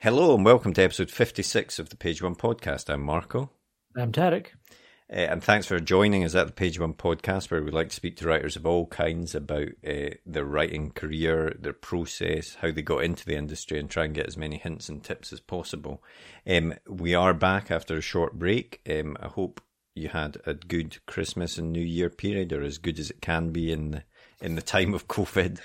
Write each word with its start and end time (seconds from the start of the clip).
Hello 0.00 0.34
and 0.34 0.42
welcome 0.42 0.72
to 0.72 0.82
episode 0.82 1.10
56 1.10 1.78
of 1.78 1.90
the 1.90 1.96
Page 1.96 2.22
One 2.22 2.34
podcast. 2.34 2.88
I'm 2.88 3.02
Marco. 3.02 3.50
I'm 3.94 4.10
Tarek. 4.10 4.46
Uh, 5.10 5.20
and 5.20 5.42
thanks 5.42 5.66
for 5.66 5.80
joining 5.80 6.22
us 6.22 6.34
at 6.34 6.46
the 6.46 6.52
Page 6.52 6.78
One 6.78 6.92
podcast, 6.92 7.50
where 7.50 7.62
we 7.62 7.70
like 7.70 7.88
to 7.88 7.96
speak 7.96 8.16
to 8.18 8.28
writers 8.28 8.56
of 8.56 8.66
all 8.66 8.86
kinds 8.86 9.34
about 9.34 9.68
uh, 9.86 10.10
their 10.26 10.44
writing 10.44 10.90
career, 10.90 11.56
their 11.58 11.72
process, 11.72 12.56
how 12.56 12.70
they 12.70 12.82
got 12.82 13.04
into 13.04 13.24
the 13.24 13.36
industry, 13.36 13.78
and 13.78 13.88
try 13.88 14.04
and 14.04 14.14
get 14.14 14.26
as 14.26 14.36
many 14.36 14.58
hints 14.58 14.90
and 14.90 15.02
tips 15.02 15.32
as 15.32 15.40
possible. 15.40 16.02
Um, 16.46 16.74
we 16.86 17.14
are 17.14 17.32
back 17.32 17.70
after 17.70 17.96
a 17.96 18.02
short 18.02 18.38
break. 18.38 18.82
Um, 18.88 19.16
I 19.18 19.28
hope 19.28 19.62
you 19.94 20.08
had 20.10 20.36
a 20.44 20.52
good 20.52 20.98
Christmas 21.06 21.56
and 21.56 21.72
New 21.72 21.80
Year 21.80 22.10
period, 22.10 22.52
or 22.52 22.62
as 22.62 22.76
good 22.76 22.98
as 22.98 23.10
it 23.10 23.22
can 23.22 23.48
be 23.48 23.72
in 23.72 23.92
the, 23.92 24.02
in 24.42 24.56
the 24.56 24.62
time 24.62 24.92
of 24.92 25.08
COVID. 25.08 25.58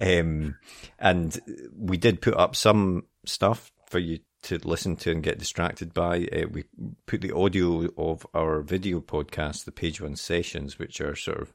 Um, 0.00 0.56
and 0.98 1.38
we 1.78 1.96
did 1.96 2.22
put 2.22 2.34
up 2.34 2.56
some 2.56 3.04
stuff 3.24 3.70
for 3.86 4.00
you 4.00 4.18
to 4.42 4.58
listen 4.64 4.96
to 4.96 5.10
and 5.10 5.22
get 5.22 5.38
distracted 5.38 5.92
by. 5.92 6.28
Uh, 6.32 6.46
we 6.50 6.64
put 7.06 7.20
the 7.20 7.34
audio 7.34 7.88
of 7.96 8.26
our 8.34 8.62
video 8.62 9.00
podcast, 9.00 9.64
the 9.64 9.72
Page 9.72 10.00
One 10.00 10.16
Sessions, 10.16 10.78
which 10.78 11.00
are 11.00 11.14
sort 11.14 11.40
of 11.40 11.52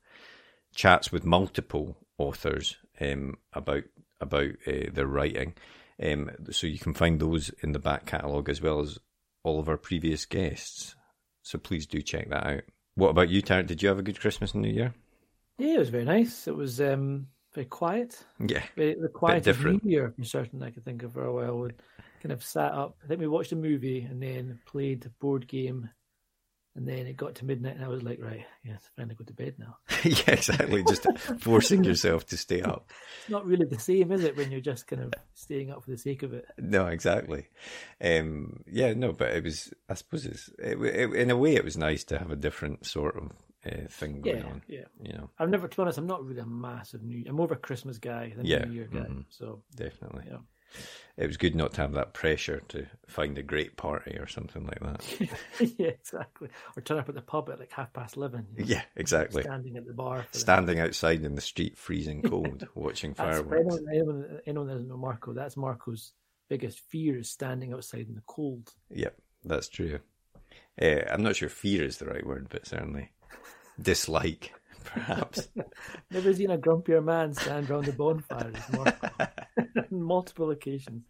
chats 0.73 1.11
with 1.11 1.25
multiple 1.25 1.97
authors 2.17 2.77
um, 3.01 3.35
about 3.53 3.83
about 4.21 4.51
uh, 4.67 4.89
their 4.93 5.07
writing. 5.07 5.53
Um, 6.01 6.31
so 6.51 6.67
you 6.67 6.79
can 6.79 6.93
find 6.93 7.19
those 7.19 7.49
in 7.61 7.71
the 7.71 7.79
back 7.79 8.05
catalogue 8.05 8.49
as 8.49 8.61
well 8.61 8.79
as 8.79 8.99
all 9.43 9.59
of 9.59 9.69
our 9.69 9.77
previous 9.77 10.25
guests. 10.25 10.95
So 11.43 11.57
please 11.57 11.85
do 11.85 12.01
check 12.01 12.29
that 12.29 12.45
out. 12.45 12.61
What 12.95 13.09
about 13.09 13.29
you, 13.29 13.41
Tarek? 13.41 13.67
Did 13.67 13.81
you 13.81 13.89
have 13.89 13.99
a 13.99 14.03
good 14.03 14.19
Christmas 14.19 14.53
and 14.53 14.63
New 14.63 14.73
Year? 14.73 14.93
Yeah, 15.57 15.75
it 15.75 15.79
was 15.79 15.89
very 15.89 16.05
nice. 16.05 16.47
It 16.47 16.55
was 16.55 16.81
um, 16.81 17.27
very 17.53 17.65
quiet. 17.65 18.23
Yeah, 18.39 18.63
very, 18.75 18.95
the 18.95 19.07
quietest 19.07 19.63
New 19.63 19.79
Year 19.83 20.13
I'm 20.17 20.23
certain 20.25 20.63
I 20.63 20.71
could 20.71 20.83
think 20.83 21.03
of 21.03 21.13
for 21.13 21.25
a 21.25 21.33
while 21.33 21.69
kind 22.25 22.33
of 22.33 22.43
sat 22.43 22.71
up. 22.71 22.97
I 23.03 23.07
think 23.07 23.19
we 23.19 23.27
watched 23.27 23.51
a 23.51 23.55
movie 23.55 24.01
and 24.01 24.19
then 24.21 24.59
played 24.65 25.05
a 25.05 25.09
board 25.09 25.47
game. 25.47 25.91
And 26.75 26.85
then 26.85 27.05
it 27.05 27.15
got 27.15 27.35
to 27.35 27.45
midnight, 27.45 27.75
and 27.75 27.85
I 27.85 27.87
was 27.87 28.03
like, 28.03 28.19
right, 28.21 28.45
yeah, 28.65 28.73
it's 28.73 28.89
time 28.97 29.07
to 29.07 29.15
go 29.15 29.23
to 29.23 29.31
bed 29.31 29.55
now. 29.57 29.77
yeah, 30.03 30.33
exactly. 30.33 30.83
Just 30.83 31.07
forcing 31.39 31.85
yourself 31.85 32.25
to 32.27 32.37
stay 32.37 32.61
up. 32.61 32.91
It's 33.21 33.29
not 33.29 33.45
really 33.45 33.65
the 33.65 33.79
same, 33.79 34.11
is 34.11 34.25
it, 34.25 34.35
when 34.35 34.51
you're 34.51 34.59
just 34.59 34.85
kind 34.85 35.03
of 35.03 35.13
staying 35.35 35.71
up 35.71 35.85
for 35.85 35.91
the 35.91 35.97
sake 35.97 36.21
of 36.23 36.33
it? 36.33 36.45
No, 36.57 36.87
exactly. 36.87 37.47
Um, 38.01 38.63
yeah, 38.69 38.93
no, 38.93 39.13
but 39.13 39.31
it 39.31 39.45
was, 39.45 39.73
I 39.87 39.93
suppose 39.93 40.25
it's, 40.25 40.49
it, 40.59 40.77
it, 40.81 41.13
in 41.13 41.31
a 41.31 41.37
way, 41.37 41.55
it 41.55 41.63
was 41.63 41.77
nice 41.77 42.03
to 42.05 42.17
have 42.17 42.31
a 42.31 42.35
different 42.35 42.85
sort 42.85 43.15
of 43.15 43.31
uh, 43.65 43.87
thing 43.87 44.19
going 44.19 44.39
yeah, 44.39 44.43
on. 44.43 44.61
Yeah, 44.67 44.85
you 45.01 45.13
know, 45.13 45.29
I've 45.39 45.49
never, 45.49 45.69
to 45.69 45.77
be 45.77 45.81
honest, 45.81 45.97
I'm 45.97 46.07
not 46.07 46.25
really 46.25 46.41
a 46.41 46.45
massive 46.45 47.03
New. 47.03 47.23
I'm 47.25 47.35
more 47.35 47.45
of 47.45 47.53
a 47.53 47.55
Christmas 47.55 47.99
guy 47.99 48.33
than 48.35 48.45
yeah, 48.45 48.63
a 48.63 48.65
New 48.65 48.73
Year 48.73 48.89
guy. 48.91 48.99
Mm-hmm. 48.99 49.21
So 49.29 49.63
definitely, 49.77 50.25
yeah 50.29 50.39
it 51.17 51.27
was 51.27 51.37
good 51.37 51.55
not 51.55 51.73
to 51.73 51.81
have 51.81 51.93
that 51.93 52.13
pressure 52.13 52.61
to 52.69 52.85
find 53.07 53.37
a 53.37 53.43
great 53.43 53.77
party 53.77 54.17
or 54.17 54.27
something 54.27 54.65
like 54.65 54.79
that. 54.81 55.29
yeah, 55.77 55.91
exactly. 55.91 56.49
Or 56.75 56.81
turn 56.81 56.99
up 56.99 57.07
at 57.09 57.15
the 57.15 57.21
pub 57.21 57.49
at 57.49 57.59
like 57.59 57.71
half 57.71 57.93
past 57.93 58.17
eleven. 58.17 58.45
Yeah, 58.57 58.81
exactly. 58.95 59.43
Standing 59.43 59.77
at 59.77 59.87
the 59.87 59.93
bar. 59.93 60.25
Standing 60.31 60.79
outside 60.79 61.23
in 61.23 61.35
the 61.35 61.41
street, 61.41 61.77
freezing 61.77 62.21
cold, 62.23 62.67
watching 62.75 63.13
fireworks. 63.13 63.77
Anyone, 63.89 64.39
anyone, 64.45 64.67
that 64.67 64.73
doesn't 64.73 64.89
know 64.89 64.97
Marco, 64.97 65.33
that's 65.33 65.55
Marco's 65.55 66.11
biggest 66.49 66.79
fear 66.89 67.17
is 67.17 67.29
standing 67.29 67.73
outside 67.73 68.07
in 68.07 68.15
the 68.15 68.23
cold. 68.27 68.73
Yep, 68.91 69.15
that's 69.43 69.69
true. 69.69 69.99
Uh, 70.81 71.01
I'm 71.09 71.23
not 71.23 71.37
sure 71.37 71.49
fear 71.49 71.83
is 71.85 71.97
the 71.97 72.05
right 72.05 72.25
word, 72.25 72.47
but 72.49 72.67
certainly 72.67 73.11
dislike, 73.81 74.53
perhaps. 74.85 75.49
Never 76.11 76.33
seen 76.33 76.51
a 76.51 76.57
grumpier 76.57 77.03
man 77.03 77.33
stand 77.33 77.69
around 77.69 77.85
the 77.85 77.91
bonfire 77.91 78.51
Marco. 78.71 79.27
multiple 79.89 80.51
occasions. 80.51 81.03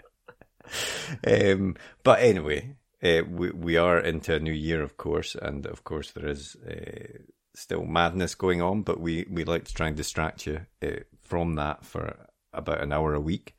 Um, 1.25 1.75
but 2.03 2.19
anyway, 2.19 2.75
uh, 3.03 3.21
we 3.29 3.51
we 3.51 3.77
are 3.77 3.99
into 3.99 4.35
a 4.35 4.39
new 4.39 4.53
year, 4.53 4.81
of 4.81 4.97
course, 4.97 5.35
and 5.35 5.65
of 5.65 5.83
course 5.83 6.11
there 6.11 6.27
is 6.27 6.55
uh, 6.67 7.19
still 7.53 7.83
madness 7.83 8.35
going 8.35 8.61
on. 8.61 8.81
But 8.81 8.99
we 8.99 9.25
we 9.29 9.43
like 9.43 9.65
to 9.65 9.73
try 9.73 9.87
and 9.87 9.95
distract 9.95 10.47
you 10.47 10.61
uh, 10.83 11.01
from 11.21 11.55
that 11.55 11.85
for 11.85 12.27
about 12.53 12.81
an 12.81 12.93
hour 12.93 13.13
a 13.13 13.19
week, 13.19 13.55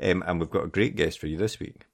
um, 0.00 0.22
and 0.26 0.38
we've 0.38 0.50
got 0.50 0.64
a 0.64 0.68
great 0.68 0.96
guest 0.96 1.18
for 1.18 1.26
you 1.26 1.36
this 1.36 1.58
week. 1.58 1.86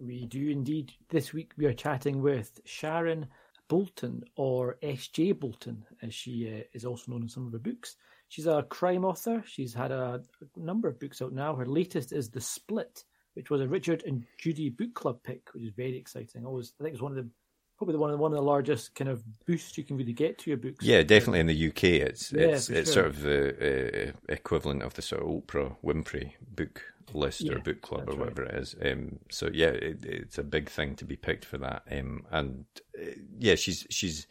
We 0.00 0.26
do 0.26 0.48
indeed. 0.48 0.92
This 1.08 1.32
week 1.32 1.52
we 1.56 1.66
are 1.66 1.74
chatting 1.74 2.22
with 2.22 2.60
Sharon 2.64 3.26
Bolton, 3.68 4.24
or 4.36 4.78
S.J. 4.82 5.32
Bolton, 5.32 5.84
as 6.02 6.14
she 6.14 6.52
uh, 6.52 6.64
is 6.72 6.84
also 6.84 7.12
known 7.12 7.22
in 7.22 7.28
some 7.28 7.46
of 7.46 7.52
her 7.52 7.58
books. 7.58 7.96
She's 8.28 8.46
a 8.46 8.66
crime 8.68 9.04
author. 9.04 9.42
She's 9.46 9.72
had 9.72 9.90
a, 9.90 10.22
a, 10.40 10.60
number 10.60 10.88
of 10.88 10.98
books 10.98 11.22
out 11.22 11.32
now. 11.32 11.54
Her 11.54 11.66
latest 11.66 12.12
is 12.12 12.30
The 12.30 12.40
Split, 12.40 13.04
which 13.34 13.50
was 13.50 13.60
a 13.60 13.68
Richard 13.68 14.02
and 14.06 14.24
Judy 14.38 14.70
book 14.70 14.94
club 14.94 15.22
pick, 15.22 15.48
which 15.52 15.62
is 15.62 15.72
very 15.76 15.96
exciting. 15.96 16.44
Always, 16.44 16.72
I 16.80 16.84
think 16.84 16.94
it's 16.94 17.02
one 17.02 17.16
of 17.16 17.24
the 17.24 17.30
probably 17.78 17.96
one 17.96 18.10
of 18.10 18.18
the, 18.18 18.22
one 18.22 18.32
of 18.32 18.38
the 18.38 18.44
largest 18.44 18.94
kind 18.94 19.08
of 19.08 19.22
boosts 19.46 19.78
you 19.78 19.84
can 19.84 19.96
really 19.96 20.12
get 20.12 20.38
to 20.38 20.50
your 20.50 20.58
books. 20.58 20.84
Yeah, 20.84 21.02
definitely 21.02 21.40
in 21.40 21.46
the 21.46 21.68
UK, 21.68 21.84
it's 21.84 22.32
yeah, 22.32 22.42
it's 22.42 22.68
it's 22.68 22.92
sure. 22.92 23.04
sort 23.04 23.06
of 23.06 23.22
the 23.22 24.08
uh, 24.08 24.12
equivalent 24.28 24.82
of 24.82 24.94
the 24.94 25.02
sort 25.02 25.22
of 25.22 25.28
Oprah 25.28 25.76
Winfrey 25.82 26.32
book 26.54 26.82
list 27.14 27.40
yeah, 27.40 27.54
or 27.54 27.60
book 27.60 27.80
club 27.80 28.08
or 28.08 28.16
whatever 28.16 28.42
right. 28.42 28.52
it 28.54 28.58
is. 28.58 28.76
Um, 28.84 29.20
so 29.30 29.48
yeah, 29.52 29.68
it, 29.68 30.04
it's 30.04 30.38
a 30.38 30.42
big 30.42 30.68
thing 30.68 30.96
to 30.96 31.04
be 31.04 31.16
picked 31.16 31.44
for 31.44 31.58
that. 31.58 31.82
Um, 31.90 32.26
and 32.30 32.64
uh, 33.00 33.12
yeah, 33.38 33.54
she's 33.54 33.86
she's 33.90 34.26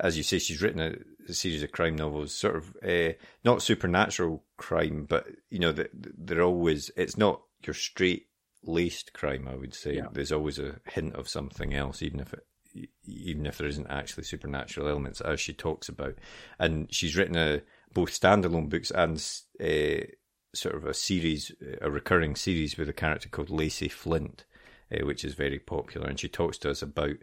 as 0.00 0.16
you 0.16 0.22
say, 0.22 0.38
she's 0.38 0.62
written 0.62 0.80
a, 0.80 0.94
a 1.28 1.34
series 1.34 1.62
of 1.62 1.72
crime 1.72 1.96
novels, 1.96 2.34
sort 2.34 2.56
of 2.56 2.76
uh, 2.86 3.12
not 3.44 3.62
supernatural 3.62 4.44
crime, 4.56 5.06
but 5.08 5.26
you 5.50 5.58
know, 5.58 5.72
they're 5.72 6.42
always 6.42 6.90
it's 6.96 7.16
not 7.16 7.42
your 7.64 7.74
straight 7.74 8.26
laced 8.64 9.12
crime. 9.12 9.48
I 9.48 9.56
would 9.56 9.74
say 9.74 9.96
yeah. 9.96 10.06
there's 10.12 10.32
always 10.32 10.58
a 10.58 10.80
hint 10.90 11.14
of 11.14 11.28
something 11.28 11.74
else, 11.74 12.02
even 12.02 12.20
if 12.20 12.32
it 12.32 12.44
even 13.04 13.46
if 13.46 13.58
there 13.58 13.68
isn't 13.68 13.86
actually 13.88 14.24
supernatural 14.24 14.88
elements, 14.88 15.20
as 15.20 15.40
she 15.40 15.52
talks 15.52 15.88
about. 15.88 16.14
And 16.58 16.92
she's 16.92 17.16
written 17.16 17.36
a, 17.36 17.62
both 17.92 18.10
standalone 18.10 18.68
books 18.68 18.90
and 18.90 19.16
uh, 19.60 20.06
sort 20.54 20.74
of 20.74 20.84
a 20.84 20.94
series, 20.94 21.52
a 21.80 21.90
recurring 21.90 22.36
series 22.36 22.76
with 22.76 22.88
a 22.88 22.94
character 22.94 23.28
called 23.28 23.50
Lacey 23.50 23.88
Flint, 23.88 24.44
uh, 24.92 25.04
which 25.04 25.24
is 25.24 25.34
very 25.34 25.58
popular. 25.58 26.08
And 26.08 26.18
she 26.18 26.28
talks 26.28 26.58
to 26.58 26.70
us 26.70 26.82
about 26.82 27.16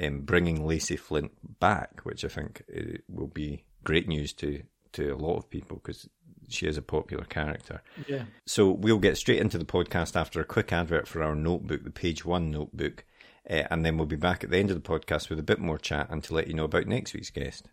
um, 0.00 0.20
bringing 0.20 0.66
Lacey 0.66 0.96
Flint 0.96 1.32
back, 1.60 2.00
which 2.04 2.24
I 2.24 2.28
think 2.28 2.62
uh, 2.76 2.98
will 3.08 3.28
be 3.28 3.64
great 3.84 4.08
news 4.08 4.32
to 4.34 4.62
to 4.92 5.10
a 5.10 5.16
lot 5.16 5.36
of 5.36 5.48
people 5.48 5.76
because 5.76 6.08
she 6.48 6.66
is 6.66 6.76
a 6.76 6.82
popular 6.82 7.24
character. 7.24 7.80
Yeah. 8.08 8.24
So 8.46 8.70
we'll 8.70 8.98
get 8.98 9.16
straight 9.16 9.38
into 9.38 9.56
the 9.56 9.64
podcast 9.64 10.16
after 10.16 10.40
a 10.40 10.44
quick 10.44 10.72
advert 10.72 11.06
for 11.06 11.22
our 11.22 11.34
notebook, 11.34 11.84
the 11.84 11.90
Page 11.90 12.24
One 12.24 12.50
notebook, 12.50 13.04
uh, 13.50 13.66
and 13.70 13.84
then 13.84 13.96
we'll 13.96 14.06
be 14.06 14.16
back 14.16 14.44
at 14.44 14.50
the 14.50 14.58
end 14.58 14.70
of 14.70 14.80
the 14.80 14.88
podcast 14.88 15.28
with 15.28 15.38
a 15.38 15.42
bit 15.42 15.58
more 15.58 15.78
chat 15.78 16.08
and 16.10 16.22
to 16.24 16.34
let 16.34 16.46
you 16.46 16.54
know 16.54 16.64
about 16.64 16.86
next 16.86 17.12
week's 17.12 17.30
guest. 17.30 17.68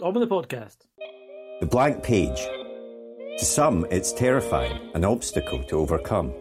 On 0.00 0.12
the 0.12 0.26
podcast. 0.26 0.78
The 1.60 1.66
blank 1.66 2.02
page. 2.02 2.46
To 3.38 3.44
some, 3.44 3.86
it's 3.90 4.12
terrifying, 4.12 4.90
an 4.94 5.04
obstacle 5.04 5.62
to 5.64 5.78
overcome. 5.78 6.32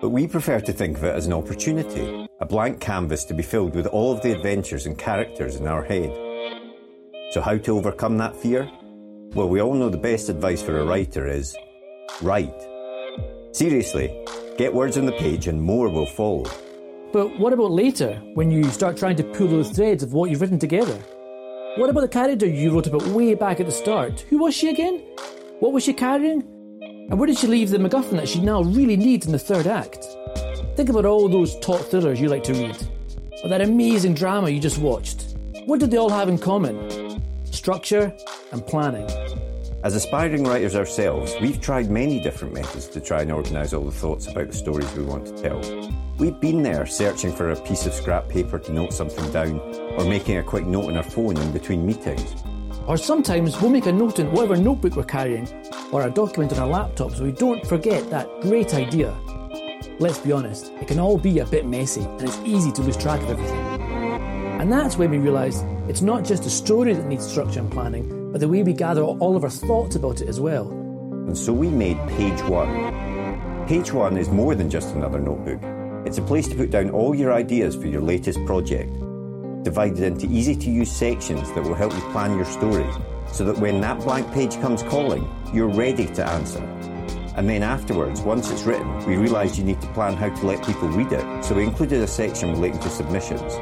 But 0.00 0.08
we 0.08 0.26
prefer 0.26 0.60
to 0.60 0.72
think 0.72 0.96
of 0.96 1.04
it 1.04 1.14
as 1.14 1.26
an 1.26 1.32
opportunity, 1.32 2.26
a 2.40 2.46
blank 2.46 2.80
canvas 2.80 3.24
to 3.26 3.34
be 3.34 3.42
filled 3.42 3.74
with 3.74 3.86
all 3.86 4.12
of 4.12 4.22
the 4.22 4.32
adventures 4.32 4.86
and 4.86 4.98
characters 4.98 5.56
in 5.56 5.66
our 5.66 5.84
head. 5.84 6.10
So, 7.30 7.40
how 7.40 7.58
to 7.58 7.76
overcome 7.76 8.18
that 8.18 8.34
fear? 8.34 8.68
Well, 9.34 9.48
we 9.48 9.60
all 9.60 9.74
know 9.74 9.88
the 9.88 9.98
best 9.98 10.28
advice 10.28 10.60
for 10.60 10.78
a 10.78 10.84
writer 10.84 11.28
is 11.28 11.56
write. 12.20 12.60
Seriously, 13.52 14.26
get 14.58 14.74
words 14.74 14.98
on 14.98 15.06
the 15.06 15.12
page 15.12 15.46
and 15.46 15.62
more 15.62 15.88
will 15.88 16.06
follow. 16.06 16.44
But 17.12 17.38
what 17.38 17.52
about 17.52 17.72
later, 17.72 18.14
when 18.32 18.50
you 18.50 18.64
start 18.70 18.96
trying 18.96 19.16
to 19.16 19.24
pull 19.24 19.48
those 19.48 19.70
threads 19.70 20.02
of 20.02 20.14
what 20.14 20.30
you've 20.30 20.40
written 20.40 20.58
together? 20.58 20.98
What 21.76 21.90
about 21.90 22.00
the 22.00 22.08
character 22.08 22.46
you 22.46 22.72
wrote 22.72 22.86
about 22.86 23.06
way 23.08 23.34
back 23.34 23.60
at 23.60 23.66
the 23.66 23.72
start? 23.72 24.20
Who 24.30 24.38
was 24.38 24.54
she 24.54 24.70
again? 24.70 25.02
What 25.60 25.72
was 25.72 25.84
she 25.84 25.92
carrying? 25.92 26.40
And 27.10 27.18
where 27.18 27.26
did 27.26 27.36
she 27.36 27.46
leave 27.46 27.68
the 27.68 27.76
MacGuffin 27.76 28.16
that 28.16 28.30
she 28.30 28.40
now 28.40 28.62
really 28.62 28.96
needs 28.96 29.26
in 29.26 29.32
the 29.32 29.38
third 29.38 29.66
act? 29.66 30.06
Think 30.74 30.88
about 30.88 31.04
all 31.04 31.28
those 31.28 31.58
top 31.58 31.82
thrillers 31.82 32.18
you 32.18 32.28
like 32.30 32.44
to 32.44 32.54
read, 32.54 32.78
or 33.42 33.50
that 33.50 33.60
amazing 33.60 34.14
drama 34.14 34.48
you 34.48 34.58
just 34.58 34.78
watched. 34.78 35.36
What 35.66 35.80
did 35.80 35.90
they 35.90 35.98
all 35.98 36.08
have 36.08 36.30
in 36.30 36.38
common? 36.38 37.22
Structure 37.44 38.10
and 38.52 38.66
planning. 38.66 39.06
As 39.84 39.94
aspiring 39.94 40.44
writers 40.44 40.74
ourselves, 40.74 41.34
we've 41.42 41.60
tried 41.60 41.90
many 41.90 42.20
different 42.20 42.54
methods 42.54 42.86
to 42.88 43.00
try 43.00 43.20
and 43.20 43.32
organise 43.32 43.74
all 43.74 43.84
the 43.84 43.92
thoughts 43.92 44.28
about 44.28 44.48
the 44.48 44.56
stories 44.56 44.90
we 44.94 45.04
want 45.04 45.26
to 45.26 45.42
tell. 45.42 45.60
We've 46.18 46.38
been 46.38 46.62
there 46.62 46.84
searching 46.86 47.32
for 47.32 47.50
a 47.50 47.60
piece 47.62 47.86
of 47.86 47.94
scrap 47.94 48.28
paper 48.28 48.58
to 48.58 48.72
note 48.72 48.92
something 48.92 49.32
down, 49.32 49.58
or 49.96 50.04
making 50.04 50.36
a 50.36 50.42
quick 50.42 50.66
note 50.66 50.86
on 50.86 50.96
our 50.96 51.02
phone 51.02 51.36
in 51.38 51.52
between 51.52 51.86
meetings. 51.86 52.34
Or 52.86 52.96
sometimes 52.96 53.60
we'll 53.60 53.70
make 53.70 53.86
a 53.86 53.92
note 53.92 54.18
in 54.18 54.30
whatever 54.30 54.56
notebook 54.56 54.94
we're 54.96 55.04
carrying 55.04 55.48
or 55.90 56.02
a 56.02 56.10
document 56.10 56.52
on 56.52 56.58
our 56.58 56.66
laptop 56.68 57.12
so 57.12 57.24
we 57.24 57.32
don't 57.32 57.64
forget 57.66 58.10
that 58.10 58.28
great 58.42 58.74
idea. 58.74 59.16
Let's 59.98 60.18
be 60.18 60.32
honest, 60.32 60.70
it 60.80 60.88
can 60.88 60.98
all 60.98 61.16
be 61.16 61.38
a 61.38 61.46
bit 61.46 61.66
messy 61.66 62.02
and 62.02 62.22
it's 62.22 62.38
easy 62.44 62.72
to 62.72 62.82
lose 62.82 62.96
track 62.96 63.22
of 63.22 63.30
everything. 63.30 63.58
And 64.60 64.70
that's 64.70 64.98
when 64.98 65.10
we 65.10 65.18
realise 65.18 65.62
it's 65.88 66.02
not 66.02 66.24
just 66.24 66.42
the 66.42 66.50
story 66.50 66.92
that 66.92 67.06
needs 67.06 67.26
structure 67.26 67.60
and 67.60 67.70
planning, 67.70 68.32
but 68.32 68.40
the 68.40 68.48
way 68.48 68.62
we 68.62 68.74
gather 68.74 69.02
all 69.02 69.36
of 69.36 69.44
our 69.44 69.50
thoughts 69.50 69.96
about 69.96 70.20
it 70.20 70.28
as 70.28 70.40
well. 70.40 70.68
And 70.70 71.38
so 71.38 71.52
we 71.52 71.68
made 71.68 71.98
Page 72.08 72.42
One. 72.42 73.66
Page 73.66 73.92
One 73.92 74.16
is 74.16 74.28
more 74.28 74.54
than 74.54 74.68
just 74.68 74.94
another 74.94 75.18
notebook. 75.18 75.62
It's 76.04 76.18
a 76.18 76.22
place 76.22 76.48
to 76.48 76.56
put 76.56 76.70
down 76.70 76.90
all 76.90 77.14
your 77.14 77.32
ideas 77.32 77.76
for 77.76 77.86
your 77.86 78.02
latest 78.02 78.44
project, 78.44 78.92
divided 79.62 80.00
into 80.00 80.26
easy 80.26 80.56
to 80.56 80.70
use 80.70 80.90
sections 80.90 81.52
that 81.52 81.62
will 81.62 81.76
help 81.76 81.94
you 81.94 82.00
plan 82.10 82.34
your 82.34 82.44
story, 82.44 82.86
so 83.28 83.44
that 83.44 83.58
when 83.58 83.80
that 83.82 84.00
blank 84.00 84.30
page 84.32 84.60
comes 84.60 84.82
calling, 84.82 85.30
you're 85.54 85.68
ready 85.68 86.06
to 86.06 86.28
answer. 86.28 86.58
And 87.36 87.48
then 87.48 87.62
afterwards, 87.62 88.20
once 88.20 88.50
it's 88.50 88.64
written, 88.64 88.98
we 89.06 89.16
realised 89.16 89.56
you 89.56 89.64
need 89.64 89.80
to 89.80 89.86
plan 89.92 90.14
how 90.14 90.28
to 90.28 90.46
let 90.46 90.66
people 90.66 90.88
read 90.88 91.12
it, 91.12 91.44
so 91.44 91.54
we 91.54 91.62
included 91.62 92.02
a 92.02 92.08
section 92.08 92.50
relating 92.50 92.80
to 92.80 92.90
submissions. 92.90 93.54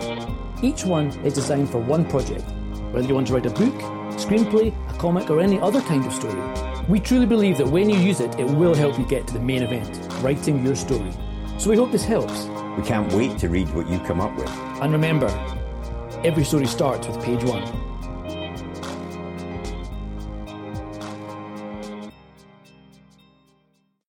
Each 0.62 0.84
one 0.84 1.08
is 1.24 1.34
designed 1.34 1.68
for 1.68 1.78
one 1.78 2.06
project, 2.06 2.50
whether 2.90 3.06
you 3.06 3.14
want 3.14 3.26
to 3.26 3.34
write 3.34 3.46
a 3.46 3.50
book, 3.50 3.74
screenplay, 4.16 4.74
a 4.88 4.98
comic, 4.98 5.28
or 5.28 5.40
any 5.40 5.60
other 5.60 5.82
kind 5.82 6.06
of 6.06 6.12
story. 6.14 6.40
We 6.88 7.00
truly 7.00 7.26
believe 7.26 7.58
that 7.58 7.68
when 7.68 7.90
you 7.90 7.98
use 7.98 8.20
it, 8.20 8.40
it 8.40 8.46
will 8.46 8.74
help 8.74 8.98
you 8.98 9.04
get 9.04 9.26
to 9.26 9.34
the 9.34 9.40
main 9.40 9.62
event, 9.62 9.90
writing 10.22 10.64
your 10.64 10.74
story. 10.74 11.12
So 11.60 11.68
we 11.68 11.76
hope 11.76 11.92
this 11.92 12.06
helps. 12.06 12.44
We 12.78 12.88
can't 12.88 13.12
wait 13.12 13.36
to 13.40 13.50
read 13.50 13.68
what 13.74 13.86
you 13.86 13.98
come 13.98 14.18
up 14.18 14.34
with. 14.34 14.48
And 14.80 14.94
remember, 14.94 15.28
every 16.24 16.42
story 16.42 16.64
starts 16.64 17.06
with 17.06 17.22
page 17.22 17.44
one. 17.44 17.66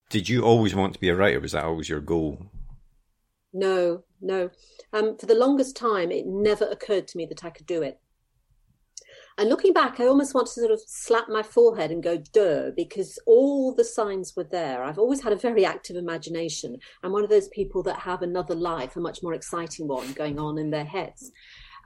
Did 0.09 0.29
you 0.29 0.43
always 0.43 0.73
want 0.73 0.93
to 0.93 0.99
be 1.01 1.09
a 1.09 1.15
writer? 1.17 1.41
Was 1.41 1.51
that 1.51 1.65
always 1.65 1.89
your 1.89 1.99
goal? 1.99 2.41
No, 3.51 4.05
no. 4.21 4.49
Um, 4.93 5.17
for 5.17 5.25
the 5.25 5.35
longest 5.35 5.75
time, 5.75 6.09
it 6.09 6.25
never 6.25 6.63
occurred 6.63 7.05
to 7.09 7.17
me 7.17 7.25
that 7.25 7.43
I 7.43 7.49
could 7.49 7.65
do 7.65 7.81
it. 7.81 7.99
And 9.37 9.49
looking 9.49 9.73
back, 9.73 9.99
I 9.99 10.07
almost 10.07 10.33
want 10.33 10.47
to 10.47 10.53
sort 10.53 10.71
of 10.71 10.81
slap 10.85 11.29
my 11.29 11.41
forehead 11.41 11.91
and 11.91 12.03
go, 12.03 12.17
duh, 12.33 12.71
because 12.75 13.17
all 13.25 13.73
the 13.73 13.83
signs 13.83 14.33
were 14.35 14.43
there. 14.43 14.83
I've 14.83 14.99
always 14.99 15.21
had 15.23 15.33
a 15.33 15.37
very 15.37 15.65
active 15.65 15.95
imagination. 15.95 16.77
I'm 17.03 17.11
one 17.11 17.23
of 17.23 17.29
those 17.29 17.47
people 17.49 17.81
that 17.83 17.99
have 17.99 18.21
another 18.21 18.55
life, 18.55 18.95
a 18.95 18.99
much 18.99 19.23
more 19.23 19.33
exciting 19.33 19.87
one 19.87 20.11
going 20.13 20.39
on 20.39 20.57
in 20.57 20.69
their 20.69 20.85
heads. 20.85 21.31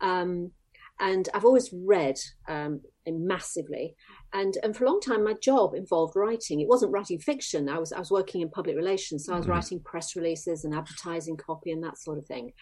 Um, 0.01 0.51
and 0.99 1.27
I've 1.33 1.45
always 1.45 1.73
read 1.73 2.17
um, 2.47 2.81
massively. 3.05 3.95
And, 4.33 4.57
and 4.63 4.75
for 4.75 4.85
a 4.85 4.87
long 4.87 5.01
time, 5.01 5.23
my 5.23 5.33
job 5.33 5.73
involved 5.73 6.15
writing. 6.15 6.61
It 6.61 6.67
wasn't 6.67 6.93
writing 6.93 7.19
fiction. 7.19 7.69
I 7.69 7.79
was, 7.79 7.91
I 7.91 7.99
was 7.99 8.11
working 8.11 8.41
in 8.41 8.49
public 8.49 8.75
relations. 8.75 9.25
So 9.25 9.33
I 9.33 9.37
was 9.37 9.45
mm-hmm. 9.45 9.53
writing 9.53 9.79
press 9.81 10.15
releases 10.15 10.63
and 10.63 10.73
advertising 10.73 11.37
copy 11.37 11.71
and 11.71 11.83
that 11.83 11.97
sort 11.97 12.17
of 12.17 12.25
thing. 12.25 12.53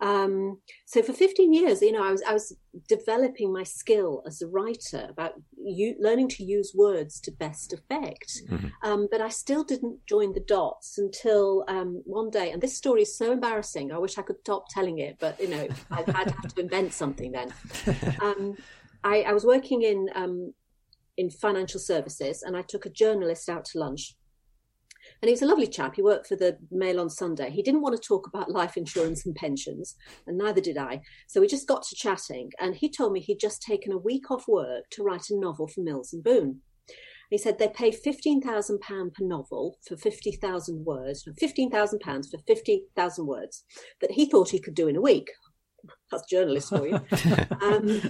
Um, 0.00 0.58
so 0.86 1.02
for 1.02 1.12
15 1.12 1.52
years, 1.52 1.82
you 1.82 1.92
know, 1.92 2.02
I 2.02 2.10
was 2.10 2.22
I 2.22 2.32
was 2.32 2.56
developing 2.88 3.52
my 3.52 3.64
skill 3.64 4.22
as 4.26 4.40
a 4.40 4.46
writer 4.46 5.06
about 5.10 5.34
you, 5.56 5.94
learning 6.00 6.28
to 6.28 6.44
use 6.44 6.72
words 6.74 7.20
to 7.20 7.32
best 7.32 7.72
effect. 7.72 8.40
Mm-hmm. 8.48 8.68
Um, 8.82 9.08
but 9.10 9.20
I 9.20 9.28
still 9.28 9.62
didn't 9.62 9.98
join 10.06 10.32
the 10.32 10.40
dots 10.40 10.98
until 10.98 11.64
um, 11.68 12.02
one 12.04 12.30
day, 12.30 12.50
and 12.50 12.62
this 12.62 12.76
story 12.76 13.02
is 13.02 13.16
so 13.16 13.32
embarrassing. 13.32 13.92
I 13.92 13.98
wish 13.98 14.16
I 14.16 14.22
could 14.22 14.40
stop 14.40 14.68
telling 14.70 14.98
it, 14.98 15.16
but 15.20 15.38
you 15.40 15.48
know, 15.48 15.68
I 15.90 15.96
had 15.96 16.28
to 16.28 16.34
have 16.34 16.54
to 16.54 16.60
invent 16.60 16.92
something 16.92 17.32
then. 17.32 17.52
Um, 18.22 18.56
I, 19.02 19.22
I, 19.22 19.32
was 19.32 19.44
working 19.46 19.82
in 19.82 20.08
um, 20.14 20.52
in 21.16 21.30
financial 21.30 21.80
services, 21.80 22.42
and 22.42 22.56
I 22.56 22.62
took 22.62 22.86
a 22.86 22.90
journalist 22.90 23.48
out 23.48 23.64
to 23.66 23.78
lunch 23.78 24.14
and 25.22 25.28
he 25.28 25.32
was 25.32 25.42
a 25.42 25.46
lovely 25.46 25.66
chap. 25.66 25.96
He 25.96 26.02
worked 26.02 26.26
for 26.26 26.36
the 26.36 26.58
Mail 26.70 27.00
on 27.00 27.10
Sunday. 27.10 27.50
He 27.50 27.62
didn't 27.62 27.82
want 27.82 28.00
to 28.00 28.06
talk 28.06 28.26
about 28.26 28.50
life 28.50 28.76
insurance 28.76 29.26
and 29.26 29.34
pensions, 29.34 29.96
and 30.26 30.38
neither 30.38 30.60
did 30.60 30.78
I. 30.78 31.02
So 31.26 31.40
we 31.40 31.46
just 31.46 31.68
got 31.68 31.82
to 31.82 31.96
chatting, 31.96 32.50
and 32.58 32.74
he 32.74 32.90
told 32.90 33.12
me 33.12 33.20
he'd 33.20 33.40
just 33.40 33.62
taken 33.62 33.92
a 33.92 33.98
week 33.98 34.30
off 34.30 34.48
work 34.48 34.84
to 34.92 35.02
write 35.02 35.30
a 35.30 35.38
novel 35.38 35.68
for 35.68 35.82
Mills 35.82 36.12
and 36.12 36.24
Boon. 36.24 36.60
He 37.30 37.38
said 37.38 37.58
they 37.58 37.68
pay 37.68 37.92
£15,000 37.92 39.14
per 39.14 39.24
novel 39.24 39.78
for 39.86 39.96
50,000 39.96 40.84
words, 40.84 41.24
£15,000 41.40 42.30
for 42.30 42.38
50,000 42.38 43.26
words 43.26 43.64
that 44.00 44.10
he 44.10 44.28
thought 44.28 44.48
he 44.48 44.58
could 44.58 44.74
do 44.74 44.88
in 44.88 44.96
a 44.96 45.00
week. 45.00 45.30
That's 46.10 46.28
journalist 46.28 46.70
for 46.70 46.86
you. 46.86 46.94
um, 47.62 48.02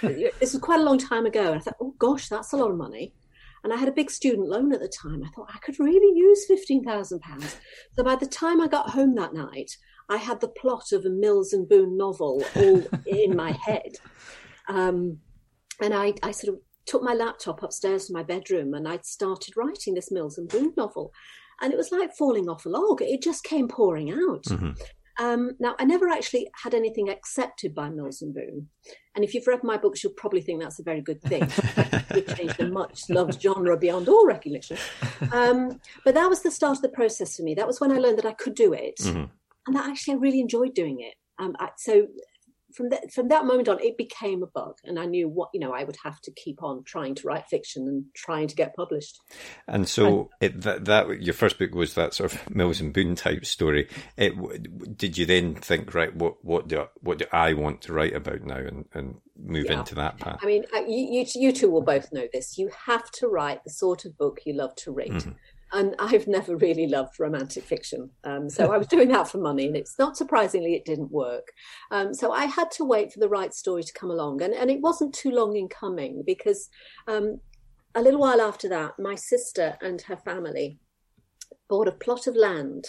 this 0.00 0.52
was 0.52 0.60
quite 0.62 0.80
a 0.80 0.84
long 0.84 0.98
time 0.98 1.26
ago. 1.26 1.50
And 1.52 1.56
I 1.56 1.58
thought, 1.58 1.76
oh 1.80 1.94
gosh, 1.98 2.28
that's 2.28 2.52
a 2.52 2.56
lot 2.56 2.70
of 2.70 2.76
money. 2.76 3.14
And 3.64 3.72
I 3.72 3.76
had 3.76 3.88
a 3.88 3.92
big 3.92 4.10
student 4.10 4.48
loan 4.48 4.72
at 4.72 4.80
the 4.80 4.88
time. 4.88 5.22
I 5.24 5.28
thought 5.28 5.50
I 5.54 5.58
could 5.58 5.78
really 5.78 6.16
use 6.16 6.46
£15,000. 6.48 7.56
So 7.96 8.04
by 8.04 8.16
the 8.16 8.26
time 8.26 8.60
I 8.60 8.68
got 8.68 8.90
home 8.90 9.14
that 9.16 9.34
night, 9.34 9.76
I 10.08 10.16
had 10.16 10.40
the 10.40 10.48
plot 10.48 10.92
of 10.92 11.04
a 11.04 11.10
Mills 11.10 11.52
and 11.52 11.68
Boon 11.68 11.96
novel 11.96 12.42
all 12.54 12.86
in 13.06 13.36
my 13.36 13.52
head. 13.64 13.96
Um, 14.68 15.18
and 15.80 15.94
I, 15.94 16.14
I 16.22 16.30
sort 16.30 16.54
of 16.54 16.60
took 16.86 17.02
my 17.02 17.14
laptop 17.14 17.62
upstairs 17.62 18.06
to 18.06 18.12
my 18.12 18.22
bedroom 18.22 18.74
and 18.74 18.88
I 18.88 18.98
started 19.02 19.56
writing 19.56 19.94
this 19.94 20.10
Mills 20.10 20.38
and 20.38 20.48
Boon 20.48 20.72
novel. 20.76 21.12
And 21.60 21.72
it 21.72 21.76
was 21.76 21.92
like 21.92 22.16
falling 22.16 22.48
off 22.48 22.66
a 22.66 22.68
log. 22.68 23.02
It 23.02 23.22
just 23.22 23.44
came 23.44 23.68
pouring 23.68 24.10
out. 24.10 24.44
Mm-hmm. 24.44 24.70
Um, 25.18 25.52
now, 25.58 25.74
I 25.78 25.84
never 25.84 26.08
actually 26.08 26.48
had 26.62 26.74
anything 26.74 27.08
accepted 27.10 27.74
by 27.74 27.90
Mills 27.90 28.22
and 28.22 28.32
Boon. 28.32 28.68
And 29.14 29.24
if 29.24 29.34
you've 29.34 29.48
read 29.48 29.64
my 29.64 29.76
books, 29.76 30.02
you'll 30.02 30.12
probably 30.12 30.40
think 30.40 30.62
that's 30.62 30.78
a 30.78 30.84
very 30.84 31.00
good 31.00 31.20
thing. 31.22 31.50
It 32.10 32.36
changed 32.36 32.60
a 32.60 32.68
much 32.68 33.10
loved 33.10 33.40
genre 33.40 33.76
beyond 33.76 34.08
all 34.08 34.26
recognition. 34.26 34.78
Um, 35.30 35.80
but 36.04 36.14
that 36.14 36.28
was 36.28 36.42
the 36.42 36.50
start 36.50 36.78
of 36.78 36.82
the 36.82 36.88
process 36.88 37.36
for 37.36 37.42
me. 37.42 37.54
That 37.54 37.66
was 37.66 37.80
when 37.80 37.92
I 37.92 37.98
learned 37.98 38.18
that 38.18 38.26
I 38.26 38.32
could 38.32 38.54
do 38.54 38.72
it. 38.72 38.96
Mm-hmm. 38.98 39.24
And 39.66 39.76
that 39.76 39.88
actually 39.88 40.14
I 40.14 40.16
really 40.16 40.40
enjoyed 40.40 40.74
doing 40.74 41.00
it. 41.00 41.14
Um, 41.38 41.54
I, 41.60 41.68
so 41.76 42.08
from 42.74 42.90
that 42.90 43.12
from 43.12 43.28
that 43.28 43.46
moment 43.46 43.68
on, 43.68 43.82
it 43.82 43.96
became 43.96 44.42
a 44.42 44.46
bug, 44.46 44.76
and 44.84 44.98
I 44.98 45.06
knew 45.06 45.28
what 45.28 45.50
you 45.54 45.60
know 45.60 45.72
I 45.72 45.84
would 45.84 45.96
have 46.04 46.20
to 46.22 46.32
keep 46.32 46.62
on 46.62 46.84
trying 46.84 47.14
to 47.16 47.26
write 47.26 47.46
fiction 47.46 47.88
and 47.88 48.04
trying 48.14 48.48
to 48.48 48.54
get 48.54 48.76
published. 48.76 49.20
And 49.66 49.88
so 49.88 50.30
and, 50.40 50.54
it, 50.54 50.60
that 50.62 50.84
that 50.84 51.22
your 51.22 51.34
first 51.34 51.58
book 51.58 51.74
was 51.74 51.94
that 51.94 52.14
sort 52.14 52.32
of 52.32 52.50
Mills 52.54 52.80
and 52.80 52.92
Boon 52.92 53.14
type 53.14 53.46
story. 53.46 53.88
It, 54.16 54.96
did 54.96 55.16
you 55.16 55.26
then 55.26 55.54
think 55.54 55.94
right? 55.94 56.14
What 56.14 56.44
what 56.44 56.68
do 56.68 56.86
what 57.00 57.18
do 57.18 57.26
I 57.32 57.54
want 57.54 57.82
to 57.82 57.92
write 57.92 58.14
about 58.14 58.42
now, 58.42 58.58
and 58.58 58.84
and 58.92 59.16
move 59.36 59.66
yeah. 59.66 59.78
into 59.78 59.94
that 59.94 60.18
path? 60.18 60.40
I 60.42 60.46
mean, 60.46 60.64
uh, 60.74 60.80
you, 60.80 61.20
you 61.20 61.26
you 61.34 61.52
two 61.52 61.70
will 61.70 61.82
both 61.82 62.12
know 62.12 62.28
this. 62.32 62.58
You 62.58 62.70
have 62.86 63.10
to 63.12 63.28
write 63.28 63.64
the 63.64 63.70
sort 63.70 64.04
of 64.04 64.18
book 64.18 64.40
you 64.44 64.52
love 64.52 64.74
to 64.76 64.92
read. 64.92 65.12
Mm-hmm 65.12 65.30
and 65.72 65.94
I've 65.98 66.26
never 66.26 66.56
really 66.56 66.86
loved 66.86 67.20
romantic 67.20 67.64
fiction. 67.64 68.10
Um, 68.24 68.48
so 68.48 68.72
I 68.72 68.78
was 68.78 68.86
doing 68.86 69.08
that 69.08 69.28
for 69.28 69.38
money, 69.38 69.66
and 69.66 69.76
it's 69.76 69.98
not 69.98 70.16
surprisingly 70.16 70.74
it 70.74 70.84
didn't 70.84 71.10
work. 71.10 71.48
Um, 71.90 72.14
so 72.14 72.32
I 72.32 72.46
had 72.46 72.70
to 72.72 72.84
wait 72.84 73.12
for 73.12 73.20
the 73.20 73.28
right 73.28 73.52
story 73.52 73.82
to 73.82 73.92
come 73.92 74.10
along, 74.10 74.42
and, 74.42 74.54
and 74.54 74.70
it 74.70 74.80
wasn't 74.80 75.14
too 75.14 75.30
long 75.30 75.56
in 75.56 75.68
coming 75.68 76.22
because 76.26 76.68
um, 77.06 77.40
a 77.94 78.02
little 78.02 78.20
while 78.20 78.40
after 78.40 78.68
that, 78.68 78.92
my 78.98 79.14
sister 79.14 79.76
and 79.82 80.00
her 80.02 80.16
family 80.16 80.78
bought 81.68 81.88
a 81.88 81.92
plot 81.92 82.26
of 82.26 82.36
land 82.36 82.86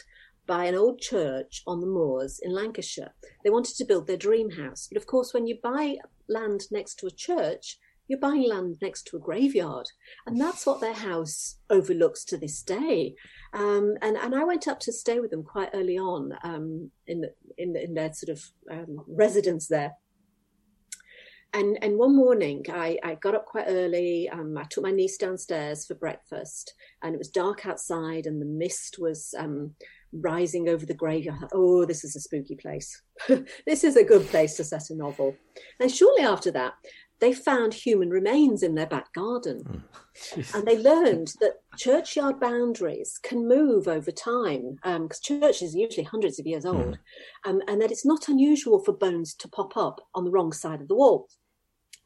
by 0.47 0.65
an 0.65 0.75
old 0.75 0.99
church 0.99 1.61
on 1.67 1.79
the 1.79 1.85
moors 1.85 2.39
in 2.41 2.51
Lancashire. 2.51 3.13
They 3.43 3.49
wanted 3.49 3.75
to 3.75 3.85
build 3.85 4.07
their 4.07 4.17
dream 4.17 4.49
house, 4.49 4.87
but 4.89 4.97
of 4.97 5.05
course, 5.05 5.33
when 5.33 5.45
you 5.45 5.57
buy 5.61 5.97
land 6.27 6.61
next 6.71 6.95
to 6.95 7.07
a 7.07 7.11
church, 7.11 7.77
you're 8.09 8.19
buying 8.19 8.49
land 8.49 8.77
next 8.81 9.03
to 9.03 9.17
a 9.17 9.19
graveyard. 9.19 9.87
And 10.25 10.41
that's 10.41 10.65
what 10.65 10.81
their 10.81 10.93
house 10.93 11.57
overlooks 11.69 12.25
to 12.25 12.37
this 12.37 12.63
day. 12.63 13.15
Um, 13.53 13.95
and, 14.01 14.17
and 14.17 14.35
I 14.35 14.43
went 14.43 14.67
up 14.67 14.79
to 14.81 14.91
stay 14.91 15.19
with 15.19 15.29
them 15.29 15.43
quite 15.43 15.69
early 15.73 15.97
on 15.97 16.33
um, 16.43 16.89
in, 17.05 17.21
the, 17.21 17.33
in, 17.57 17.73
the, 17.73 17.83
in, 17.83 17.93
their 17.93 18.11
sort 18.11 18.35
of 18.35 18.43
um, 18.69 19.03
residence 19.07 19.67
there. 19.67 19.93
And, 21.53 21.77
and 21.83 21.97
one 21.97 22.15
morning 22.15 22.65
I, 22.69 22.97
I 23.03 23.15
got 23.15 23.35
up 23.35 23.45
quite 23.45 23.65
early. 23.67 24.27
Um, 24.29 24.57
I 24.57 24.63
took 24.63 24.83
my 24.83 24.91
niece 24.91 25.17
downstairs 25.17 25.85
for 25.85 25.95
breakfast, 25.95 26.73
and 27.01 27.15
it 27.15 27.17
was 27.17 27.29
dark 27.29 27.65
outside, 27.65 28.27
and 28.27 28.39
the 28.39 28.45
mist 28.45 28.97
was 28.99 29.33
um, 29.35 29.73
rising 30.13 30.69
over 30.69 30.85
the 30.85 30.93
graveyard. 30.93 31.49
Oh, 31.51 31.85
this 31.85 32.03
is 32.03 32.15
a 32.15 32.19
spooky 32.19 32.55
place. 32.55 33.01
this 33.65 33.83
is 33.83 33.95
a 33.95 34.03
good 34.03 34.27
place 34.27 34.55
to 34.57 34.63
set 34.63 34.91
a 34.91 34.95
novel. 34.95 35.35
And 35.79 35.91
shortly 35.91 36.23
after 36.23 36.51
that, 36.51 36.73
they 37.19 37.33
found 37.33 37.73
human 37.73 38.09
remains 38.09 38.63
in 38.63 38.75
their 38.75 38.87
back 38.87 39.11
garden. 39.13 39.83
Mm. 40.35 40.55
and 40.55 40.67
they 40.67 40.77
learned 40.77 41.33
that 41.39 41.61
churchyard 41.77 42.39
boundaries 42.39 43.19
can 43.21 43.47
move 43.47 43.87
over 43.87 44.11
time, 44.11 44.75
because 44.83 45.21
um, 45.31 45.39
churches 45.39 45.75
are 45.75 45.79
usually 45.79 46.03
hundreds 46.03 46.39
of 46.39 46.45
years 46.45 46.63
hmm. 46.63 46.69
old, 46.69 46.97
mm. 47.45 47.49
um, 47.49 47.61
and 47.67 47.81
that 47.81 47.91
it's 47.91 48.05
not 48.05 48.27
unusual 48.27 48.79
for 48.79 48.93
bones 48.93 49.33
to 49.35 49.47
pop 49.47 49.77
up 49.77 50.01
on 50.15 50.25
the 50.25 50.31
wrong 50.31 50.51
side 50.51 50.81
of 50.81 50.87
the 50.87 50.95
wall. 50.95 51.27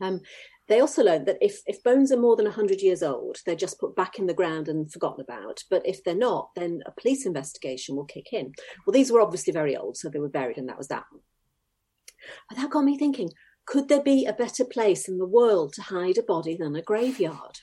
Um, 0.02 0.22
they 0.68 0.80
also 0.80 1.04
learned 1.04 1.26
that 1.26 1.38
if, 1.42 1.62
if 1.66 1.84
bones 1.84 2.12
are 2.12 2.20
more 2.20 2.36
than 2.36 2.46
100 2.46 2.82
years 2.82 3.04
old, 3.04 3.38
they're 3.46 3.56
just 3.56 3.80
put 3.80 3.96
back 3.96 4.18
in 4.18 4.28
the 4.28 4.34
ground 4.34 4.70
and 4.70 4.92
forgotten 4.92 5.22
about. 5.22 5.62
But 5.70 5.86
if 5.86 6.04
they're 6.04 6.16
not, 6.16 6.50
then 6.56 6.82
a 6.86 6.92
police 6.92 7.26
investigation 7.26 7.96
will 7.96 8.06
kick 8.06 8.32
in. 8.32 8.54
Well, 8.86 8.94
these 8.94 9.12
were 9.12 9.22
obviously 9.22 9.52
very 9.52 9.76
old, 9.76 9.98
so 9.98 10.10
they 10.10 10.20
were 10.20 10.30
buried, 10.30 10.58
and 10.58 10.70
that 10.70 10.78
was 10.78 10.88
that. 10.88 11.04
But 12.48 12.58
that 12.58 12.70
got 12.70 12.86
me 12.86 12.98
thinking 12.98 13.30
could 13.66 13.88
there 13.88 14.04
be 14.04 14.26
a 14.26 14.34
better 14.34 14.66
place 14.66 15.08
in 15.08 15.18
the 15.18 15.26
world 15.26 15.74
to 15.74 15.82
hide 15.82 16.18
a 16.18 16.24
body 16.24 16.58
than 16.58 16.76
a 16.76 16.82
graveyard? 16.82 17.60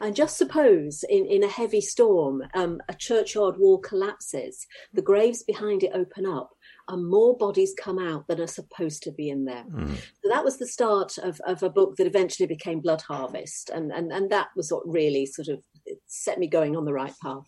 And 0.00 0.14
just 0.14 0.36
suppose 0.36 1.04
in, 1.08 1.26
in 1.26 1.42
a 1.42 1.48
heavy 1.48 1.80
storm, 1.80 2.42
um, 2.54 2.80
a 2.88 2.94
churchyard 2.94 3.56
wall 3.58 3.78
collapses, 3.78 4.66
the 4.92 5.02
graves 5.02 5.42
behind 5.42 5.82
it 5.82 5.92
open 5.94 6.26
up, 6.26 6.50
and 6.88 7.08
more 7.08 7.36
bodies 7.36 7.74
come 7.78 7.98
out 7.98 8.26
than 8.26 8.40
are 8.40 8.46
supposed 8.46 9.02
to 9.04 9.12
be 9.12 9.30
in 9.30 9.44
there. 9.44 9.64
Mm. 9.72 9.96
So 9.96 10.28
that 10.28 10.44
was 10.44 10.58
the 10.58 10.66
start 10.66 11.16
of, 11.18 11.40
of 11.46 11.62
a 11.62 11.70
book 11.70 11.96
that 11.96 12.06
eventually 12.06 12.46
became 12.46 12.80
Blood 12.80 13.02
Harvest. 13.02 13.70
And, 13.70 13.92
and, 13.92 14.12
and 14.12 14.30
that 14.30 14.48
was 14.56 14.70
what 14.70 14.82
really 14.86 15.26
sort 15.26 15.48
of 15.48 15.62
set 16.06 16.38
me 16.38 16.48
going 16.48 16.76
on 16.76 16.84
the 16.84 16.92
right 16.92 17.14
path. 17.22 17.46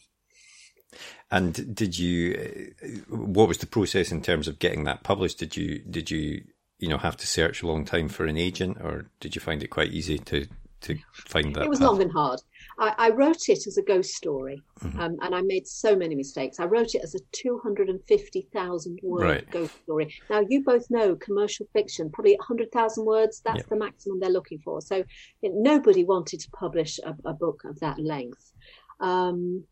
And 1.30 1.74
did 1.74 1.98
you? 1.98 2.72
What 3.08 3.48
was 3.48 3.58
the 3.58 3.66
process 3.66 4.12
in 4.12 4.22
terms 4.22 4.46
of 4.46 4.60
getting 4.60 4.84
that 4.84 5.02
published? 5.02 5.38
Did 5.38 5.56
you 5.56 5.80
did 5.80 6.08
you 6.08 6.44
you 6.84 6.90
know 6.90 6.98
have 6.98 7.16
to 7.16 7.26
search 7.26 7.62
a 7.62 7.66
long 7.66 7.86
time 7.86 8.08
for 8.10 8.26
an 8.26 8.36
agent, 8.36 8.76
or 8.82 9.06
did 9.18 9.34
you 9.34 9.40
find 9.40 9.62
it 9.62 9.68
quite 9.68 9.90
easy 9.90 10.18
to 10.18 10.46
to 10.82 10.98
find 11.12 11.54
that? 11.54 11.64
It 11.64 11.70
was 11.70 11.78
path? 11.78 11.88
long 11.88 12.02
and 12.02 12.12
hard. 12.12 12.40
I, 12.78 12.94
I, 12.98 13.10
wrote 13.10 13.48
it 13.48 13.66
as 13.66 13.78
a 13.78 13.82
ghost 13.82 14.14
story, 14.14 14.60
mm-hmm. 14.80 15.00
um, 15.00 15.16
and 15.22 15.34
I 15.34 15.40
made 15.40 15.66
so 15.66 15.96
many 15.96 16.14
mistakes. 16.14 16.60
I 16.60 16.66
wrote 16.66 16.94
it 16.94 17.02
as 17.02 17.14
a 17.14 17.20
250,000 17.32 19.00
word 19.02 19.22
right. 19.22 19.50
ghost 19.50 19.72
story. 19.84 20.14
Now, 20.28 20.42
you 20.46 20.62
both 20.62 20.90
know 20.90 21.16
commercial 21.16 21.66
fiction, 21.72 22.10
probably 22.10 22.36
100,000 22.36 23.04
words, 23.06 23.40
that's 23.42 23.58
yep. 23.58 23.68
the 23.68 23.76
maximum 23.76 24.20
they're 24.20 24.28
looking 24.28 24.58
for. 24.58 24.82
So 24.82 25.04
you 25.40 25.50
know, 25.50 25.72
nobody 25.72 26.04
wanted 26.04 26.40
to 26.40 26.50
publish 26.50 26.98
a, 26.98 27.14
a, 27.24 27.32
book 27.32 27.62
of 27.64 27.80
that 27.80 27.98
length. 27.98 28.52
Um, 29.00 29.64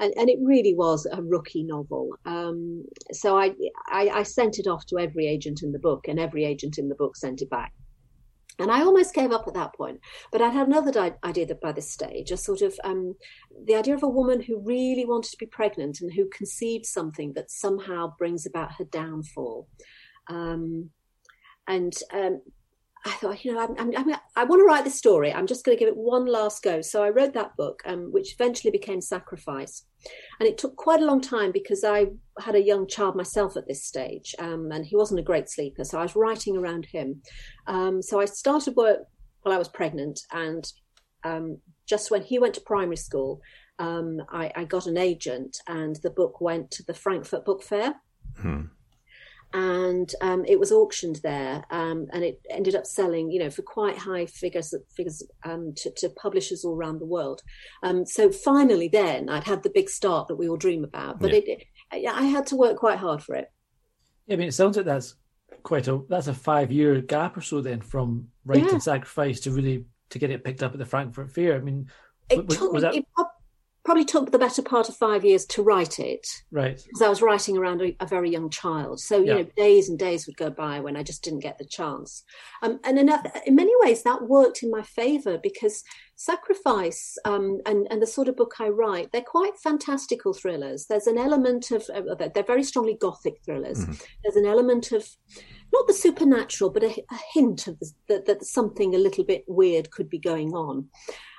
and, 0.00 0.12
and, 0.16 0.28
it 0.28 0.38
really 0.42 0.74
was 0.74 1.06
a 1.06 1.22
rookie 1.22 1.62
novel. 1.62 2.10
Um, 2.24 2.84
so 3.12 3.38
I, 3.38 3.54
I, 3.86 4.08
I 4.08 4.22
sent 4.22 4.58
it 4.58 4.66
off 4.66 4.86
to 4.86 4.98
every 4.98 5.26
agent 5.26 5.62
in 5.62 5.72
the 5.72 5.78
book, 5.78 6.08
and 6.08 6.18
every 6.18 6.44
agent 6.44 6.78
in 6.78 6.88
the 6.88 6.94
book 6.94 7.16
sent 7.16 7.42
it 7.42 7.50
back. 7.50 7.72
And 8.58 8.70
I 8.70 8.82
almost 8.82 9.14
gave 9.14 9.32
up 9.32 9.48
at 9.48 9.54
that 9.54 9.74
point. 9.74 10.00
But 10.30 10.42
I'd 10.42 10.52
had 10.52 10.66
another 10.66 11.16
idea 11.24 11.46
that 11.46 11.62
by 11.62 11.72
this 11.72 11.90
stage, 11.90 12.30
a 12.30 12.36
sort 12.36 12.60
of 12.60 12.74
um, 12.84 13.14
the 13.64 13.74
idea 13.74 13.94
of 13.94 14.02
a 14.02 14.08
woman 14.08 14.42
who 14.42 14.60
really 14.60 15.06
wanted 15.06 15.30
to 15.30 15.38
be 15.38 15.46
pregnant 15.46 16.00
and 16.00 16.12
who 16.12 16.28
conceived 16.28 16.84
something 16.84 17.32
that 17.34 17.50
somehow 17.50 18.14
brings 18.18 18.44
about 18.46 18.72
her 18.72 18.84
downfall. 18.84 19.66
Um, 20.28 20.90
and 21.66 21.96
um, 22.12 22.42
I 23.04 23.10
thought, 23.12 23.44
you 23.44 23.54
know, 23.54 23.60
I'm, 23.60 23.74
I'm, 23.78 23.96
I'm, 23.96 24.16
i 24.36 24.44
want 24.44 24.60
to 24.60 24.64
write 24.64 24.84
this 24.84 24.98
story. 24.98 25.32
I'm 25.32 25.46
just 25.46 25.64
going 25.64 25.76
to 25.76 25.78
give 25.78 25.88
it 25.88 25.96
one 25.96 26.26
last 26.26 26.62
go. 26.62 26.82
So 26.82 27.02
I 27.02 27.08
wrote 27.08 27.32
that 27.32 27.56
book, 27.56 27.82
um, 27.86 28.12
which 28.12 28.34
eventually 28.34 28.70
became 28.70 29.00
Sacrifice. 29.00 29.84
And 30.38 30.48
it 30.48 30.58
took 30.58 30.76
quite 30.76 31.00
a 31.00 31.06
long 31.06 31.20
time 31.20 31.50
because 31.50 31.82
I 31.82 32.06
had 32.40 32.54
a 32.54 32.62
young 32.62 32.86
child 32.86 33.16
myself 33.16 33.56
at 33.56 33.66
this 33.66 33.84
stage, 33.84 34.34
um, 34.38 34.70
and 34.70 34.84
he 34.84 34.96
wasn't 34.96 35.20
a 35.20 35.24
great 35.24 35.48
sleeper. 35.48 35.84
So 35.84 35.98
I 35.98 36.02
was 36.02 36.16
writing 36.16 36.56
around 36.56 36.86
him. 36.86 37.22
Um, 37.66 38.02
so 38.02 38.20
I 38.20 38.26
started 38.26 38.76
work 38.76 39.00
while 39.42 39.54
I 39.54 39.58
was 39.58 39.68
pregnant. 39.68 40.20
And 40.32 40.70
um, 41.24 41.58
just 41.86 42.10
when 42.10 42.22
he 42.22 42.38
went 42.38 42.54
to 42.54 42.60
primary 42.60 42.96
school, 42.96 43.40
um, 43.78 44.20
I, 44.30 44.52
I, 44.54 44.64
got 44.64 44.86
an 44.86 44.98
agent, 44.98 45.56
and 45.66 45.96
the 46.02 46.10
book 46.10 46.42
went 46.42 46.70
to 46.72 46.82
the 46.82 46.92
Frankfurt 46.92 47.46
Book 47.46 47.62
Fair. 47.62 47.94
Hmm 48.36 48.66
and 49.52 50.12
um, 50.20 50.44
it 50.46 50.58
was 50.58 50.70
auctioned 50.70 51.20
there, 51.22 51.64
um, 51.70 52.06
and 52.12 52.22
it 52.22 52.40
ended 52.50 52.74
up 52.74 52.86
selling, 52.86 53.30
you 53.30 53.40
know, 53.40 53.50
for 53.50 53.62
quite 53.62 53.98
high 53.98 54.26
figures 54.26 54.74
figures 54.94 55.22
um, 55.44 55.72
to, 55.76 55.90
to, 55.96 56.08
publishers 56.10 56.64
all 56.64 56.76
around 56.76 57.00
the 57.00 57.06
world. 57.06 57.42
Um, 57.82 58.06
so 58.06 58.30
finally, 58.30 58.88
then 58.88 59.28
I'd 59.28 59.44
had 59.44 59.62
the 59.62 59.70
big 59.70 59.88
start 59.88 60.28
that 60.28 60.36
we 60.36 60.48
all 60.48 60.56
dream 60.56 60.84
about, 60.84 61.20
but 61.20 61.30
yeah. 61.30 61.38
it, 61.38 61.66
it, 61.92 62.06
I 62.06 62.24
had 62.24 62.46
to 62.48 62.56
work 62.56 62.76
quite 62.76 62.98
hard 62.98 63.22
for 63.22 63.34
it. 63.34 63.50
I 64.30 64.36
mean, 64.36 64.48
it 64.48 64.54
sounds 64.54 64.76
like 64.76 64.86
that's 64.86 65.16
quite 65.62 65.88
a 65.88 66.00
that's 66.08 66.28
a 66.28 66.34
five 66.34 66.70
year 66.70 67.00
gap 67.00 67.36
or 67.36 67.40
so 67.40 67.60
then 67.60 67.80
from 67.80 68.28
writing 68.44 68.68
yeah. 68.68 68.78
sacrifice 68.78 69.40
to 69.40 69.50
really 69.50 69.84
to 70.10 70.18
get 70.18 70.30
it 70.30 70.44
picked 70.44 70.62
up 70.62 70.72
at 70.72 70.78
the 70.78 70.86
Frankfurt 70.86 71.32
Fair. 71.32 71.56
I 71.56 71.60
mean, 71.60 71.88
it 72.28 72.46
was, 72.46 72.58
took, 72.58 72.72
was 72.72 72.82
that... 72.82 72.94
it 72.94 73.04
probably 73.84 74.04
took 74.04 74.30
the 74.30 74.38
better 74.38 74.62
part 74.62 74.88
of 74.88 74.96
five 74.96 75.24
years 75.24 75.46
to 75.46 75.62
write 75.62 75.98
it. 75.98 76.26
Right. 76.50 76.76
Because 76.76 77.02
I 77.02 77.08
was 77.08 77.22
writing 77.22 77.56
around 77.56 77.80
a, 77.80 77.96
a, 78.00 78.06
very 78.06 78.30
young 78.30 78.50
child. 78.50 79.00
So, 79.00 79.18
you 79.18 79.26
yeah. 79.26 79.34
know, 79.34 79.42
days 79.56 79.88
and 79.88 79.98
days 79.98 80.26
would 80.26 80.36
go 80.36 80.50
by 80.50 80.80
when 80.80 80.96
I 80.96 81.02
just 81.02 81.22
didn't 81.22 81.40
get 81.40 81.56
the 81.56 81.64
chance. 81.64 82.22
Um, 82.62 82.78
and 82.84 82.98
in, 82.98 83.10
in, 83.46 83.54
many 83.54 83.72
ways, 83.80 84.02
that 84.02 84.28
worked 84.28 84.62
in 84.62 84.70
my 84.70 84.82
favor 84.82 85.38
because 85.42 85.82
Sacrifice 86.20 87.16
um, 87.24 87.60
and, 87.64 87.86
and 87.90 88.02
the 88.02 88.06
sort 88.06 88.28
of 88.28 88.36
book 88.36 88.56
I 88.60 88.68
write, 88.68 89.10
they're 89.10 89.22
quite 89.22 89.56
fantastical 89.56 90.34
thrillers. 90.34 90.84
There's 90.86 91.06
an 91.06 91.16
element 91.16 91.70
of, 91.70 91.88
uh, 91.88 92.28
they're 92.34 92.44
very 92.44 92.62
strongly 92.62 92.98
gothic 93.00 93.42
thrillers. 93.42 93.80
Mm-hmm. 93.80 93.92
There's 94.22 94.36
an 94.36 94.44
element 94.44 94.92
of, 94.92 95.08
not 95.72 95.86
the 95.86 95.94
supernatural, 95.94 96.68
but 96.68 96.84
a, 96.84 96.88
a 96.88 97.18
hint 97.32 97.66
of 97.66 97.78
the, 97.78 97.90
that, 98.08 98.26
that 98.26 98.44
something 98.44 98.94
a 98.94 98.98
little 98.98 99.24
bit 99.24 99.44
weird 99.48 99.90
could 99.90 100.10
be 100.10 100.18
going 100.18 100.52
on. 100.52 100.88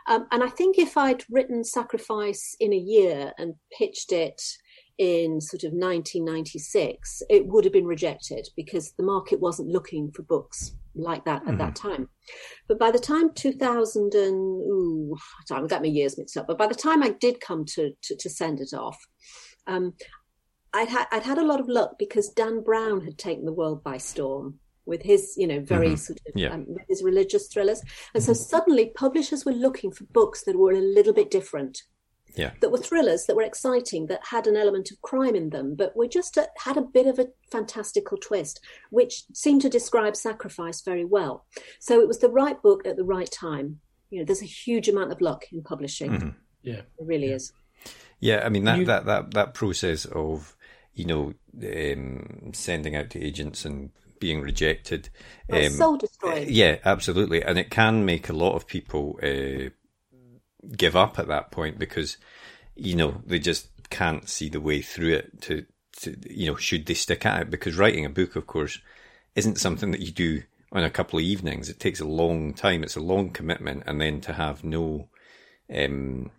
Um, 0.08 0.27
and 0.31 0.43
I 0.43 0.50
think 0.50 0.77
if 0.77 0.98
I'd 0.98 1.24
written 1.29 1.63
Sacrifice 1.63 2.55
in 2.60 2.74
a 2.74 2.77
year 2.77 3.34
and 3.38 3.55
pitched 3.77 4.12
it 4.12 4.41
in 4.98 5.41
sort 5.41 5.63
of 5.63 5.72
1996, 5.72 7.24
it 7.29 7.48
would 7.48 7.63
have 7.63 7.74
been 7.74 7.86
rejected 7.86 8.48
because 8.55 8.93
the 8.93 9.03
market 9.03 9.39
wasn't 9.39 9.70
looking 9.70 10.12
for 10.12 10.24
books 10.24 10.75
like 10.96 11.25
that 11.25 11.43
at 11.43 11.48
mm-hmm. 11.48 11.58
that 11.58 11.75
time. 11.75 12.10
But 12.67 12.79
by 12.79 12.91
the 12.91 13.00
time 13.00 13.34
2000 13.34 14.13
and, 14.13 14.36
ooh, 14.36 15.15
I've 15.51 15.70
got 15.70 15.81
my 15.81 15.88
years 15.88 16.17
mixed 16.17 16.38
up, 16.38 16.48
but 16.48 16.58
by 16.58 16.67
the 16.67 16.75
time 16.75 17.01
I 17.03 17.15
did 17.20 17.39
come 17.41 17.65
to, 17.65 17.91
to, 18.01 18.15
to 18.15 18.29
send 18.29 18.60
it 18.60 18.74
off, 18.74 18.98
um, 19.67 19.93
I'd, 20.74 20.89
ha- 20.89 21.08
I'd 21.12 21.24
had 21.24 21.38
a 21.38 21.46
lot 21.46 21.60
of 21.60 21.67
luck 21.67 21.96
because 22.00 22.29
Dan 22.29 22.63
Brown 22.63 23.01
had 23.01 23.17
taken 23.17 23.46
the 23.46 23.53
world 23.53 23.84
by 23.84 23.98
storm 23.98 24.60
with 24.86 25.04
his, 25.04 25.36
you 25.38 25.48
know, 25.48 25.60
very 25.60 25.90
mm-hmm. 25.90 25.96
sort 25.96 26.20
of 26.28 26.34
yeah. 26.36 26.54
um, 26.54 26.68
his 26.90 27.04
religious 27.04 27.48
thrillers. 27.48 27.82
And 28.14 28.24
so 28.24 28.34
suddenly 28.34 28.92
publishers 28.96 29.46
were 29.46 29.52
looking 29.52 29.92
for 29.92 30.06
books 30.06 30.44
that 30.46 30.58
were 30.58 30.72
a 30.72 30.82
little 30.82 31.14
bit 31.14 31.32
different. 31.32 31.84
Yeah. 32.36 32.52
That 32.62 32.72
were 32.72 32.78
thrillers 32.78 33.26
that 33.26 33.36
were 33.36 33.44
exciting, 33.44 34.08
that 34.08 34.28
had 34.30 34.48
an 34.48 34.56
element 34.56 34.90
of 34.90 35.02
crime 35.02 35.36
in 35.36 35.50
them, 35.50 35.76
but 35.76 35.96
were 35.98 36.08
just 36.08 36.38
a, 36.38 36.48
had 36.64 36.78
a 36.78 36.82
bit 36.82 37.06
of 37.06 37.20
a 37.20 37.28
fantastical 37.52 38.18
twist, 38.18 38.62
which 38.90 39.26
seemed 39.34 39.62
to 39.64 39.70
describe 39.70 40.16
sacrifice 40.16 40.82
very 40.82 41.04
well. 41.04 41.46
So 41.80 42.00
it 42.00 42.08
was 42.08 42.20
the 42.20 42.30
right 42.30 42.62
book 42.62 42.88
at 42.88 42.96
the 42.96 43.04
right 43.04 43.30
time. 43.30 43.82
You 44.10 44.20
know, 44.20 44.26
there's 44.26 44.42
a 44.42 44.46
huge 44.46 44.88
amount 44.88 45.12
of 45.12 45.20
luck 45.20 45.46
in 45.52 45.62
publishing. 45.62 46.12
Mm-hmm. 46.12 46.30
Yeah, 46.64 46.74
it 46.76 46.86
really 47.00 47.30
yeah. 47.30 47.36
is. 47.36 47.54
Yeah, 48.20 48.42
I 48.46 48.50
mean 48.50 48.64
that, 48.66 48.78
you... 48.80 48.86
that 48.86 49.06
that 49.06 49.34
that 49.34 49.54
process 49.54 50.06
of 50.06 50.56
you 50.94 51.06
know 51.06 51.34
um, 51.64 52.52
sending 52.54 52.96
out 52.96 53.10
to 53.12 53.22
agents 53.22 53.66
and 53.66 53.90
being 54.22 54.40
rejected. 54.40 55.10
Um, 55.51 55.70
soul 55.72 55.98
destroying. 55.98 56.48
Yeah, 56.48 56.78
absolutely, 56.86 57.44
and 57.44 57.60
it 57.60 57.70
can 57.70 58.06
make 58.06 58.30
a 58.30 58.34
lot 58.34 58.56
of 58.56 58.66
people 58.66 59.20
uh, 59.22 59.70
give 60.78 60.96
up 60.96 61.20
at 61.20 61.28
that 61.28 61.51
point 61.51 61.78
because 61.78 62.16
you 62.75 62.96
know 62.96 63.22
they 63.25 63.40
just 63.40 63.68
can't 63.90 64.30
see 64.30 64.48
the 64.48 64.62
way 64.62 64.82
through 64.82 65.16
it. 65.16 65.42
To, 65.42 65.66
to 65.98 66.16
you 66.30 66.48
know, 66.48 66.56
should 66.56 66.86
they 66.86 66.94
stick 66.94 67.25
at 67.25 67.42
it? 67.42 67.50
Because 67.50 67.78
writing 67.78 68.06
a 68.06 68.10
book, 68.10 68.38
of 68.38 68.48
course, 68.48 68.80
isn't 69.36 69.60
something 69.60 69.92
that 69.92 70.00
you 70.00 70.12
do 70.12 70.44
on 70.72 70.86
a 70.86 70.90
couple 70.90 71.20
of 71.20 71.25
evenings. 71.25 71.68
It 71.68 71.82
takes 71.82 72.00
a 72.00 72.06
long 72.06 72.54
time. 72.54 72.84
It's 72.84 72.96
a 72.96 73.01
long 73.01 73.32
commitment, 73.32 73.84
and 73.86 74.00
then 74.00 74.22
to 74.22 74.34
have 74.34 74.63
no. 74.63 75.10
Um, 75.74 76.32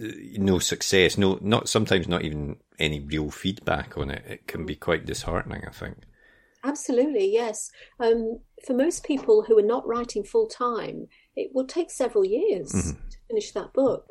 no 0.00 0.60
success, 0.60 1.18
no, 1.18 1.40
not 1.42 1.68
sometimes 1.68 2.06
not 2.06 2.22
even 2.22 2.56
any 2.78 3.00
real 3.00 3.32
feedback 3.32 3.98
on 3.98 4.10
it. 4.10 4.24
It 4.28 4.46
can 4.46 4.64
be 4.64 4.76
quite 4.76 5.04
disheartening, 5.04 5.64
I 5.66 5.72
think. 5.72 5.96
Absolutely, 6.68 7.32
yes. 7.32 7.70
Um, 7.98 8.40
for 8.66 8.74
most 8.74 9.04
people 9.04 9.42
who 9.42 9.58
are 9.58 9.62
not 9.74 9.86
writing 9.86 10.22
full 10.22 10.46
time, 10.46 11.06
it 11.34 11.50
will 11.54 11.66
take 11.66 11.90
several 11.90 12.24
years 12.24 12.70
mm-hmm. 12.72 12.90
to 13.10 13.16
finish 13.28 13.52
that 13.52 13.72
book. 13.72 14.04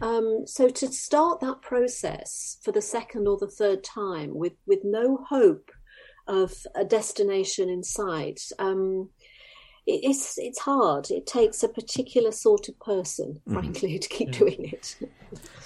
Um, 0.00 0.42
so 0.46 0.68
to 0.68 0.86
start 0.88 1.40
that 1.40 1.62
process 1.62 2.58
for 2.62 2.70
the 2.70 2.82
second 2.82 3.26
or 3.26 3.38
the 3.38 3.48
third 3.48 3.82
time 3.82 4.34
with 4.34 4.52
with 4.66 4.80
no 4.84 5.24
hope 5.28 5.70
of 6.28 6.52
a 6.74 6.84
destination 6.84 7.68
in 7.68 7.82
sight, 7.82 8.40
um, 8.58 9.08
it, 9.86 10.00
it's 10.04 10.38
it's 10.38 10.60
hard. 10.60 11.10
It 11.10 11.26
takes 11.26 11.62
a 11.62 11.68
particular 11.68 12.30
sort 12.30 12.68
of 12.68 12.78
person, 12.78 13.34
mm-hmm. 13.34 13.54
frankly, 13.54 13.98
to 13.98 14.08
keep 14.08 14.32
yeah. 14.32 14.38
doing 14.38 14.64
it. 14.72 14.96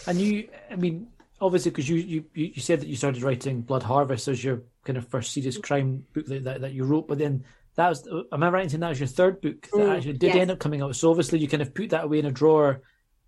And 0.06 0.18
you, 0.18 0.48
I 0.70 0.76
mean, 0.76 1.08
obviously, 1.40 1.70
because 1.72 1.88
you, 1.88 1.96
you 1.96 2.24
you 2.34 2.62
said 2.62 2.80
that 2.80 2.88
you 2.88 2.96
started 2.96 3.22
writing 3.22 3.60
Blood 3.60 3.82
Harvest 3.82 4.28
as 4.28 4.42
your 4.42 4.62
kind 4.84 4.96
of 4.96 5.08
first 5.08 5.32
serious 5.32 5.58
crime 5.58 6.04
book 6.12 6.26
that, 6.26 6.44
that, 6.44 6.60
that 6.62 6.72
you 6.72 6.84
wrote, 6.84 7.08
but 7.08 7.18
then 7.18 7.44
that 7.76 7.88
was 7.88 8.08
am 8.32 8.42
I 8.42 8.48
right 8.48 8.64
in 8.64 8.68
saying 8.68 8.80
that 8.80 8.88
was 8.88 9.00
your 9.00 9.06
third 9.06 9.40
book 9.40 9.68
that 9.72 9.78
mm, 9.78 9.96
actually 9.96 10.14
did 10.14 10.28
yes. 10.28 10.36
end 10.36 10.50
up 10.50 10.58
coming 10.58 10.82
out? 10.82 10.96
So 10.96 11.10
obviously 11.10 11.38
you 11.38 11.48
kind 11.48 11.62
of 11.62 11.74
put 11.74 11.90
that 11.90 12.04
away 12.04 12.18
in 12.18 12.26
a 12.26 12.32
drawer 12.32 12.82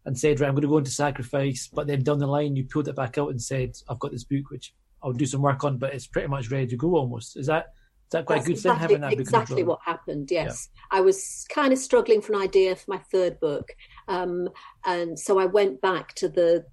and 0.04 0.18
said, 0.18 0.40
right, 0.40 0.49
I'm 0.49 0.54
going 0.54 0.62
to 0.62 0.68
go 0.68 0.78
into 0.78 0.90
sacrifice, 0.90 1.68
but 1.73 1.87
then 1.87 2.02
down 2.02 2.18
the 2.18 2.26
line 2.26 2.56
you 2.56 2.64
pulled 2.64 2.88
it 2.88 2.97
back 2.97 3.18
out 3.18 3.30
and 3.30 3.40
said, 3.40 3.76
I've 3.88 4.00
got 4.00 4.11
this 4.11 4.25
book 4.25 4.50
which 4.50 4.75
I'll 5.02 5.12
do 5.12 5.26
some 5.26 5.42
work 5.42 5.64
on, 5.64 5.78
but 5.78 5.94
it's 5.94 6.06
pretty 6.06 6.28
much 6.28 6.50
ready 6.50 6.66
to 6.68 6.76
go 6.76 6.97
almost. 6.97 7.37
Is 7.37 7.47
that 7.47 7.66
is 7.66 8.12
that 8.12 8.26
quite 8.26 8.37
That's 8.37 8.47
a 8.47 8.49
good 8.49 8.56
exactly, 8.56 8.94
thing 8.94 9.02
having 9.02 9.16
that 9.16 9.21
exactly 9.21 9.62
what 9.62 9.78
happened? 9.85 10.30
Yes, 10.30 10.68
yeah. 10.75 10.99
I 10.99 11.00
was 11.00 11.47
kind 11.49 11.73
of 11.73 11.78
struggling 11.78 12.21
for 12.21 12.35
an 12.35 12.42
idea 12.42 12.76
for 12.76 12.90
my 12.90 12.99
third 12.99 13.40
book, 13.40 13.73
um, 14.06 14.49
and 14.85 15.18
so 15.18 15.38
I 15.38 15.47
went 15.47 15.80
back 15.80 16.14
to 16.16 16.28
the 16.28 16.66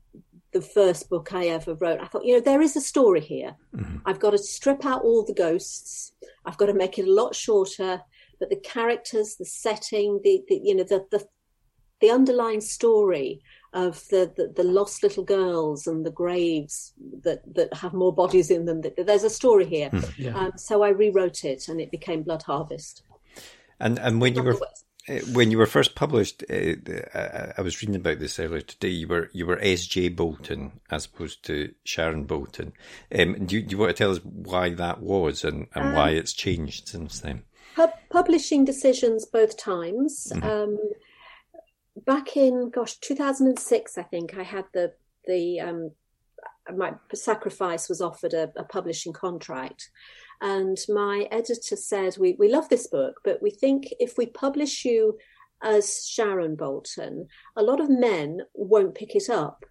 the 0.51 0.61
first 0.61 1.09
book 1.09 1.33
I 1.33 1.47
ever 1.47 1.75
wrote. 1.75 1.99
I 1.99 2.07
thought, 2.07 2.25
you 2.25 2.33
know, 2.33 2.41
there 2.41 2.61
is 2.61 2.75
a 2.75 2.81
story 2.81 3.21
here. 3.21 3.55
Mm-hmm. 3.75 3.97
I've 4.05 4.19
got 4.19 4.31
to 4.31 4.37
strip 4.37 4.85
out 4.85 5.03
all 5.03 5.23
the 5.23 5.33
ghosts. 5.33 6.13
I've 6.45 6.57
got 6.57 6.67
to 6.67 6.73
make 6.73 6.97
it 6.97 7.07
a 7.07 7.13
lot 7.13 7.35
shorter. 7.35 8.01
But 8.39 8.49
the 8.49 8.55
characters, 8.55 9.35
the 9.35 9.45
setting, 9.45 10.21
the, 10.23 10.41
the 10.47 10.61
you 10.63 10.75
know, 10.75 10.83
the, 10.83 11.05
the 11.11 11.25
the 12.01 12.09
underlying 12.09 12.61
story 12.61 13.41
of 13.73 14.07
the, 14.09 14.31
the, 14.35 14.53
the, 14.55 14.63
lost 14.63 15.03
little 15.03 15.23
girls 15.23 15.85
and 15.85 16.05
the 16.05 16.11
graves 16.11 16.93
that, 17.23 17.41
that 17.53 17.73
have 17.73 17.93
more 17.93 18.13
bodies 18.13 18.49
in 18.49 18.65
them. 18.65 18.81
There's 18.97 19.23
a 19.23 19.29
story 19.29 19.65
here. 19.65 19.89
Hmm. 19.89 19.99
Yeah. 20.17 20.37
Um, 20.37 20.51
so 20.55 20.81
I 20.81 20.89
rewrote 20.89 21.43
it 21.43 21.67
and 21.67 21.79
it 21.79 21.91
became 21.91 22.23
Blood 22.23 22.43
Harvest. 22.43 23.03
And 23.79 23.99
and 23.99 24.19
when 24.19 24.35
you 24.35 24.43
were 24.43 24.57
when 25.31 25.51
you 25.51 25.57
were 25.57 25.65
first 25.65 25.95
published, 25.95 26.43
uh, 26.49 26.73
uh, 27.17 27.53
I 27.57 27.61
was 27.61 27.81
reading 27.81 27.95
about 27.95 28.19
this 28.19 28.39
earlier 28.39 28.61
today. 28.61 28.89
You 28.89 29.07
were 29.07 29.29
you 29.33 29.45
were 29.45 29.59
S. 29.59 29.85
J. 29.85 30.09
Bolton 30.09 30.79
as 30.89 31.05
opposed 31.05 31.43
to 31.45 31.73
Sharon 31.83 32.23
Bolton. 32.25 32.73
Um, 33.17 33.45
do, 33.45 33.55
you, 33.55 33.61
do, 33.63 33.71
you, 33.71 33.77
want 33.77 33.89
to 33.89 33.97
tell 33.97 34.11
us 34.11 34.19
why 34.23 34.69
that 34.69 35.01
was 35.01 35.43
and, 35.43 35.67
and 35.73 35.87
um, 35.87 35.93
why 35.93 36.11
it's 36.11 36.33
changed 36.33 36.89
since 36.89 37.19
then? 37.19 37.43
publishing 38.09 38.65
decisions 38.65 39.25
both 39.25 39.55
times. 39.55 40.31
Mm-hmm. 40.33 40.49
Um, 40.49 40.79
back 42.05 42.37
in 42.37 42.69
gosh 42.69 42.95
2006 42.97 43.97
i 43.97 44.03
think 44.03 44.37
i 44.37 44.43
had 44.43 44.65
the 44.73 44.93
the 45.27 45.59
um, 45.59 45.91
my 46.75 46.93
sacrifice 47.13 47.89
was 47.89 48.01
offered 48.01 48.33
a, 48.33 48.51
a, 48.55 48.63
publishing 48.63 49.11
contract 49.11 49.89
and 50.41 50.77
my 50.87 51.27
editor 51.31 51.75
said 51.75 52.15
we, 52.17 52.35
we 52.39 52.51
love 52.51 52.69
this 52.69 52.87
book 52.87 53.19
but 53.23 53.41
we 53.41 53.49
think 53.49 53.87
if 53.99 54.17
we 54.17 54.25
publish 54.25 54.85
you 54.85 55.17
as 55.61 56.07
sharon 56.07 56.55
bolton 56.55 57.27
a 57.57 57.63
lot 57.63 57.79
of 57.79 57.89
men 57.89 58.41
won't 58.53 58.95
pick 58.95 59.15
it 59.15 59.29
up. 59.29 59.65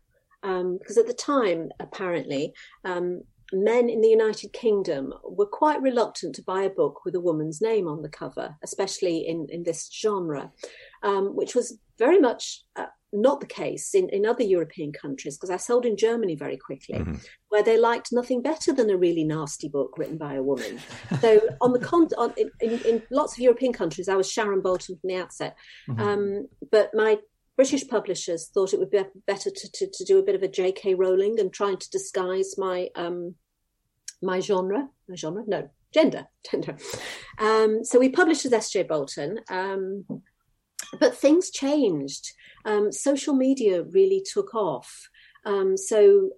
Um, 0.44 0.78
because 0.78 0.96
at 0.96 1.08
the 1.08 1.14
time 1.14 1.70
apparently 1.80 2.54
um, 2.84 3.22
men 3.52 3.88
in 3.88 4.00
the 4.00 4.08
United 4.08 4.52
Kingdom 4.52 5.12
were 5.24 5.46
quite 5.46 5.80
reluctant 5.80 6.34
to 6.36 6.42
buy 6.42 6.62
a 6.62 6.70
book 6.70 7.04
with 7.04 7.14
a 7.14 7.20
woman's 7.20 7.60
name 7.60 7.88
on 7.88 8.02
the 8.02 8.08
cover, 8.08 8.56
especially 8.62 9.26
in, 9.26 9.46
in 9.50 9.62
this 9.62 9.90
genre, 9.92 10.52
um, 11.02 11.34
which 11.34 11.54
was 11.54 11.78
very 11.98 12.20
much 12.20 12.64
uh, 12.76 12.86
not 13.12 13.40
the 13.40 13.46
case 13.46 13.94
in, 13.94 14.08
in 14.10 14.26
other 14.26 14.42
European 14.42 14.92
countries, 14.92 15.36
because 15.36 15.50
I 15.50 15.56
sold 15.56 15.86
in 15.86 15.96
Germany 15.96 16.34
very 16.34 16.56
quickly, 16.56 16.98
mm-hmm. 16.98 17.14
where 17.48 17.62
they 17.62 17.78
liked 17.78 18.12
nothing 18.12 18.42
better 18.42 18.72
than 18.72 18.90
a 18.90 18.96
really 18.96 19.24
nasty 19.24 19.68
book 19.68 19.96
written 19.96 20.18
by 20.18 20.34
a 20.34 20.42
woman. 20.42 20.78
so 21.20 21.40
on 21.60 21.72
the 21.72 21.78
con- 21.78 22.08
on, 22.18 22.34
in, 22.36 22.50
in, 22.60 23.02
lots 23.10 23.32
of 23.34 23.40
European 23.40 23.72
countries, 23.72 24.08
I 24.08 24.16
was 24.16 24.30
Sharon 24.30 24.60
Bolton 24.60 24.96
from 24.96 25.08
the 25.08 25.16
outset. 25.16 25.56
Mm-hmm. 25.88 26.00
Um, 26.00 26.48
but 26.70 26.90
my 26.94 27.18
British 27.56 27.88
publishers 27.88 28.50
thought 28.54 28.72
it 28.72 28.78
would 28.78 28.90
be 28.90 29.02
better 29.26 29.50
to, 29.50 29.72
to, 29.72 29.90
to, 29.92 30.04
do 30.04 30.18
a 30.18 30.22
bit 30.22 30.36
of 30.36 30.44
a 30.44 30.48
J.K. 30.48 30.94
Rowling 30.94 31.40
and 31.40 31.52
trying 31.52 31.76
to 31.76 31.90
disguise 31.90 32.54
my 32.56 32.88
um, 32.94 33.34
my 34.22 34.40
genre, 34.40 34.88
my 35.08 35.16
genre, 35.16 35.42
no, 35.46 35.68
gender, 35.92 36.26
gender. 36.50 36.76
Um, 37.38 37.84
so 37.84 37.98
we 37.98 38.10
published 38.10 38.44
as 38.44 38.52
S.J. 38.52 38.84
Bolton, 38.84 39.40
um, 39.48 40.04
but 41.00 41.16
things 41.16 41.50
changed. 41.50 42.32
Um, 42.64 42.92
social 42.92 43.34
media 43.34 43.82
really 43.82 44.22
took 44.32 44.54
off. 44.54 45.08
Um, 45.44 45.76
so 45.76 46.30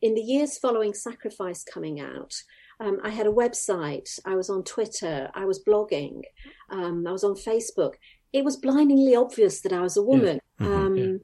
in 0.00 0.14
the 0.14 0.20
years 0.20 0.58
following 0.58 0.94
Sacrifice 0.94 1.64
coming 1.64 2.00
out, 2.00 2.34
um, 2.80 2.98
I 3.04 3.10
had 3.10 3.26
a 3.26 3.32
website, 3.32 4.18
I 4.24 4.34
was 4.34 4.50
on 4.50 4.64
Twitter, 4.64 5.30
I 5.34 5.44
was 5.44 5.62
blogging, 5.62 6.22
um, 6.70 7.06
I 7.06 7.12
was 7.12 7.22
on 7.22 7.34
Facebook 7.34 7.94
it 8.32 8.44
was 8.44 8.56
blindingly 8.56 9.14
obvious 9.14 9.60
that 9.60 9.72
I 9.72 9.80
was 9.80 9.96
a 9.96 10.02
woman. 10.02 10.40
Yeah. 10.58 10.66
Mm-hmm, 10.66 10.86
um, 10.86 11.20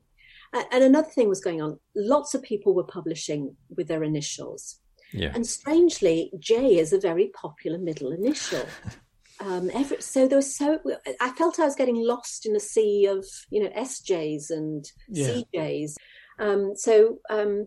yeah. 0.54 0.62
And 0.73 0.85
another 0.85 1.08
thing 1.08 1.28
was 1.28 1.40
going 1.40 1.61
on. 1.61 1.78
Lots 1.94 2.35
of 2.35 2.42
people 2.42 2.75
were 2.75 2.85
publishing 2.85 3.54
with 3.76 3.88
their 3.88 4.02
initials. 4.02 4.80
Yeah. 5.12 5.32
And 5.35 5.47
strangely, 5.47 6.30
J 6.38 6.78
is 6.78 6.92
a 6.92 7.00
very 7.00 7.28
popular 7.28 7.78
middle 7.78 8.12
initial. 8.12 8.64
Um, 9.40 9.71
every, 9.73 10.00
so 10.02 10.26
there 10.26 10.38
was 10.38 10.57
so 10.57 10.80
I 11.21 11.30
felt 11.30 11.61
I 11.61 11.64
was 11.64 11.76
getting 11.76 11.97
lost 11.97 12.47
in 12.47 12.57
a 12.57 12.61
sea 12.61 13.07
of 13.07 13.25
you 13.50 13.62
know 13.62 13.71
SJs 13.71 14.50
and 14.50 14.85
yeah. 15.09 15.40
CJs. 15.54 15.95
Um, 16.40 16.73
so 16.75 17.18
um, 17.30 17.66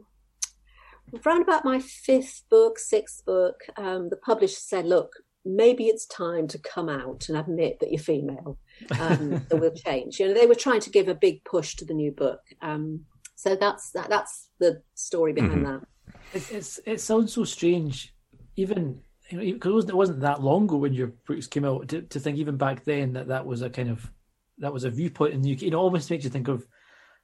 around 1.25 1.41
about 1.41 1.65
my 1.65 1.79
fifth 1.79 2.43
book, 2.49 2.77
sixth 2.79 3.23
book, 3.25 3.55
um, 3.77 4.09
the 4.09 4.17
publisher 4.17 4.59
said, 4.59 4.85
"Look, 4.85 5.13
maybe 5.45 5.85
it's 5.87 6.05
time 6.05 6.47
to 6.49 6.59
come 6.59 6.89
out 6.89 7.29
and 7.29 7.37
admit 7.37 7.79
that 7.79 7.91
you're 7.91 7.99
female." 7.99 8.57
um, 8.99 9.45
that 9.49 9.59
will 9.59 9.73
change. 9.73 10.19
You 10.19 10.27
know, 10.27 10.33
they 10.33 10.47
were 10.47 10.55
trying 10.55 10.81
to 10.81 10.89
give 10.89 11.07
a 11.07 11.15
big 11.15 11.43
push 11.43 11.75
to 11.75 11.85
the 11.85 11.93
new 11.93 12.11
book. 12.11 12.41
Um, 12.61 13.05
so 13.35 13.55
that's 13.55 13.91
that, 13.91 14.09
that's 14.09 14.49
the 14.59 14.81
story 14.95 15.33
behind 15.33 15.65
mm-hmm. 15.65 15.79
that. 15.79 15.87
It, 16.33 16.51
it's 16.51 16.79
it 16.85 17.01
sounds 17.01 17.33
so 17.33 17.43
strange, 17.43 18.13
even 18.55 19.01
you 19.31 19.37
know, 19.37 19.53
because 19.53 19.89
it 19.89 19.95
wasn't 19.95 20.21
that 20.21 20.41
long 20.41 20.65
ago 20.65 20.77
when 20.77 20.93
your 20.93 21.13
books 21.27 21.47
came 21.47 21.65
out. 21.65 21.87
To, 21.89 22.01
to 22.01 22.19
think 22.19 22.37
even 22.37 22.57
back 22.57 22.83
then 22.83 23.13
that 23.13 23.27
that 23.27 23.45
was 23.45 23.61
a 23.61 23.69
kind 23.69 23.89
of 23.89 24.11
that 24.57 24.73
was 24.73 24.83
a 24.83 24.89
viewpoint 24.89 25.33
in 25.33 25.41
the 25.41 25.53
UK. 25.53 25.63
It 25.63 25.73
almost 25.73 26.09
makes 26.09 26.23
you 26.23 26.29
think 26.29 26.47
of 26.47 26.65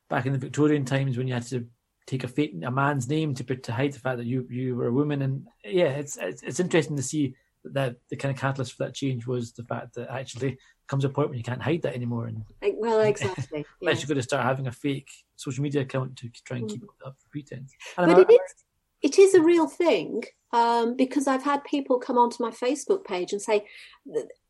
back 0.10 0.26
in 0.26 0.34
the 0.34 0.40
Victorian 0.40 0.86
times 0.86 1.18
when 1.18 1.28
you 1.28 1.34
had 1.34 1.46
to 1.48 1.68
take 2.06 2.24
a 2.24 2.28
fake 2.28 2.56
a 2.64 2.72
man's 2.72 3.10
name 3.10 3.34
to 3.36 3.44
to 3.44 3.72
hide 3.72 3.94
the 3.94 4.00
fact 4.00 4.18
that 4.18 4.26
you 4.26 4.48
you 4.50 4.76
were 4.76 4.88
a 4.88 4.94
woman. 4.94 5.22
And 5.22 5.48
yeah, 5.64 5.90
it's 5.90 6.18
it's, 6.18 6.42
it's 6.44 6.60
interesting 6.60 6.96
to 6.96 7.04
see 7.04 7.36
that 7.64 7.98
the 8.10 8.16
kind 8.16 8.34
of 8.34 8.40
catalyst 8.40 8.74
for 8.74 8.86
that 8.86 8.96
change 8.96 9.28
was 9.28 9.52
the 9.52 9.64
fact 9.64 9.96
that 9.96 10.10
actually 10.10 10.58
comes 10.88 11.04
a 11.04 11.10
point 11.10 11.30
when 11.30 11.38
you 11.38 11.44
can't 11.44 11.62
hide 11.62 11.82
that 11.82 11.96
anymore. 11.96 12.28
And 12.28 12.44
well, 12.78 13.00
exactly. 13.02 13.66
unless 13.82 14.02
you're 14.02 14.08
going 14.08 14.18
to 14.18 14.24
start 14.24 14.46
having 14.46 14.68
a 14.68 14.72
fake 14.72 15.10
social 15.36 15.62
media 15.64 15.82
account 15.82 16.16
to 16.18 16.30
try 16.46 16.58
and 16.58 16.70
keep 16.70 16.82
mm. 16.82 17.08
up 17.08 17.18
pretense. 17.30 17.74
And 17.98 18.14
but 18.14 18.30
it 18.30 18.34
is, 18.34 18.64
it 19.02 19.20
is 19.20 19.34
a 19.34 19.42
real 19.42 19.68
thing 19.68 20.24
um, 20.54 20.96
because 20.96 21.28
I've 21.28 21.44
had 21.44 21.64
people 21.64 22.00
come 22.00 22.18
onto 22.18 22.42
my 22.42 22.52
Facebook 22.52 23.04
page 23.06 23.32
and 23.32 23.42
say, 23.42 23.66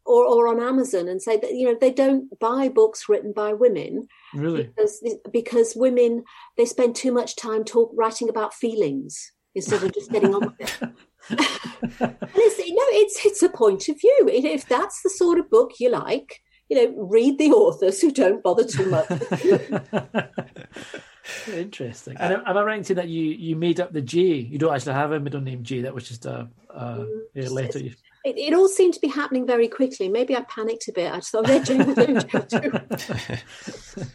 or, 0.06 0.26
or 0.26 0.48
on 0.48 0.62
Amazon 0.62 1.08
and 1.08 1.22
say 1.22 1.38
that 1.38 1.54
you 1.54 1.66
know 1.66 1.78
they 1.80 1.92
don't 1.92 2.40
buy 2.40 2.70
books 2.70 3.10
written 3.10 3.34
by 3.34 3.54
women 3.54 4.08
really 4.34 4.64
because 4.64 5.04
because 5.32 5.74
women 5.76 6.24
they 6.56 6.66
spend 6.66 6.96
too 6.96 7.12
much 7.12 7.36
time 7.36 7.66
talk 7.66 7.92
writing 7.94 8.30
about 8.30 8.54
feelings 8.54 9.34
instead 9.54 9.84
of 9.84 9.94
just 9.94 10.12
getting 10.12 10.34
on 10.34 10.54
with 10.58 10.62
it. 10.62 10.82
and 11.30 12.16
it's, 12.36 12.66
you 12.66 12.76
know, 12.76 12.84
it's 12.90 13.26
it's 13.26 13.44
a 13.44 13.50
point 13.50 13.90
of 13.90 14.00
view. 14.00 14.30
If 14.32 14.68
that's 14.68 15.02
the 15.02 15.10
sort 15.10 15.40
of 15.40 15.50
book 15.50 15.72
you 15.80 15.90
like, 15.90 16.42
you 16.70 16.78
know, 16.78 16.94
read 16.98 17.38
the 17.38 17.52
authors 17.52 18.00
who 18.00 18.12
don't 18.12 18.44
bother 18.44 18.64
too 18.64 18.86
much. 18.86 19.10
Interesting. 21.52 22.16
And 22.18 22.42
am 22.46 22.58
I 22.58 22.64
right 22.64 22.78
in 22.78 22.84
saying 22.84 22.98
that 22.98 23.08
you 23.08 23.24
you 23.24 23.56
made 23.56 23.80
up 23.80 23.94
the 23.94 24.02
J? 24.02 24.20
You 24.20 24.58
don't 24.58 24.74
actually 24.74 24.94
have 24.94 25.12
a 25.12 25.20
middle 25.20 25.42
name 25.42 25.64
J. 25.64 25.82
That 25.82 25.94
was 25.94 26.08
just 26.08 26.26
a, 26.26 26.50
a, 26.70 27.06
a 27.36 27.50
letter. 27.50 27.80
You... 27.80 27.94
It, 28.26 28.38
it, 28.38 28.54
all 28.54 28.68
seemed 28.68 28.94
to 28.96 29.00
be 29.00 29.08
happening 29.08 29.48
very 29.48 29.68
quickly. 29.68 30.10
Maybe 30.10 30.36
I 30.36 30.42
panicked 30.42 30.88
a 30.90 30.92
bit. 30.92 31.12
I 31.12 31.18
just 31.18 31.32
thought, 31.32 31.48
yeah, 31.48 31.64
J 31.64 31.78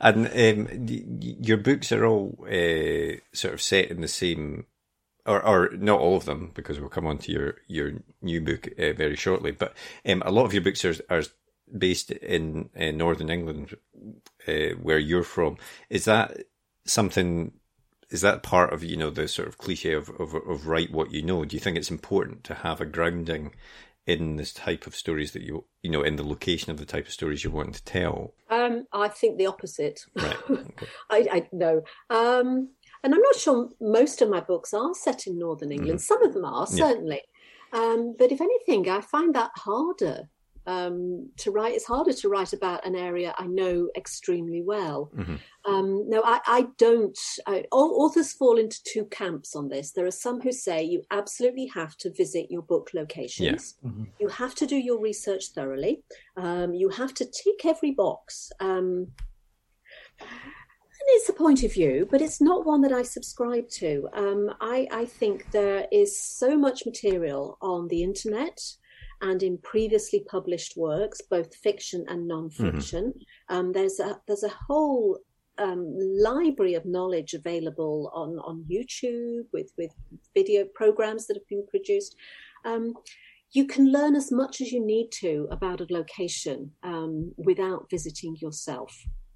And 0.00 0.26
um, 0.26 0.86
your 1.40 1.56
books 1.56 1.92
are 1.92 2.04
all 2.04 2.36
uh, 2.46 3.16
sort 3.32 3.54
of 3.54 3.62
set 3.62 3.90
in 3.90 4.02
the 4.02 4.08
same 4.08 4.66
or, 5.26 5.44
or 5.44 5.70
not 5.76 6.00
all 6.00 6.16
of 6.16 6.24
them, 6.24 6.52
because 6.54 6.78
we'll 6.78 6.88
come 6.88 7.06
on 7.06 7.18
to 7.18 7.32
your, 7.32 7.56
your 7.66 7.92
new 8.22 8.40
book 8.40 8.68
uh, 8.78 8.92
very 8.92 9.16
shortly. 9.16 9.50
But 9.50 9.74
um, 10.08 10.22
a 10.24 10.30
lot 10.30 10.44
of 10.44 10.54
your 10.54 10.62
books 10.62 10.84
are, 10.84 10.94
are 11.10 11.24
based 11.76 12.12
in 12.12 12.70
uh, 12.78 12.92
Northern 12.92 13.28
England, 13.28 13.76
uh, 14.46 14.74
where 14.80 14.98
you're 14.98 15.22
from. 15.22 15.56
Is 15.90 16.04
that 16.04 16.44
something? 16.84 17.52
Is 18.10 18.20
that 18.20 18.42
part 18.42 18.72
of 18.72 18.84
you 18.84 18.96
know 18.96 19.10
the 19.10 19.28
sort 19.28 19.48
of 19.48 19.58
cliche 19.58 19.92
of, 19.92 20.08
of 20.20 20.34
of 20.34 20.66
write 20.66 20.92
what 20.92 21.12
you 21.12 21.22
know? 21.22 21.44
Do 21.44 21.56
you 21.56 21.60
think 21.60 21.76
it's 21.76 21.90
important 21.90 22.44
to 22.44 22.54
have 22.54 22.80
a 22.80 22.86
grounding 22.86 23.52
in 24.06 24.36
this 24.36 24.52
type 24.52 24.86
of 24.86 24.94
stories 24.94 25.32
that 25.32 25.42
you 25.42 25.64
you 25.82 25.90
know 25.90 26.02
in 26.02 26.16
the 26.16 26.26
location 26.26 26.70
of 26.70 26.78
the 26.78 26.86
type 26.86 27.06
of 27.06 27.12
stories 27.12 27.42
you're 27.42 27.52
wanting 27.52 27.72
to 27.72 27.84
tell? 27.84 28.34
Um, 28.50 28.86
I 28.92 29.08
think 29.08 29.38
the 29.38 29.46
opposite. 29.46 30.00
Right. 30.14 30.36
Okay. 30.48 30.86
I, 31.10 31.28
I 31.32 31.48
no. 31.52 31.82
Um, 32.10 32.70
and 33.02 33.14
I'm 33.14 33.22
not 33.22 33.36
sure 33.36 33.70
most 33.80 34.20
of 34.20 34.28
my 34.28 34.40
books 34.40 34.74
are 34.74 34.92
set 34.94 35.26
in 35.26 35.38
Northern 35.38 35.70
England. 35.70 36.00
Mm-hmm. 36.00 36.04
Some 36.04 36.24
of 36.24 36.34
them 36.34 36.44
are, 36.44 36.66
certainly. 36.66 37.20
Yeah. 37.72 37.80
Um, 37.80 38.16
but 38.18 38.32
if 38.32 38.40
anything, 38.40 38.88
I 38.88 39.00
find 39.00 39.34
that 39.34 39.52
harder 39.54 40.28
um, 40.66 41.30
to 41.38 41.50
write. 41.50 41.74
It's 41.74 41.86
harder 41.86 42.12
to 42.12 42.28
write 42.28 42.52
about 42.52 42.86
an 42.86 42.94
area 42.94 43.34
I 43.38 43.46
know 43.46 43.88
extremely 43.96 44.62
well. 44.62 45.10
Mm-hmm. 45.16 45.36
Um, 45.72 46.08
no, 46.08 46.22
I, 46.24 46.40
I 46.46 46.66
don't. 46.78 47.18
I, 47.46 47.64
all 47.72 48.04
authors 48.04 48.32
fall 48.32 48.58
into 48.58 48.82
two 48.84 49.04
camps 49.06 49.56
on 49.56 49.68
this. 49.68 49.92
There 49.92 50.06
are 50.06 50.10
some 50.10 50.40
who 50.40 50.52
say 50.52 50.82
you 50.82 51.02
absolutely 51.10 51.66
have 51.74 51.96
to 51.98 52.12
visit 52.12 52.50
your 52.50 52.62
book 52.62 52.90
locations. 52.94 53.74
Yeah. 53.82 53.90
Mm-hmm. 53.90 54.04
You 54.20 54.28
have 54.28 54.54
to 54.56 54.66
do 54.66 54.76
your 54.76 55.00
research 55.00 55.50
thoroughly. 55.54 56.02
Um, 56.36 56.74
you 56.74 56.88
have 56.90 57.14
to 57.14 57.24
tick 57.24 57.64
every 57.64 57.92
box. 57.92 58.50
Um, 58.60 59.08
it's 61.08 61.28
a 61.28 61.32
point 61.32 61.62
of 61.62 61.72
view, 61.72 62.08
but 62.10 62.20
it's 62.20 62.40
not 62.40 62.66
one 62.66 62.80
that 62.82 62.92
I 62.92 63.02
subscribe 63.02 63.68
to. 63.70 64.08
Um, 64.12 64.50
I, 64.60 64.88
I, 64.90 65.04
think 65.04 65.50
there 65.52 65.86
is 65.92 66.20
so 66.20 66.58
much 66.58 66.84
material 66.84 67.58
on 67.60 67.88
the 67.88 68.02
internet 68.02 68.60
and 69.22 69.42
in 69.42 69.58
previously 69.58 70.24
published 70.28 70.76
works, 70.76 71.20
both 71.22 71.54
fiction 71.56 72.04
and 72.08 72.26
non-fiction. 72.26 73.12
Mm-hmm. 73.12 73.56
Um, 73.56 73.72
there's 73.72 74.00
a 74.00 74.20
there's 74.26 74.44
a 74.44 74.52
whole 74.68 75.18
um, 75.58 75.96
library 75.98 76.74
of 76.74 76.84
knowledge 76.84 77.34
available 77.34 78.10
on 78.14 78.38
on 78.40 78.64
YouTube 78.70 79.46
with 79.52 79.72
with 79.78 79.90
video 80.34 80.64
programs 80.74 81.26
that 81.26 81.36
have 81.36 81.48
been 81.48 81.66
produced. 81.68 82.16
Um, 82.64 82.94
you 83.52 83.66
can 83.66 83.90
learn 83.92 84.16
as 84.16 84.32
much 84.32 84.60
as 84.60 84.72
you 84.72 84.84
need 84.84 85.10
to 85.12 85.48
about 85.50 85.80
a 85.80 85.86
location 85.88 86.72
um, 86.82 87.32
without 87.36 87.88
visiting 87.90 88.36
yourself. 88.40 88.94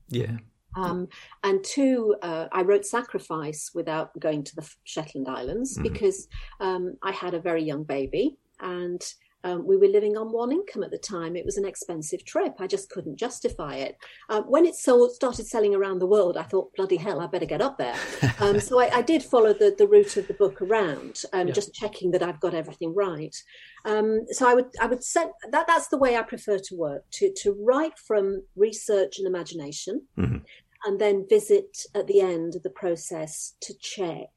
Yeah. 0.08 0.36
Um, 0.76 1.08
and 1.42 1.64
two, 1.64 2.14
uh, 2.22 2.46
I 2.52 2.62
wrote 2.62 2.84
Sacrifice 2.84 3.70
without 3.74 4.18
going 4.20 4.44
to 4.44 4.56
the 4.56 4.70
Shetland 4.84 5.28
Islands 5.28 5.74
mm-hmm. 5.74 5.82
because 5.82 6.28
um, 6.60 6.96
I 7.02 7.12
had 7.12 7.34
a 7.34 7.40
very 7.40 7.62
young 7.62 7.84
baby 7.84 8.38
and 8.60 9.02
um, 9.44 9.66
we 9.66 9.76
were 9.76 9.86
living 9.86 10.16
on 10.16 10.32
one 10.32 10.52
income 10.52 10.82
at 10.82 10.90
the 10.90 10.98
time. 10.98 11.36
It 11.36 11.44
was 11.44 11.56
an 11.56 11.64
expensive 11.64 12.24
trip. 12.24 12.54
I 12.58 12.66
just 12.66 12.90
couldn't 12.90 13.16
justify 13.16 13.76
it. 13.76 13.96
Uh, 14.28 14.42
when 14.42 14.66
it 14.66 14.74
sold, 14.74 15.12
started 15.12 15.46
selling 15.46 15.74
around 15.74 15.98
the 15.98 16.06
world, 16.06 16.36
I 16.36 16.42
thought, 16.42 16.74
bloody 16.76 16.96
hell, 16.96 17.20
I 17.20 17.26
better 17.26 17.46
get 17.46 17.62
up 17.62 17.78
there. 17.78 17.96
Um, 18.38 18.58
so 18.58 18.80
I, 18.80 18.88
I, 18.96 19.02
did 19.02 19.22
follow 19.22 19.52
the, 19.52 19.74
the 19.76 19.86
route 19.86 20.16
of 20.16 20.26
the 20.26 20.34
book 20.34 20.62
around, 20.62 21.24
um, 21.34 21.48
yeah. 21.48 21.52
just 21.52 21.74
checking 21.74 22.10
that 22.12 22.22
I've 22.22 22.40
got 22.40 22.54
everything 22.54 22.94
right. 22.94 23.36
Um, 23.84 24.20
so 24.30 24.48
I 24.48 24.54
would 24.54 24.66
I 24.80 24.86
would 24.86 25.04
set 25.04 25.30
that 25.50 25.66
that's 25.66 25.88
the 25.88 25.98
way 25.98 26.16
I 26.16 26.22
prefer 26.22 26.58
to 26.58 26.74
work 26.74 27.04
to 27.12 27.32
to 27.42 27.52
write 27.60 27.98
from 27.98 28.44
research 28.56 29.18
and 29.18 29.26
imagination, 29.26 30.06
mm-hmm. 30.18 30.38
And 30.84 31.00
then 31.00 31.26
visit 31.28 31.78
at 31.94 32.06
the 32.06 32.20
end 32.20 32.56
of 32.56 32.62
the 32.62 32.70
process 32.70 33.54
to 33.60 33.74
check 33.78 34.30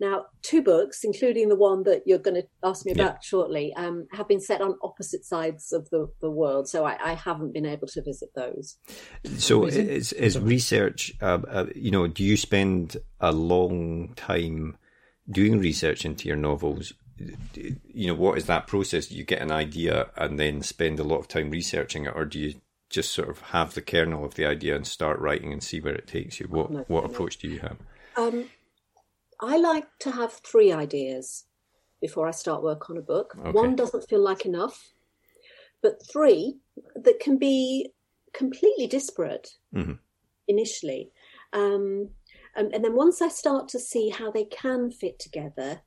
now, 0.00 0.26
two 0.42 0.62
books, 0.62 1.04
including 1.04 1.48
the 1.48 1.56
one 1.56 1.82
that 1.84 2.02
you're 2.06 2.18
going 2.18 2.34
to 2.34 2.46
ask 2.62 2.84
me 2.84 2.92
about 2.92 3.14
yeah. 3.14 3.20
shortly, 3.22 3.74
um, 3.74 4.06
have 4.12 4.28
been 4.28 4.40
set 4.40 4.60
on 4.60 4.76
opposite 4.82 5.24
sides 5.24 5.72
of 5.72 5.88
the, 5.90 6.08
the 6.20 6.30
world. 6.30 6.68
So 6.68 6.84
I, 6.84 6.98
I 7.02 7.14
haven't 7.14 7.52
been 7.52 7.66
able 7.66 7.88
to 7.88 8.02
visit 8.02 8.30
those. 8.34 8.76
So 9.38 9.64
is, 9.64 10.12
is 10.12 10.38
research, 10.38 11.12
uh, 11.20 11.38
uh, 11.48 11.66
you 11.74 11.90
know, 11.90 12.06
do 12.06 12.22
you 12.22 12.36
spend 12.36 12.96
a 13.20 13.32
long 13.32 14.14
time 14.14 14.76
doing 15.30 15.58
research 15.58 16.04
into 16.04 16.28
your 16.28 16.36
novels? 16.36 16.92
You 17.94 18.08
know, 18.08 18.14
what 18.14 18.36
is 18.36 18.46
that 18.46 18.66
process? 18.66 19.06
Do 19.06 19.16
you 19.16 19.24
get 19.24 19.40
an 19.40 19.50
idea 19.50 20.10
and 20.16 20.38
then 20.38 20.62
spend 20.62 21.00
a 21.00 21.04
lot 21.04 21.18
of 21.18 21.28
time 21.28 21.50
researching 21.50 22.04
it, 22.04 22.12
or 22.14 22.26
do 22.26 22.38
you 22.38 22.54
just 22.88 23.12
sort 23.12 23.28
of 23.28 23.40
have 23.40 23.74
the 23.74 23.82
kernel 23.82 24.24
of 24.24 24.34
the 24.34 24.46
idea 24.46 24.76
and 24.76 24.86
start 24.86 25.18
writing 25.18 25.52
and 25.52 25.62
see 25.62 25.80
where 25.80 25.94
it 25.94 26.06
takes 26.06 26.40
you? 26.40 26.46
What 26.46 26.70
no, 26.70 26.84
what 26.88 27.04
no. 27.04 27.10
approach 27.10 27.38
do 27.38 27.48
you 27.48 27.60
have? 27.60 27.76
Um, 28.16 28.48
I 29.40 29.58
like 29.58 29.86
to 30.00 30.10
have 30.12 30.32
three 30.32 30.72
ideas 30.72 31.44
before 32.00 32.28
I 32.28 32.30
start 32.30 32.62
work 32.62 32.88
on 32.90 32.96
a 32.96 33.02
book. 33.02 33.36
Okay. 33.38 33.50
One 33.50 33.76
doesn't 33.76 34.08
feel 34.08 34.20
like 34.20 34.46
enough, 34.46 34.92
but 35.82 36.00
three 36.10 36.58
that 36.94 37.20
can 37.20 37.38
be 37.38 37.90
completely 38.32 38.86
disparate 38.86 39.56
mm-hmm. 39.74 39.94
initially. 40.48 41.10
Um, 41.52 42.10
and, 42.54 42.72
and, 42.74 42.84
then 42.84 42.96
once 42.96 43.22
I 43.22 43.28
start 43.28 43.68
to 43.68 43.78
see 43.78 44.10
how 44.10 44.30
they 44.30 44.44
can 44.44 44.90
fit 44.90 45.18
together, 45.18 45.82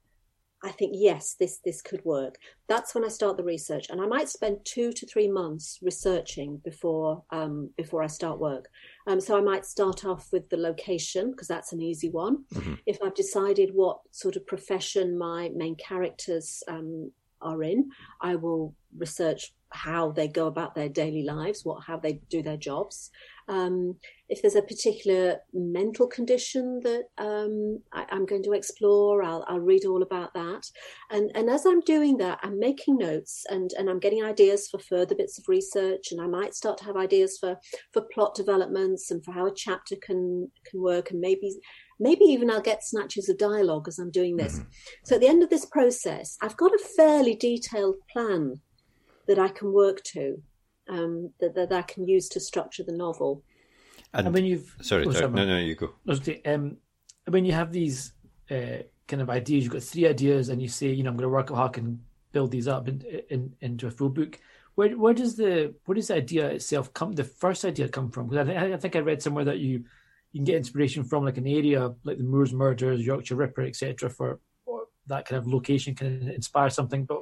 I 0.63 0.71
think 0.71 0.91
yes, 0.95 1.35
this 1.39 1.59
this 1.63 1.81
could 1.81 2.03
work. 2.03 2.37
That's 2.67 2.93
when 2.93 3.05
I 3.05 3.07
start 3.07 3.37
the 3.37 3.43
research, 3.43 3.89
and 3.89 4.01
I 4.01 4.07
might 4.07 4.29
spend 4.29 4.65
two 4.65 4.91
to 4.91 5.05
three 5.05 5.27
months 5.27 5.79
researching 5.81 6.57
before 6.63 7.23
um, 7.31 7.69
before 7.77 8.03
I 8.03 8.07
start 8.07 8.39
work. 8.39 8.67
Um, 9.07 9.21
so 9.21 9.37
I 9.37 9.41
might 9.41 9.65
start 9.65 10.05
off 10.05 10.27
with 10.33 10.49
the 10.49 10.57
location 10.57 11.31
because 11.31 11.47
that's 11.47 11.71
an 11.71 11.81
easy 11.81 12.09
one. 12.09 12.43
Mm-hmm. 12.53 12.73
If 12.85 12.99
I've 13.01 13.15
decided 13.15 13.71
what 13.73 13.99
sort 14.11 14.35
of 14.35 14.45
profession 14.45 15.17
my 15.17 15.49
main 15.55 15.75
characters 15.75 16.61
um, 16.67 17.11
are 17.41 17.63
in, 17.63 17.89
I 18.21 18.35
will 18.35 18.75
research 18.97 19.53
how 19.71 20.11
they 20.11 20.27
go 20.27 20.47
about 20.47 20.75
their 20.75 20.89
daily 20.89 21.23
lives, 21.23 21.63
what 21.63 21.83
how 21.83 21.97
they 21.97 22.19
do 22.29 22.41
their 22.41 22.57
jobs. 22.57 23.11
Um, 23.47 23.95
if 24.29 24.41
there's 24.41 24.55
a 24.55 24.61
particular 24.61 25.37
mental 25.53 26.07
condition 26.07 26.79
that 26.83 27.05
um, 27.17 27.79
I, 27.91 28.05
am 28.11 28.25
going 28.25 28.43
to 28.43 28.53
explore, 28.53 29.23
I'll, 29.23 29.43
I'll, 29.47 29.59
read 29.59 29.85
all 29.85 30.03
about 30.03 30.33
that. 30.35 30.63
And, 31.09 31.31
and 31.33 31.49
as 31.49 31.65
I'm 31.65 31.81
doing 31.81 32.17
that, 32.17 32.39
I'm 32.43 32.59
making 32.59 32.97
notes 32.97 33.45
and, 33.49 33.71
and 33.77 33.89
I'm 33.89 33.99
getting 33.99 34.23
ideas 34.23 34.67
for 34.69 34.79
further 34.79 35.15
bits 35.15 35.39
of 35.39 35.45
research. 35.47 36.11
And 36.11 36.21
I 36.21 36.27
might 36.27 36.53
start 36.53 36.77
to 36.79 36.85
have 36.85 36.95
ideas 36.95 37.37
for, 37.39 37.57
for 37.91 38.03
plot 38.13 38.35
developments 38.35 39.09
and 39.09 39.23
for 39.25 39.31
how 39.31 39.47
a 39.47 39.53
chapter 39.53 39.95
can 39.95 40.51
can 40.69 40.81
work. 40.81 41.09
And 41.09 41.19
maybe 41.19 41.59
maybe 41.99 42.25
even 42.25 42.49
I'll 42.49 42.61
get 42.61 42.83
snatches 42.83 43.29
of 43.29 43.37
dialogue 43.37 43.87
as 43.87 43.99
I'm 43.99 44.11
doing 44.11 44.37
this. 44.37 44.59
Mm-hmm. 44.59 44.69
So 45.05 45.15
at 45.15 45.21
the 45.21 45.27
end 45.27 45.43
of 45.43 45.49
this 45.49 45.65
process, 45.65 46.37
I've 46.41 46.57
got 46.57 46.71
a 46.71 46.87
fairly 46.95 47.35
detailed 47.35 47.95
plan 48.11 48.59
that 49.27 49.39
I 49.39 49.49
can 49.49 49.73
work 49.73 50.03
to 50.05 50.41
um, 50.89 51.31
that, 51.39 51.55
that 51.55 51.71
I 51.71 51.83
can 51.83 52.07
use 52.07 52.29
to 52.29 52.39
structure 52.39 52.83
the 52.83 52.95
novel. 52.95 53.43
And, 54.13 54.27
and 54.27 54.33
when 54.33 54.45
you've 54.45 54.75
sorry, 54.81 55.05
oh, 55.05 55.11
sorry, 55.11 55.31
no, 55.31 55.45
no, 55.45 55.57
you 55.57 55.75
go. 55.75 55.93
Um, 56.45 56.77
when 57.27 57.45
you 57.45 57.53
have 57.53 57.71
these 57.71 58.13
uh, 58.49 58.83
kind 59.07 59.21
of 59.21 59.29
ideas, 59.29 59.63
you've 59.63 59.73
got 59.73 59.83
three 59.83 60.07
ideas, 60.07 60.49
and 60.49 60.61
you 60.61 60.67
say, 60.67 60.87
you 60.87 61.03
know, 61.03 61.11
I'm 61.11 61.15
going 61.15 61.23
to 61.23 61.29
work 61.29 61.51
out 61.51 61.57
how 61.57 61.65
I 61.65 61.69
can 61.69 62.03
build 62.31 62.51
these 62.51 62.67
up 62.67 62.87
in, 62.87 63.01
in, 63.29 63.53
into 63.61 63.87
a 63.87 63.91
full 63.91 64.09
book. 64.09 64.39
Where 64.75 64.97
where 64.97 65.13
does 65.13 65.35
the 65.35 65.75
where 65.85 65.95
does 65.95 66.07
the 66.07 66.15
idea 66.15 66.47
itself 66.47 66.93
come? 66.93 67.11
The 67.11 67.23
first 67.23 67.65
idea 67.65 67.87
come 67.89 68.09
from? 68.09 68.29
Because 68.29 68.47
I, 68.49 68.73
I 68.73 68.77
think 68.77 68.95
I 68.95 68.99
read 68.99 69.21
somewhere 69.21 69.45
that 69.45 69.59
you 69.59 69.83
you 70.31 70.39
can 70.39 70.45
get 70.45 70.55
inspiration 70.55 71.03
from 71.03 71.25
like 71.25 71.37
an 71.37 71.47
area 71.47 71.93
like 72.03 72.17
the 72.17 72.23
Moors 72.23 72.53
murders, 72.53 73.05
Yorkshire 73.05 73.35
Ripper, 73.35 73.63
etc. 73.63 74.09
For 74.09 74.39
that 75.09 75.27
kind 75.27 75.39
of 75.39 75.47
location 75.47 75.95
can 75.95 76.29
inspire 76.29 76.69
something. 76.69 77.05
But 77.05 77.21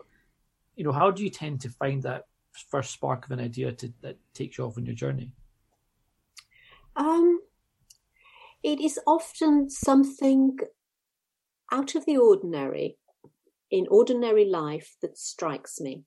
you 0.75 0.83
know, 0.83 0.91
how 0.91 1.11
do 1.11 1.23
you 1.23 1.29
tend 1.29 1.61
to 1.61 1.69
find 1.69 2.03
that 2.03 2.25
first 2.69 2.91
spark 2.91 3.25
of 3.25 3.31
an 3.31 3.39
idea 3.39 3.71
to, 3.71 3.93
that 4.01 4.17
takes 4.33 4.57
you 4.57 4.65
off 4.65 4.77
on 4.77 4.85
your 4.85 4.95
journey? 4.95 5.31
Um, 6.97 7.39
it 8.63 8.81
is 8.81 8.99
often 9.05 9.69
something 9.69 10.57
out 11.71 11.95
of 11.95 12.05
the 12.05 12.17
ordinary 12.17 12.97
in 13.69 13.85
ordinary 13.89 14.45
life 14.45 14.95
that 15.01 15.17
strikes 15.17 15.79
me. 15.79 16.03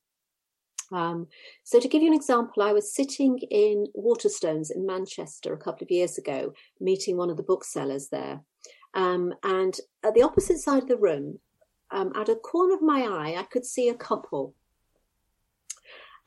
Um, 0.93 1.29
so, 1.63 1.79
to 1.79 1.87
give 1.87 2.03
you 2.03 2.09
an 2.09 2.17
example, 2.17 2.63
I 2.63 2.73
was 2.73 2.93
sitting 2.93 3.39
in 3.51 3.87
Waterstones 3.97 4.75
in 4.75 4.85
Manchester 4.85 5.53
a 5.53 5.59
couple 5.59 5.85
of 5.85 5.91
years 5.91 6.19
ago, 6.19 6.53
meeting 6.81 7.17
one 7.17 7.31
of 7.31 7.37
the 7.37 7.45
booksellers 7.45 8.09
there. 8.09 8.43
Um, 8.95 9.33
and 9.45 9.79
at 10.03 10.15
the 10.15 10.23
opposite 10.23 10.59
side 10.59 10.83
of 10.83 10.89
the 10.89 10.97
room, 10.97 11.39
um, 11.93 12.13
out 12.17 12.29
of 12.29 12.35
the 12.35 12.41
corner 12.41 12.75
of 12.75 12.83
my 12.83 13.03
eye, 13.03 13.37
I 13.39 13.45
could 13.45 13.65
see 13.65 13.89
a 13.89 13.95
couple 13.95 14.55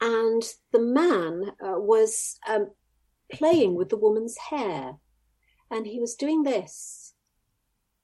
and 0.03 0.43
the 0.73 0.81
man 0.81 1.51
uh, 1.65 1.79
was 1.79 2.37
um, 2.49 2.67
playing 3.33 3.75
with 3.75 3.89
the 3.89 3.97
woman's 3.97 4.37
hair, 4.49 4.97
and 5.69 5.87
he 5.87 5.99
was 5.99 6.15
doing 6.15 6.43
this 6.43 7.03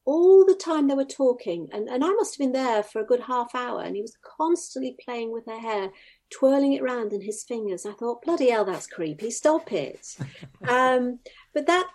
all 0.10 0.44
the 0.44 0.56
time 0.56 0.88
they 0.88 0.96
were 0.96 1.06
talking. 1.06 1.68
And, 1.72 1.88
and 1.88 2.04
I 2.04 2.10
must 2.10 2.34
have 2.34 2.40
been 2.40 2.52
there 2.52 2.82
for 2.82 3.00
a 3.00 3.06
good 3.06 3.20
half 3.20 3.54
hour, 3.54 3.84
and 3.84 3.96
he 3.96 4.02
was 4.02 4.18
constantly 4.24 4.96
playing 5.06 5.32
with 5.32 5.46
her 5.46 5.60
hair, 5.60 5.92
twirling 6.32 6.74
it 6.74 6.82
round 6.82 7.14
in 7.14 7.22
his 7.22 7.44
fingers. 7.44 7.86
I 7.86 7.92
thought, 7.92 8.24
bloody 8.24 8.50
hell, 8.50 8.66
that's 8.66 8.88
creepy. 8.88 9.30
Stop 9.30 9.72
it. 9.72 10.18
um, 10.68 11.20
but 11.54 11.68
that 11.68 11.88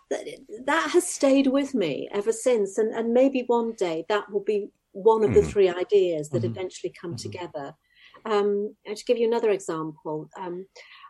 that 0.64 0.90
has 0.92 1.08
stayed 1.08 1.48
with 1.48 1.74
me 1.74 2.08
ever 2.12 2.30
since, 2.30 2.78
and, 2.78 2.94
and 2.94 3.12
maybe 3.12 3.42
one 3.48 3.72
day 3.72 4.04
that 4.08 4.30
will 4.30 4.44
be 4.44 4.68
one 4.92 5.24
of 5.24 5.34
the 5.34 5.40
mm-hmm. 5.40 5.48
three 5.48 5.68
ideas 5.68 6.28
that 6.28 6.42
mm-hmm. 6.42 6.52
eventually 6.52 6.94
come 7.00 7.16
mm-hmm. 7.16 7.30
together. 7.30 7.74
Um, 8.26 8.76
to 8.86 9.04
give 9.04 9.18
you 9.18 9.26
another 9.26 9.50
example, 9.50 10.30
um, 10.38 10.66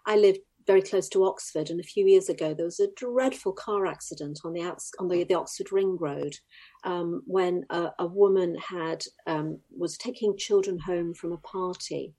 I 0.06 0.16
lived 0.16 0.40
very 0.66 0.82
close 0.82 1.08
to 1.10 1.24
Oxford, 1.24 1.70
and 1.70 1.80
a 1.80 1.84
few 1.84 2.06
years 2.06 2.28
ago 2.28 2.54
there 2.54 2.64
was 2.64 2.80
a 2.80 2.92
dreadful 2.96 3.52
car 3.52 3.86
accident 3.86 4.40
on 4.44 4.52
the 4.52 4.62
on 4.98 5.08
the, 5.08 5.24
the 5.24 5.34
Oxford 5.34 5.72
Ring 5.72 5.96
Road 5.98 6.36
um, 6.84 7.22
when 7.26 7.64
a, 7.70 7.90
a, 7.98 8.06
woman 8.06 8.56
had 8.56 9.04
um, 9.26 9.58
was 9.76 9.96
taking 9.96 10.36
children 10.36 10.78
home 10.78 11.14
from 11.14 11.32
a 11.32 11.38
party, 11.38 12.12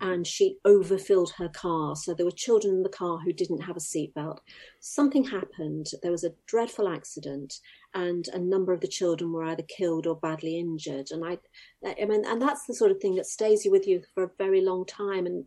and 0.00 0.26
she 0.26 0.56
overfilled 0.64 1.32
her 1.36 1.48
car. 1.48 1.96
So 1.96 2.14
there 2.14 2.26
were 2.26 2.32
children 2.32 2.74
in 2.74 2.82
the 2.82 2.88
car 2.88 3.18
who 3.18 3.32
didn't 3.32 3.62
have 3.62 3.76
a 3.76 3.80
seatbelt. 3.80 4.38
Something 4.80 5.24
happened. 5.24 5.86
There 6.02 6.12
was 6.12 6.24
a 6.24 6.34
dreadful 6.46 6.88
accident, 6.88 7.54
and 7.94 8.26
a 8.28 8.38
number 8.38 8.72
of 8.72 8.80
the 8.80 8.88
children 8.88 9.32
were 9.32 9.44
either 9.44 9.64
killed 9.64 10.06
or 10.06 10.16
badly 10.16 10.58
injured. 10.58 11.08
And 11.10 11.24
I, 11.24 11.38
I 11.84 12.04
mean, 12.04 12.24
and 12.24 12.40
that's 12.40 12.66
the 12.66 12.74
sort 12.74 12.90
of 12.90 13.00
thing 13.00 13.16
that 13.16 13.26
stays 13.26 13.66
with 13.66 13.86
you 13.86 14.02
for 14.14 14.24
a 14.24 14.30
very 14.38 14.60
long 14.60 14.86
time. 14.86 15.26
And 15.26 15.44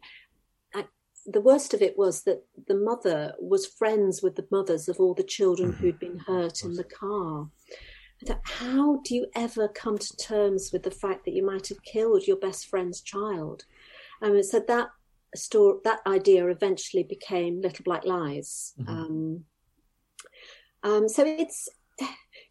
the 1.25 1.41
worst 1.41 1.73
of 1.73 1.81
it 1.81 1.97
was 1.97 2.23
that 2.23 2.45
the 2.67 2.75
mother 2.75 3.33
was 3.39 3.65
friends 3.65 4.21
with 4.21 4.35
the 4.35 4.47
mothers 4.51 4.89
of 4.89 4.99
all 4.99 5.13
the 5.13 5.23
children 5.23 5.71
mm-hmm. 5.71 5.81
who'd 5.81 5.99
been 5.99 6.19
hurt 6.19 6.63
in 6.63 6.75
the 6.75 6.83
car. 6.83 7.49
How 8.43 9.01
do 9.03 9.15
you 9.15 9.27
ever 9.35 9.67
come 9.67 9.97
to 9.97 10.17
terms 10.17 10.69
with 10.71 10.83
the 10.83 10.91
fact 10.91 11.25
that 11.25 11.33
you 11.33 11.45
might 11.45 11.67
have 11.67 11.83
killed 11.83 12.25
your 12.25 12.37
best 12.37 12.67
friend's 12.67 13.01
child? 13.01 13.65
Um, 14.21 14.41
so 14.43 14.61
that 14.67 14.89
story, 15.35 15.79
that 15.83 15.99
idea 16.07 16.47
eventually 16.47 17.03
became 17.03 17.61
Little 17.61 17.83
Black 17.83 18.05
Lies. 18.05 18.73
Mm-hmm. 18.79 18.89
Um, 18.89 19.45
um, 20.83 21.09
so 21.09 21.25
it's 21.25 21.67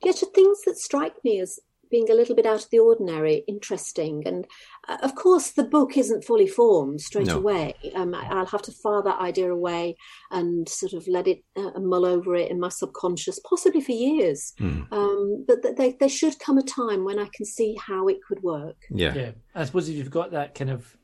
yeah, 0.03 0.13
things 0.13 0.63
that 0.67 0.77
strike 0.77 1.15
me 1.25 1.41
as 1.41 1.59
being 1.93 2.11
a 2.11 2.15
little 2.15 2.35
bit 2.35 2.47
out 2.47 2.65
of 2.65 2.71
the 2.71 2.81
ordinary, 2.81 3.45
interesting. 3.47 4.27
And 4.27 4.47
uh, 4.89 4.97
of 5.03 5.15
course, 5.15 5.53
the 5.53 5.63
book 5.63 5.97
isn't 5.97 6.25
fully 6.25 6.49
formed 6.49 7.01
straight 7.01 7.29
no. 7.29 7.37
away. 7.37 7.75
Um, 7.95 8.15
I, 8.15 8.35
will 8.35 8.47
have 8.47 8.63
to 8.63 8.73
file 8.73 9.03
that 9.03 9.21
idea 9.21 9.53
away 9.53 9.97
and 10.33 10.69
sort 10.69 10.95
of 10.95 11.07
let 11.07 11.29
it 11.29 11.45
uh, 11.55 11.79
mull 11.79 12.05
over 12.05 12.35
it 12.35 12.51
in 12.51 12.59
my 12.59 12.71
subconscious, 12.71 13.39
possibly 13.49 13.81
for 13.81 13.93
years. 13.93 14.55
Mm. 14.59 14.91
Um, 14.91 15.45
but 15.47 15.77
they, 15.77 15.97
there 16.01 16.09
should 16.09 16.41
come 16.41 16.59
a 16.59 16.63
time 16.63 17.05
when 17.05 17.21
I 17.21 17.29
can 17.33 17.45
see 17.47 17.77
how 17.77 18.09
it 18.09 18.19
could 18.27 18.43
work. 18.43 18.77
Yeah. 18.91 19.15
yeah. 19.15 19.31
I 19.55 19.65
suppose 19.65 19.89
if 19.89 19.97
you've 19.97 20.11
got 20.11 20.33
that 20.33 20.55
kind 20.55 20.71
of 20.71 20.97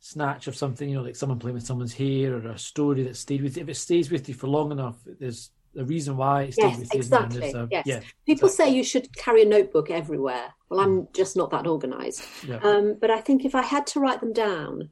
snatch 0.00 0.48
of 0.48 0.56
something, 0.56 0.88
you 0.88 0.96
know, 0.96 1.02
like 1.02 1.16
someone 1.16 1.38
playing 1.38 1.54
with 1.54 1.66
someone's 1.66 1.94
hair 1.94 2.34
or 2.34 2.48
a 2.48 2.58
story 2.58 3.04
that 3.04 3.16
stayed 3.16 3.42
with 3.42 3.56
you, 3.56 3.62
if 3.62 3.68
it 3.68 3.76
stays 3.76 4.10
with 4.10 4.28
you 4.28 4.34
for 4.34 4.48
long 4.48 4.72
enough, 4.72 4.98
there's 5.18 5.50
the 5.74 5.84
reason 5.84 6.16
why 6.16 6.44
it's 6.44 6.58
yes, 6.58 6.88
exactly. 6.92 7.52
A, 7.52 7.68
yes. 7.70 7.84
Yeah, 7.86 8.00
People 8.26 8.48
exactly. 8.48 8.72
say 8.72 8.76
you 8.76 8.84
should 8.84 9.16
carry 9.16 9.42
a 9.42 9.46
notebook 9.46 9.90
everywhere. 9.90 10.54
Well, 10.68 10.80
I'm 10.80 11.02
mm. 11.02 11.14
just 11.14 11.36
not 11.36 11.50
that 11.50 11.66
organised. 11.66 12.24
Yeah. 12.46 12.58
Um, 12.62 12.96
but 13.00 13.10
I 13.10 13.20
think 13.20 13.44
if 13.44 13.54
I 13.54 13.62
had 13.62 13.86
to 13.88 14.00
write 14.00 14.20
them 14.20 14.32
down, 14.32 14.90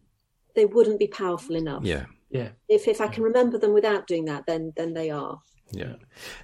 they 0.55 0.64
wouldn't 0.64 0.99
be 0.99 1.07
powerful 1.07 1.57
enough. 1.57 1.85
Yeah. 1.85 2.07
Yeah. 2.31 2.51
If 2.68 2.88
if 2.88 3.01
I 3.01 3.09
can 3.09 3.23
remember 3.23 3.59
them 3.59 3.73
without 3.73 4.07
doing 4.07 4.25
that, 4.27 4.47
then 4.47 4.73
then 4.77 4.95
they 4.95 5.11
are. 5.11 5.40
Yeah. 5.73 5.95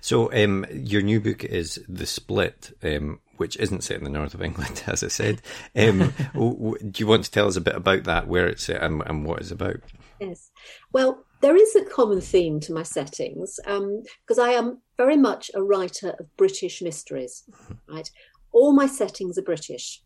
So 0.01 0.33
um, 0.33 0.65
your 0.71 1.03
new 1.03 1.21
book 1.21 1.45
is 1.45 1.83
The 1.89 2.07
Split, 2.07 2.73
um, 2.83 3.21
which 3.37 3.57
isn't 3.59 3.85
set 3.85 3.99
in 3.99 4.05
the 4.05 4.11
north 4.11 4.35
of 4.35 4.43
England, 4.43 4.83
as 4.87 5.05
I 5.05 5.09
said. 5.09 5.43
Um, 5.77 6.13
do 6.35 6.93
you 6.97 7.07
want 7.07 7.25
to 7.25 7.31
tell 7.31 7.47
us 7.47 7.57
a 7.57 7.61
bit 7.61 7.77
about 7.77 8.05
that, 8.05 8.27
where 8.27 8.47
it's 8.47 8.65
set 8.65 8.83
and, 8.83 9.03
and 9.07 9.25
what 9.25 9.41
it's 9.41 9.51
about? 9.51 9.77
Yes. 10.21 10.51
Well, 10.93 11.25
there 11.41 11.57
is 11.57 11.77
a 11.77 11.85
common 11.85 12.21
theme 12.21 12.61
to 12.61 12.73
my 12.73 12.83
settings 12.83 13.59
because 13.65 14.39
um, 14.39 14.45
I 14.45 14.51
am 14.51 14.83
very 14.97 15.17
much 15.17 15.51
a 15.55 15.63
writer 15.63 16.11
of 16.19 16.37
British 16.37 16.83
mysteries, 16.83 17.45
right? 17.89 18.11
All 18.53 18.73
my 18.73 18.87
settings 18.87 19.39
are 19.39 19.43
British, 19.43 20.03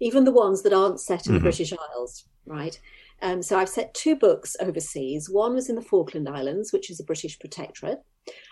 even 0.00 0.24
the 0.24 0.32
ones 0.32 0.62
that 0.62 0.72
aren't 0.72 1.00
set 1.00 1.26
in 1.26 1.32
mm-hmm. 1.32 1.34
the 1.34 1.50
British 1.50 1.72
Isles, 1.72 2.24
right? 2.46 2.78
Um, 3.22 3.42
so 3.42 3.58
I've 3.58 3.68
set 3.68 3.94
two 3.94 4.16
books 4.16 4.56
overseas. 4.60 5.30
One 5.30 5.54
was 5.54 5.70
in 5.70 5.76
the 5.76 5.82
Falkland 5.82 6.28
Islands, 6.28 6.72
which 6.72 6.90
is 6.90 7.00
a 7.00 7.04
British 7.04 7.38
protectorate. 7.38 8.02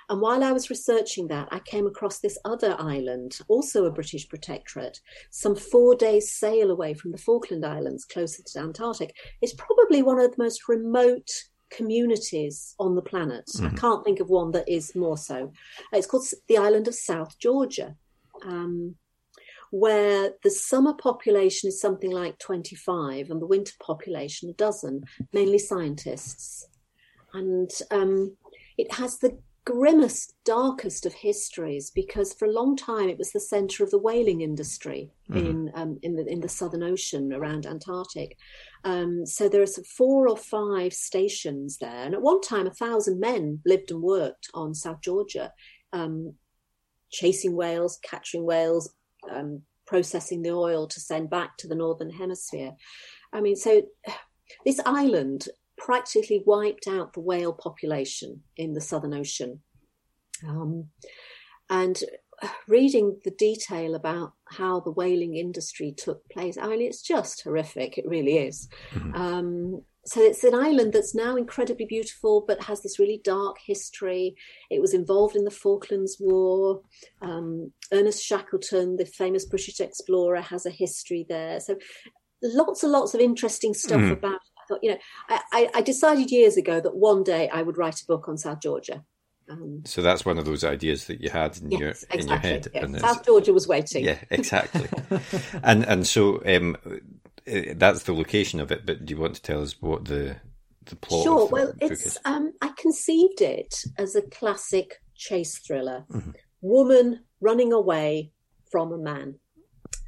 And 0.09 0.21
while 0.21 0.45
I 0.45 0.53
was 0.53 0.71
researching 0.71 1.29
that, 1.29 1.49
I 1.51 1.59
came 1.59 1.87
across 1.87 2.21
this 2.21 2.39
other 2.45 2.77
island, 2.79 3.39
also 3.49 3.85
a 3.85 3.91
British 3.91 4.29
protectorate, 4.29 5.01
some 5.31 5.57
four 5.57 5.97
days' 5.97 6.33
sail 6.33 6.71
away 6.71 6.95
from 6.95 7.11
the 7.11 7.19
Falkland 7.19 7.65
Islands, 7.65 8.05
closer 8.05 8.43
to 8.43 8.53
the 8.55 8.61
Antarctic. 8.61 9.17
It's 9.43 9.55
probably 9.55 10.03
one 10.03 10.21
of 10.21 10.31
the 10.31 10.43
most 10.43 10.69
remote 10.69 11.31
communities 11.77 12.75
on 12.79 12.95
the 12.95 13.03
planet. 13.03 13.47
Mm-hmm. 13.47 13.67
I 13.67 13.79
can't 13.79 14.05
think 14.05 14.21
of 14.21 14.29
one 14.29 14.53
that 14.53 14.69
is 14.69 14.95
more 14.95 15.19
so. 15.19 15.53
It's 15.93 16.07
called 16.07 16.27
the 16.49 16.59
island 16.59 16.89
of 16.89 16.95
South 16.95 17.39
Georgia. 17.39 17.97
Um, 18.45 18.97
where 19.71 20.31
the 20.45 20.51
summer 20.51 20.95
population 20.95 21.67
is 21.69 21.81
something 21.81 22.13
like 22.13 22.39
25 22.39 23.29
and 23.29 23.43
the 23.43 23.47
winter 23.47 23.73
population 23.81 24.49
a 24.49 24.53
dozen, 24.53 25.03
mainly 25.33 25.59
scientists. 25.59 26.69
And 27.33 27.69
um, 27.91 28.37
it 28.79 28.93
has 28.95 29.19
the 29.19 29.37
grimmest, 29.65 30.35
darkest 30.45 31.07
of 31.07 31.15
histories 31.15 31.91
because 31.91 32.35
for 32.35 32.47
a 32.47 32.53
long 32.53 32.77
time 32.77 33.09
it 33.09 33.19
was 33.19 33.33
the 33.33 33.41
centre 33.41 33.83
of 33.83 33.91
the 33.91 33.99
whaling 33.99 34.43
industry 34.43 35.11
mm-hmm. 35.31 35.45
in 35.45 35.73
um, 35.75 35.99
in 36.03 36.15
the 36.15 36.27
in 36.27 36.41
the 36.41 36.49
Southern 36.49 36.83
Ocean 36.83 37.33
around 37.33 37.67
Antarctic. 37.67 38.37
Um, 38.85 39.25
so 39.25 39.49
there 39.49 39.63
are 39.63 39.67
four 39.97 40.29
or 40.29 40.37
five 40.37 40.93
stations 40.93 41.79
there, 41.79 42.05
and 42.05 42.15
at 42.15 42.23
one 42.23 42.43
time 42.43 42.67
a 42.67 42.71
thousand 42.71 43.19
men 43.19 43.61
lived 43.65 43.91
and 43.91 44.03
worked 44.03 44.49
on 44.53 44.75
South 44.75 45.01
Georgia, 45.01 45.53
um, 45.93 46.35
chasing 47.11 47.57
whales, 47.57 47.99
catching 48.03 48.45
whales, 48.45 48.93
um, 49.31 49.63
processing 49.87 50.43
the 50.43 50.51
oil 50.51 50.87
to 50.89 51.01
send 51.01 51.31
back 51.31 51.57
to 51.59 51.69
the 51.69 51.75
northern 51.75 52.11
hemisphere. 52.11 52.73
I 53.33 53.41
mean, 53.41 53.57
so 53.57 53.83
this 54.65 54.81
island 54.85 55.49
practically 55.79 56.43
wiped 56.47 56.87
out 56.87 57.13
the 57.13 57.21
whale 57.21 57.53
population 57.53 58.43
in 58.57 58.75
the 58.75 58.81
Southern 58.81 59.15
Ocean. 59.15 59.63
Um, 60.47 60.89
and 61.71 61.99
reading 62.69 63.21
the 63.25 63.31
detail 63.31 63.95
about 63.95 64.33
how 64.51 64.81
the 64.81 64.91
whaling 64.91 65.37
industry 65.37 65.93
took 65.97 66.29
place, 66.29 66.57
I 66.59 66.67
mean, 66.69 66.83
it's 66.83 67.03
just 67.03 67.43
horrific. 67.43 67.99
It 67.99 68.07
really 68.07 68.39
is. 68.39 68.69
Mm-hmm. 68.93 69.15
Um, 69.15 69.83
so 70.07 70.21
it's 70.21 70.45
an 70.45 70.55
island 70.55 70.93
that's 70.93 71.15
now 71.15 71.37
incredibly 71.37 71.87
beautiful, 71.87 72.45
but 72.47 72.65
has 72.65 72.83
this 72.83 72.99
really 72.99 73.21
dark 73.25 73.57
history. 73.65 74.37
It 74.71 74.81
was 74.81 74.93
involved 74.93 75.35
in 75.35 75.45
the 75.45 75.51
Falklands 75.51 76.19
War. 76.21 76.83
Um, 77.23 77.73
Ernest 77.91 78.23
Shackleton, 78.23 78.97
the 78.97 79.07
famous 79.07 79.47
British 79.47 79.81
explorer, 79.81 80.43
has 80.43 80.67
a 80.67 80.71
history 80.71 81.25
there. 81.29 81.59
So 81.61 81.77
lots 82.43 82.83
and 82.83 82.93
lots 82.93 83.15
of 83.15 83.21
interesting 83.21 83.73
stuff 83.73 84.01
mm. 84.01 84.13
about. 84.13 84.41
I 84.59 84.67
thought, 84.69 84.81
you 84.83 84.91
know, 84.93 84.99
I, 85.29 85.71
I, 85.75 85.83
decided 85.83 86.31
years 86.31 86.57
ago 86.57 86.81
that 86.81 86.97
one 86.97 87.23
day 87.23 87.51
I 87.51 87.61
would 87.61 87.77
write 87.77 88.01
a 88.01 88.07
book 88.07 88.29
on 88.29 88.39
South 88.39 88.63
Georgia. 88.63 89.05
Um, 89.49 89.83
so 89.85 90.03
that's 90.03 90.25
one 90.25 90.39
of 90.39 90.45
those 90.45 90.65
ideas 90.65 91.07
that 91.07 91.21
you 91.21 91.31
had 91.31 91.59
in 91.59 91.71
yes, 91.71 91.81
your 91.81 91.91
exactly, 91.91 92.21
in 92.21 92.29
your 92.29 92.39
head. 92.39 92.69
Yes. 92.73 92.85
And 92.85 93.01
South 93.01 93.25
Georgia 93.25 93.53
was 93.53 93.69
waiting. 93.69 94.05
Yeah, 94.05 94.19
exactly. 94.31 94.89
and 95.63 95.85
and 95.85 96.07
so 96.07 96.43
um, 96.47 96.77
uh, 96.87 97.61
that's 97.75 98.05
the 98.05 98.15
location 98.15 98.61
of 98.61 98.73
it. 98.73 98.87
But 98.87 99.05
do 99.05 99.15
you 99.15 99.21
want 99.21 99.35
to 99.37 99.43
tell 99.43 99.63
us 99.63 99.81
what 99.81 100.07
the 100.07 100.37
the 100.87 100.97
plot? 100.97 101.25
Sure. 101.25 101.47
well, 101.49 101.73
it's 101.81 102.19
um, 102.25 102.53
I 102.63 102.71
conceived 102.79 103.43
it 103.43 103.75
as 103.99 104.15
a 104.15 104.23
classic 104.23 105.01
chase 105.15 105.59
thriller. 105.59 106.05
Mm-hmm. 106.11 106.31
Woman 106.63 107.25
running 107.41 107.73
away 107.73 108.33
from 108.71 108.93
a 108.93 108.99
man 108.99 109.39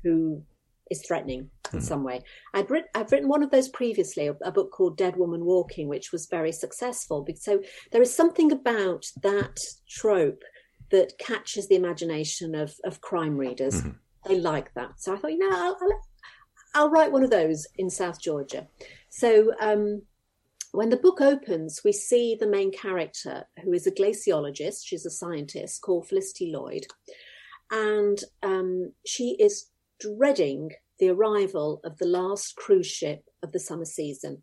who 0.03 0.42
is 0.90 1.05
threatening 1.07 1.51
in 1.72 1.79
mm-hmm. 1.79 1.87
some 1.87 2.05
way. 2.05 2.22
I'd 2.55 2.70
written, 2.70 2.88
I've 2.94 3.11
written 3.12 3.29
one 3.29 3.42
of 3.42 3.50
those 3.50 3.68
previously, 3.68 4.26
a, 4.26 4.37
a, 4.44 4.52
book 4.52 4.70
called 4.70 4.96
Dead 4.96 5.16
Woman 5.16 5.44
Walking, 5.44 5.88
which 5.88 6.12
was 6.12 6.26
very 6.26 6.52
successful. 6.52 7.26
So 7.37 7.61
there 7.92 8.02
is 8.02 8.14
something 8.14 8.52
about 8.52 9.07
that 9.22 9.59
trope 9.88 10.42
that 10.90 11.18
catches 11.18 11.68
the 11.68 11.76
imagination 11.76 12.55
of, 12.55 12.74
of 12.85 13.00
crime 13.00 13.37
readers. 13.37 13.83
Mm-hmm. 13.83 13.90
They 14.29 14.40
like 14.40 14.74
that. 14.74 15.00
So 15.00 15.14
I 15.14 15.16
thought, 15.16 15.33
you 15.33 15.38
know, 15.38 15.50
I'll, 15.50 15.76
I'll, 15.81 16.00
I'll 16.74 16.90
write 16.90 17.12
one 17.12 17.22
of 17.22 17.31
those 17.31 17.66
in 17.76 17.90
South 17.90 18.20
Georgia. 18.20 18.66
So 19.09 19.52
um, 19.61 20.02
when 20.72 20.90
the 20.90 20.96
book 20.96 21.20
opens, 21.20 21.81
we 21.85 21.92
see 21.92 22.37
the 22.38 22.46
main 22.46 22.70
character, 22.70 23.44
who 23.62 23.72
is 23.72 23.87
a 23.87 23.92
glaciologist. 23.92 24.85
She's 24.85 25.07
a 25.07 25.11
scientist 25.11 25.81
called 25.81 26.09
Felicity 26.09 26.52
Lloyd. 26.52 26.87
And 27.70 28.18
um, 28.42 28.92
she 29.07 29.37
is 29.40 29.70
dreading 29.98 30.72
the 30.98 31.09
arrival 31.09 31.80
of 31.85 31.98
the 31.98 32.06
last 32.06 32.56
cruise 32.56 32.87
ship 32.87 33.24
of 33.42 33.52
the 33.52 33.61
summer 33.61 33.85
season. 33.85 34.42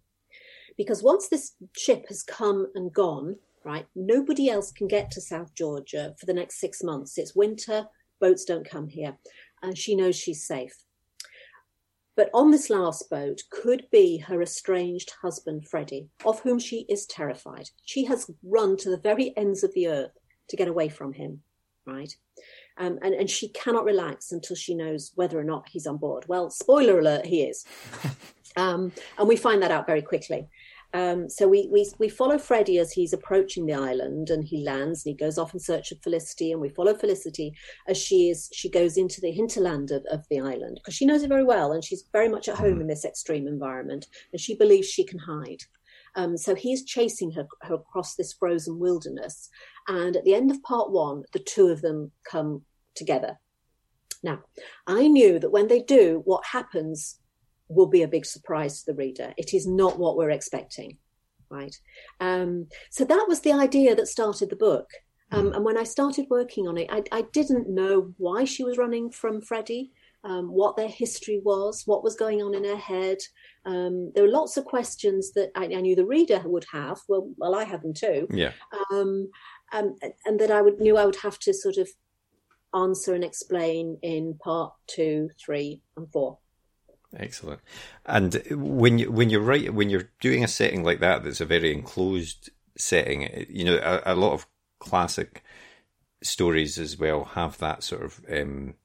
Because 0.78 1.04
once 1.04 1.30
this 1.30 1.54
ship 1.78 2.06
has 2.08 2.24
come 2.24 2.68
and 2.76 2.92
gone, 2.94 3.38
right, 3.64 3.86
nobody 3.96 4.50
else 4.50 4.72
can 4.72 4.88
get 4.88 5.12
to 5.12 5.22
South 5.22 5.54
Georgia 5.56 6.16
for 6.20 6.26
the 6.26 6.34
next 6.34 6.60
six 6.60 6.84
months. 6.84 7.18
It's 7.18 7.36
winter, 7.36 7.86
boats 8.20 8.46
don't 8.46 8.70
come 8.70 8.88
here. 8.88 9.18
And 9.62 9.78
she 9.78 9.96
knows 9.96 10.16
she's 10.16 10.46
safe. 10.46 10.84
But 12.16 12.30
on 12.34 12.52
this 12.52 12.70
last 12.70 13.10
boat 13.10 13.42
could 13.50 13.88
be 13.92 14.18
her 14.18 14.42
estranged 14.42 15.14
husband, 15.22 15.68
Freddie, 15.68 16.10
of 16.26 16.42
whom 16.42 16.60
she 16.60 16.86
is 16.88 17.08
terrified. 17.08 17.70
She 17.86 18.06
has 18.06 18.30
run 18.44 18.78
to 18.78 18.90
the 18.90 19.00
very 19.00 19.36
ends 19.36 19.64
of 19.64 19.74
the 19.74 19.88
earth 19.88 20.12
to 20.50 20.56
get 20.56 20.68
away 20.68 20.90
from 20.90 21.14
him, 21.14 21.42
right? 21.88 22.16
Um, 22.78 22.98
and, 23.02 23.14
and 23.14 23.30
she 23.30 23.50
cannot 23.50 23.86
relax 23.86 24.32
until 24.32 24.56
she 24.56 24.74
knows 24.74 25.12
whether 25.16 25.40
or 25.40 25.44
not 25.44 25.70
he's 25.70 25.86
on 25.86 25.98
board. 25.98 26.26
Well, 26.28 26.50
spoiler 26.50 27.00
alert, 27.00 27.26
he 27.26 27.44
is. 27.44 27.66
um, 28.56 28.92
and 29.18 29.28
we 29.28 29.36
find 29.36 29.62
that 29.62 29.72
out 29.72 29.86
very 29.86 30.02
quickly. 30.02 30.50
Um, 30.96 31.28
so 31.28 31.48
we, 31.48 31.68
we 31.72 31.90
we 31.98 32.08
follow 32.08 32.38
Freddie 32.38 32.78
as 32.78 32.92
he's 32.92 33.14
approaching 33.14 33.66
the 33.66 33.74
island, 33.74 34.30
and 34.30 34.44
he 34.44 34.64
lands 34.64 35.04
and 35.04 35.12
he 35.12 35.18
goes 35.18 35.40
off 35.40 35.54
in 35.54 35.60
search 35.60 35.92
of 35.92 36.02
Felicity, 36.04 36.52
and 36.52 36.62
we 36.62 36.70
follow 36.70 36.94
Felicity 36.94 37.56
as 37.88 37.98
she 37.98 38.30
is 38.30 38.50
she 38.54 38.70
goes 38.70 38.96
into 38.96 39.20
the 39.20 39.32
hinterland 39.32 39.90
of, 39.90 40.06
of 40.12 40.24
the 40.30 40.40
island 40.40 40.76
because 40.76 40.94
she 40.94 41.08
knows 41.08 41.24
it 41.24 41.30
very 41.30 41.44
well, 41.44 41.72
and 41.72 41.84
she's 41.84 42.06
very 42.12 42.30
much 42.30 42.48
at 42.48 42.58
home 42.58 42.80
in 42.80 42.88
this 42.88 43.06
extreme 43.06 43.48
environment, 43.48 44.06
and 44.32 44.40
she 44.40 44.56
believes 44.56 44.88
she 44.88 45.04
can 45.04 45.18
hide. 45.18 45.64
Um, 46.16 46.38
so 46.38 46.54
he's 46.54 46.86
chasing 46.86 47.32
her, 47.32 47.48
her 47.62 47.74
across 47.76 48.16
this 48.16 48.34
frozen 48.34 48.78
wilderness, 48.78 49.50
and 49.88 50.16
at 50.16 50.24
the 50.24 50.36
end 50.36 50.52
of 50.52 50.64
part 50.64 50.92
one, 50.92 51.24
the 51.34 51.40
two 51.40 51.68
of 51.68 51.82
them 51.82 52.12
come 52.24 52.64
together. 52.96 53.38
Now, 54.24 54.40
I 54.88 55.08
knew 55.08 55.40
that 55.40 55.52
when 55.52 55.68
they 55.68 55.82
do, 55.82 56.22
what 56.26 56.46
happens 56.46 57.20
will 57.68 57.88
be 57.88 58.04
a 58.04 58.08
big 58.08 58.26
surprise 58.26 58.80
to 58.80 58.92
the 58.92 58.98
reader. 58.98 59.34
It 59.38 59.54
is 59.54 59.68
not 59.68 60.00
what 60.00 60.16
we're 60.16 60.32
expecting, 60.32 60.98
right? 61.50 61.76
Um, 62.20 62.68
so 62.90 63.04
that 63.06 63.26
was 63.28 63.42
the 63.42 63.52
idea 63.52 63.96
that 63.96 64.08
started 64.08 64.50
the 64.50 64.56
book. 64.56 64.90
Um, 65.32 65.52
and 65.54 65.66
when 65.66 65.78
I 65.78 65.84
started 65.84 66.28
working 66.30 66.68
on 66.68 66.78
it, 66.78 66.88
I, 66.92 67.04
I, 67.12 67.24
didn't 67.34 67.68
know 67.68 68.14
why 68.20 68.46
she 68.46 68.64
was 68.64 68.78
running 68.78 69.10
from 69.10 69.42
Freddie, 69.42 69.92
um, 70.24 70.52
what 70.52 70.78
their 70.78 70.88
history 70.88 71.42
was, 71.44 71.88
what 71.88 72.04
was 72.04 72.16
going 72.16 72.44
on 72.44 72.54
in 72.54 72.64
her 72.64 72.78
head. 72.78 73.18
Um, 73.66 74.12
there 74.14 74.26
were 74.26 74.30
lots 74.30 74.58
of 74.58 74.66
questions 74.66 75.32
that 75.34 75.50
I, 75.56 75.64
I, 75.64 75.82
knew 75.82 75.96
the 75.96 76.06
reader 76.06 76.40
would 76.46 76.66
have. 76.72 77.00
Well, 77.08 77.32
well, 77.38 77.56
I 77.56 77.64
had 77.64 77.82
them 77.82 77.96
too. 77.96 78.28
Yeah. 78.30 78.52
Um, 79.74 79.96
and 80.26 80.40
that 80.40 80.52
I 80.52 80.62
would 80.62 80.80
knew 80.80 80.98
I 80.98 81.06
would 81.06 81.18
have 81.18 81.40
to 81.40 81.54
sort 81.54 81.78
of 81.78 81.90
answer 82.74 83.14
and 83.14 83.24
explain 83.24 83.98
in 84.02 84.36
part 84.36 84.74
two, 84.88 85.30
three, 85.44 85.82
and 85.98 86.12
four. 86.12 86.40
Excellent. 87.18 87.62
And 88.06 88.42
when 88.52 89.00
you 89.00 89.12
when 89.12 89.30
you're 89.30 89.42
right 89.42 89.74
when 89.74 89.90
you're 89.90 90.10
doing 90.20 90.44
a 90.44 90.48
setting 90.48 90.84
like 90.84 91.00
that, 91.00 91.24
that's 91.24 91.42
a 91.42 91.46
very 91.46 91.72
enclosed 91.72 92.50
setting. 92.78 93.46
You 93.50 93.66
know, 93.66 94.02
a, 94.06 94.14
a 94.14 94.16
lot 94.16 94.34
of 94.34 94.48
classic 94.80 95.44
stories 96.24 96.80
as 96.80 96.98
well 96.98 97.26
have 97.26 97.58
that 97.60 97.84
sort 97.84 98.04
of. 98.04 98.22
Um, 98.32 98.76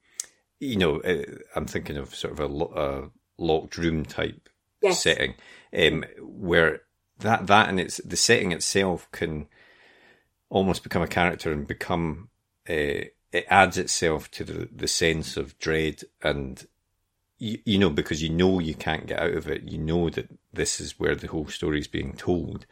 you 0.59 0.75
know, 0.75 0.99
uh, 1.01 1.23
I'm 1.55 1.65
thinking 1.65 1.97
of 1.97 2.13
sort 2.13 2.33
of 2.33 2.39
a, 2.39 2.65
a 2.79 3.09
locked 3.37 3.77
room 3.77 4.05
type 4.05 4.49
yes. 4.81 5.01
setting, 5.01 5.35
um, 5.75 6.03
where 6.21 6.81
that 7.19 7.47
that 7.47 7.69
and 7.69 7.79
it's 7.79 7.97
the 7.97 8.17
setting 8.17 8.51
itself 8.51 9.07
can 9.11 9.47
almost 10.49 10.83
become 10.83 11.01
a 11.01 11.07
character 11.07 11.51
and 11.51 11.67
become 11.67 12.29
uh, 12.69 13.05
it 13.31 13.45
adds 13.49 13.77
itself 13.77 14.29
to 14.31 14.43
the, 14.43 14.69
the 14.71 14.87
sense 14.87 15.37
of 15.37 15.57
dread 15.59 16.01
and 16.21 16.67
you, 17.37 17.59
you 17.65 17.77
know 17.77 17.89
because 17.89 18.21
you 18.21 18.29
know 18.29 18.59
you 18.59 18.73
can't 18.73 19.07
get 19.07 19.19
out 19.19 19.33
of 19.33 19.47
it 19.47 19.63
you 19.63 19.77
know 19.77 20.09
that 20.09 20.29
this 20.53 20.79
is 20.79 20.99
where 20.99 21.15
the 21.15 21.27
whole 21.27 21.47
story 21.47 21.79
is 21.79 21.87
being 21.87 22.13
told 22.13 22.65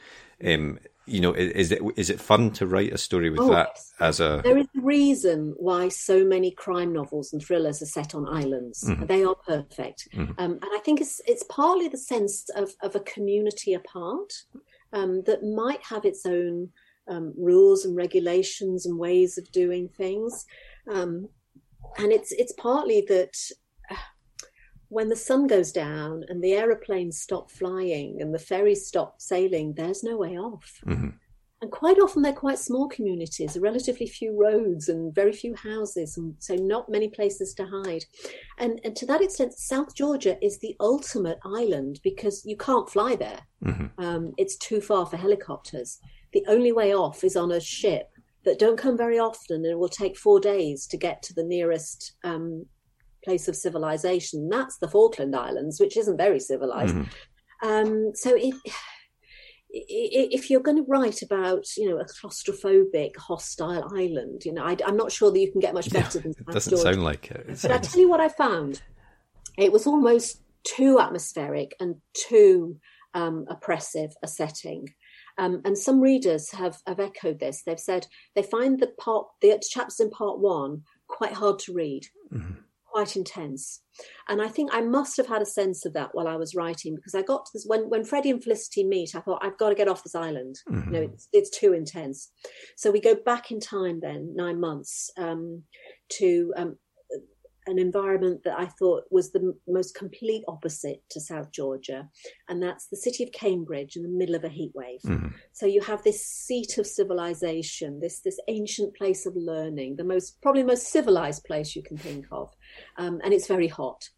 um, 0.45 0.79
you 1.05 1.21
know 1.21 1.33
is 1.33 1.71
it 1.71 1.81
is 1.95 2.09
it 2.09 2.19
fun 2.19 2.51
to 2.51 2.67
write 2.67 2.91
a 2.91 2.97
story 2.97 3.29
with 3.29 3.39
oh, 3.39 3.49
that 3.49 3.69
yes. 3.73 3.93
as 3.99 4.19
a 4.19 4.41
there 4.43 4.57
is 4.57 4.67
a 4.77 4.81
reason 4.81 5.53
why 5.57 5.87
so 5.87 6.25
many 6.25 6.51
crime 6.51 6.91
novels 6.91 7.31
and 7.31 7.41
thrillers 7.41 7.81
are 7.81 7.85
set 7.87 8.13
on 8.13 8.27
islands 8.27 8.83
mm-hmm. 8.83 9.05
they 9.05 9.23
are 9.23 9.35
perfect 9.35 10.09
mm-hmm. 10.13 10.33
um, 10.37 10.51
and 10.51 10.71
i 10.73 10.79
think 10.83 10.99
it's 10.99 11.21
it's 11.25 11.43
partly 11.49 11.87
the 11.87 11.97
sense 11.97 12.49
of, 12.55 12.73
of 12.81 12.95
a 12.95 12.99
community 12.99 13.73
apart 13.73 14.33
um, 14.93 15.23
that 15.23 15.43
might 15.43 15.83
have 15.83 16.05
its 16.05 16.25
own 16.25 16.69
um, 17.09 17.33
rules 17.37 17.85
and 17.85 17.95
regulations 17.95 18.85
and 18.85 18.97
ways 18.97 19.37
of 19.37 19.51
doing 19.51 19.89
things. 19.89 20.45
Um, 20.91 21.29
and 21.97 22.11
it's 22.11 22.31
it's 22.31 22.53
partly 22.53 23.05
that 23.07 23.35
uh, 23.89 23.95
when 24.89 25.09
the 25.09 25.15
sun 25.15 25.47
goes 25.47 25.71
down 25.71 26.23
and 26.27 26.43
the 26.43 26.53
aeroplanes 26.53 27.19
stop 27.19 27.51
flying 27.51 28.21
and 28.21 28.33
the 28.33 28.39
ferries 28.39 28.87
stop 28.87 29.21
sailing, 29.21 29.73
there's 29.73 30.03
no 30.03 30.17
way 30.17 30.37
off. 30.37 30.79
Mm-hmm. 30.85 31.09
And 31.59 31.71
quite 31.71 31.97
often 31.97 32.21
they're 32.21 32.33
quite 32.33 32.59
small 32.59 32.87
communities, 32.87 33.57
relatively 33.57 34.05
few 34.05 34.39
roads 34.39 34.89
and 34.89 35.13
very 35.15 35.33
few 35.33 35.55
houses, 35.55 36.15
and 36.15 36.35
so 36.37 36.53
not 36.53 36.87
many 36.87 37.09
places 37.09 37.55
to 37.55 37.65
hide. 37.65 38.05
And, 38.59 38.79
and 38.83 38.95
to 38.95 39.07
that 39.07 39.23
extent, 39.23 39.53
South 39.53 39.95
Georgia 39.95 40.37
is 40.39 40.59
the 40.59 40.75
ultimate 40.79 41.39
island 41.43 41.99
because 42.03 42.45
you 42.45 42.57
can't 42.57 42.87
fly 42.87 43.15
there. 43.15 43.39
Mm-hmm. 43.65 44.03
Um, 44.03 44.33
it's 44.37 44.55
too 44.57 44.79
far 44.79 45.07
for 45.07 45.17
helicopters 45.17 45.99
the 46.33 46.45
only 46.47 46.71
way 46.71 46.93
off 46.93 47.23
is 47.23 47.35
on 47.35 47.51
a 47.51 47.59
ship 47.59 48.09
that 48.45 48.59
don't 48.59 48.77
come 48.77 48.97
very 48.97 49.19
often, 49.19 49.57
and 49.57 49.65
it 49.65 49.77
will 49.77 49.89
take 49.89 50.17
four 50.17 50.39
days 50.39 50.87
to 50.87 50.97
get 50.97 51.21
to 51.23 51.33
the 51.33 51.43
nearest 51.43 52.13
um, 52.23 52.65
place 53.23 53.47
of 53.47 53.55
civilization. 53.55 54.49
That's 54.49 54.77
the 54.77 54.87
Falkland 54.87 55.35
Islands, 55.35 55.79
which 55.79 55.97
isn't 55.97 56.17
very 56.17 56.39
civilized. 56.39 56.95
Mm-hmm. 56.95 57.67
Um, 57.67 58.11
so 58.13 58.35
it, 58.35 58.53
if 59.69 60.49
you're 60.49 60.61
going 60.61 60.77
to 60.77 60.85
write 60.87 61.21
about, 61.21 61.65
you 61.75 61.89
know, 61.89 61.99
a 61.99 62.05
claustrophobic, 62.05 63.15
hostile 63.17 63.89
island, 63.95 64.43
you 64.45 64.53
know, 64.53 64.63
I, 64.63 64.77
am 64.85 64.97
not 64.97 65.11
sure 65.11 65.31
that 65.31 65.39
you 65.39 65.51
can 65.51 65.61
get 65.61 65.73
much 65.73 65.89
better 65.91 66.19
yeah, 66.19 66.23
than. 66.23 66.31
It 66.31 66.53
doesn't 66.53 66.77
sound 66.77 67.03
like 67.03 67.31
it. 67.31 67.41
it 67.41 67.47
but 67.47 67.57
sounds... 67.57 67.87
I 67.87 67.91
tell 67.91 68.01
you 68.01 68.09
what 68.09 68.21
I 68.21 68.29
found. 68.29 68.81
It 69.57 69.71
was 69.71 69.87
almost 69.87 70.41
too 70.63 70.99
atmospheric 70.99 71.75
and 71.79 71.95
too 72.13 72.77
um, 73.13 73.45
oppressive 73.49 74.11
a 74.23 74.27
setting. 74.27 74.87
Um, 75.37 75.61
and 75.65 75.77
some 75.77 76.01
readers 76.01 76.51
have, 76.51 76.77
have 76.87 76.99
echoed 76.99 77.39
this. 77.39 77.63
They've 77.63 77.79
said 77.79 78.07
they 78.35 78.43
find 78.43 78.79
the 78.79 78.87
part, 78.99 79.27
the 79.41 79.59
chapters 79.69 79.99
in 79.99 80.09
part 80.09 80.39
one 80.39 80.83
quite 81.07 81.33
hard 81.33 81.59
to 81.59 81.73
read, 81.73 82.03
mm-hmm. 82.33 82.53
quite 82.85 83.15
intense. 83.15 83.81
And 84.27 84.41
I 84.41 84.47
think 84.47 84.71
I 84.73 84.81
must 84.81 85.17
have 85.17 85.27
had 85.27 85.41
a 85.41 85.45
sense 85.45 85.85
of 85.85 85.93
that 85.93 86.09
while 86.13 86.27
I 86.27 86.35
was 86.35 86.55
writing 86.55 86.95
because 86.95 87.15
I 87.15 87.21
got 87.21 87.45
to 87.45 87.51
this 87.53 87.65
when 87.65 87.89
when 87.89 88.03
Freddie 88.03 88.31
and 88.31 88.43
Felicity 88.43 88.83
meet. 88.83 89.15
I 89.15 89.19
thought 89.19 89.43
I've 89.43 89.57
got 89.57 89.69
to 89.69 89.75
get 89.75 89.87
off 89.87 90.03
this 90.03 90.15
island. 90.15 90.59
Mm-hmm. 90.69 90.93
You 90.93 90.99
know, 90.99 91.05
it's, 91.13 91.27
it's 91.33 91.57
too 91.57 91.73
intense. 91.73 92.31
So 92.75 92.91
we 92.91 92.99
go 92.99 93.15
back 93.15 93.51
in 93.51 93.59
time 93.59 93.99
then 94.01 94.33
nine 94.35 94.59
months 94.59 95.11
um, 95.17 95.63
to 96.13 96.53
um, 96.57 96.77
an 97.67 97.77
environment 97.77 98.41
that 98.43 98.57
I 98.57 98.65
thought 98.65 99.03
was 99.11 99.31
the 99.31 99.53
most 99.67 99.95
complete 99.95 100.43
opposite 100.47 101.03
to 101.09 101.19
South 101.19 101.51
Georgia, 101.51 102.09
and 102.49 102.61
that's 102.61 102.87
the 102.87 102.97
city 102.97 103.23
of 103.23 103.31
Cambridge 103.31 103.95
in 103.95 104.03
the 104.03 104.09
middle 104.09 104.35
of 104.35 104.43
a 104.43 104.49
heat 104.49 104.71
wave. 104.73 105.01
Mm-hmm. 105.01 105.35
So 105.51 105.65
you 105.65 105.81
have 105.81 106.03
this 106.03 106.25
seat 106.25 106.77
of 106.77 106.87
civilization, 106.87 107.99
this 107.99 108.21
this 108.21 108.39
ancient 108.47 108.95
place 108.95 109.25
of 109.25 109.35
learning, 109.35 109.95
the 109.95 110.03
most 110.03 110.41
probably 110.41 110.63
most 110.63 110.87
civilized 110.91 111.43
place 111.43 111.75
you 111.75 111.83
can 111.83 111.97
think 111.97 112.25
of, 112.31 112.55
um, 112.97 113.21
and 113.23 113.33
it's 113.33 113.47
very 113.47 113.67
hot. 113.67 114.09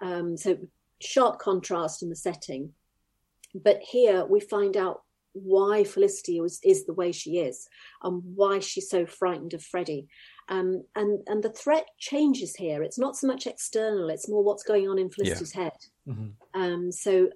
Um, 0.00 0.36
so 0.36 0.56
sharp 1.00 1.38
contrast 1.38 2.02
in 2.02 2.08
the 2.08 2.16
setting, 2.16 2.72
but 3.54 3.80
here 3.80 4.24
we 4.24 4.40
find 4.40 4.76
out 4.76 5.01
why 5.32 5.84
Felicity 5.84 6.40
was, 6.40 6.60
is 6.62 6.84
the 6.84 6.94
way 6.94 7.12
she 7.12 7.38
is 7.38 7.68
and 8.02 8.22
why 8.34 8.58
she's 8.58 8.88
so 8.88 9.06
frightened 9.06 9.54
of 9.54 9.62
Freddie. 9.62 10.08
Um, 10.48 10.84
and 10.96 11.20
and 11.28 11.42
the 11.42 11.52
threat 11.52 11.86
changes 11.98 12.56
here. 12.56 12.82
It's 12.82 12.98
not 12.98 13.16
so 13.16 13.26
much 13.26 13.46
external; 13.46 14.10
it's 14.10 14.28
more 14.28 14.42
what's 14.42 14.64
going 14.64 14.88
on 14.88 14.98
in 14.98 15.08
Felicity's 15.08 15.54
yeah. 15.54 15.62
head. 15.62 15.72
Mm-hmm. 16.08 16.60
Um, 16.60 16.92
so 16.92 17.30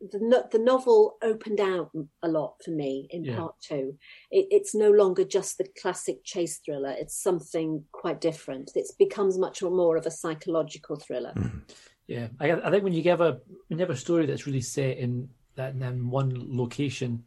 the 0.00 0.48
the 0.52 0.58
novel 0.58 1.16
opened 1.22 1.60
out 1.60 1.90
a 2.22 2.28
lot 2.28 2.54
for 2.64 2.70
me 2.70 3.08
in 3.10 3.24
yeah. 3.24 3.36
part 3.36 3.56
two. 3.60 3.98
It, 4.30 4.46
it's 4.50 4.74
no 4.74 4.90
longer 4.90 5.24
just 5.24 5.58
the 5.58 5.66
classic 5.80 6.24
chase 6.24 6.58
thriller; 6.64 6.94
it's 6.96 7.20
something 7.20 7.84
quite 7.92 8.20
different. 8.20 8.70
It 8.74 8.86
becomes 8.98 9.36
much 9.36 9.62
more 9.62 9.96
of 9.96 10.06
a 10.06 10.10
psychological 10.10 10.96
thriller. 10.96 11.32
Mm-hmm. 11.36 11.58
Yeah, 12.06 12.28
I, 12.40 12.52
I, 12.52 12.70
think 12.70 12.84
when 12.84 12.94
you 12.94 13.02
give 13.02 13.20
a 13.20 13.40
when 13.66 13.78
you 13.78 13.84
have 13.84 13.90
a 13.90 13.96
story 13.96 14.24
that's 14.24 14.46
really 14.46 14.62
set 14.62 14.96
in 14.96 15.28
that 15.58 15.74
in 15.74 16.10
one 16.10 16.32
location, 16.34 17.22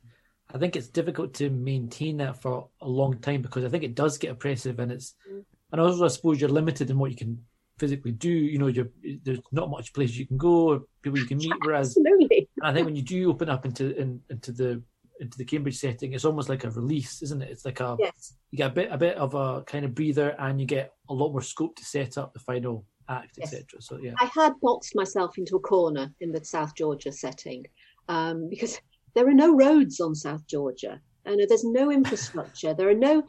I 0.54 0.58
think 0.58 0.76
it's 0.76 0.88
difficult 0.88 1.34
to 1.36 1.50
maintain 1.50 2.18
that 2.18 2.42
for 2.42 2.68
a 2.82 2.88
long 2.88 3.20
time 3.20 3.42
because 3.42 3.64
I 3.64 3.70
think 3.70 3.84
it 3.84 3.96
does 3.96 4.18
get 4.18 4.32
oppressive 4.32 4.80
and 4.80 4.92
it's 4.92 5.16
and 5.72 5.80
also 5.80 6.06
I 6.06 6.10
suppose 6.10 6.42
you're 6.42 6.50
limited 6.50 6.90
in 6.90 6.98
what 6.98 7.12
you 7.12 7.18
can 7.18 7.44
physically 7.80 8.12
do. 8.12 8.30
You 8.30 8.60
know, 8.60 8.72
there's 9.24 9.40
not 9.52 9.70
much 9.70 9.94
place 9.94 10.16
you 10.16 10.28
can 10.28 10.38
go, 10.38 10.86
people 11.02 11.20
you 11.20 11.26
can 11.26 11.38
meet. 11.38 11.54
Whereas, 11.66 11.98
Absolutely. 11.98 12.50
I 12.62 12.74
think 12.74 12.86
when 12.86 12.96
you 12.96 13.02
do 13.02 13.30
open 13.30 13.50
up 13.50 13.66
into 13.66 13.96
in, 13.98 14.22
into 14.30 14.52
the 14.52 14.84
into 15.20 15.38
the 15.38 15.46
Cambridge 15.46 15.78
setting, 15.78 16.14
it's 16.14 16.26
almost 16.26 16.50
like 16.50 16.64
a 16.64 16.72
release, 16.72 17.22
isn't 17.22 17.42
it? 17.42 17.50
It's 17.50 17.66
like 17.66 17.80
a 17.80 17.96
yes. 18.00 18.34
you 18.52 18.58
get 18.58 18.72
a 18.72 18.74
bit 18.74 18.90
a 18.92 18.98
bit 18.98 19.18
of 19.18 19.34
a 19.34 19.64
kind 19.64 19.86
of 19.86 19.96
breather, 19.96 20.36
and 20.40 20.60
you 20.60 20.68
get 20.68 20.94
a 21.10 21.14
lot 21.14 21.32
more 21.32 21.42
scope 21.42 21.76
to 21.78 21.86
set 21.86 22.18
up 22.18 22.34
the 22.34 22.40
final 22.40 22.86
act, 23.08 23.38
yes. 23.38 23.54
etc. 23.54 23.82
So 23.82 23.98
yeah, 24.02 24.14
I 24.20 24.26
had 24.26 24.54
boxed 24.62 24.96
myself 24.96 25.38
into 25.38 25.56
a 25.56 25.60
corner 25.60 26.12
in 26.20 26.32
the 26.32 26.44
South 26.44 26.76
Georgia 26.76 27.12
setting 27.12 27.66
um, 28.08 28.50
because 28.50 28.80
there 29.16 29.28
are 29.28 29.34
no 29.34 29.56
roads 29.56 30.00
on 30.00 30.16
South 30.16 30.46
Georgia. 30.48 31.02
And 31.24 31.40
there's 31.48 31.64
no 31.64 31.92
infrastructure. 31.92 32.74
there 32.74 32.90
are 32.90 32.96
no, 32.96 33.24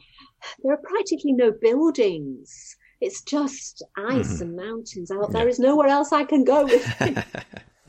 there 0.63 0.73
are 0.73 0.81
practically 0.83 1.33
no 1.33 1.51
buildings. 1.51 2.75
It's 3.01 3.21
just 3.21 3.83
ice 3.97 4.39
mm. 4.39 4.41
and 4.41 4.55
mountains 4.55 5.11
out 5.11 5.29
yeah. 5.29 5.39
there. 5.39 5.47
Is 5.47 5.59
nowhere 5.59 5.89
else 5.89 6.11
I 6.11 6.23
can 6.23 6.43
go 6.43 6.63
with 6.63 7.01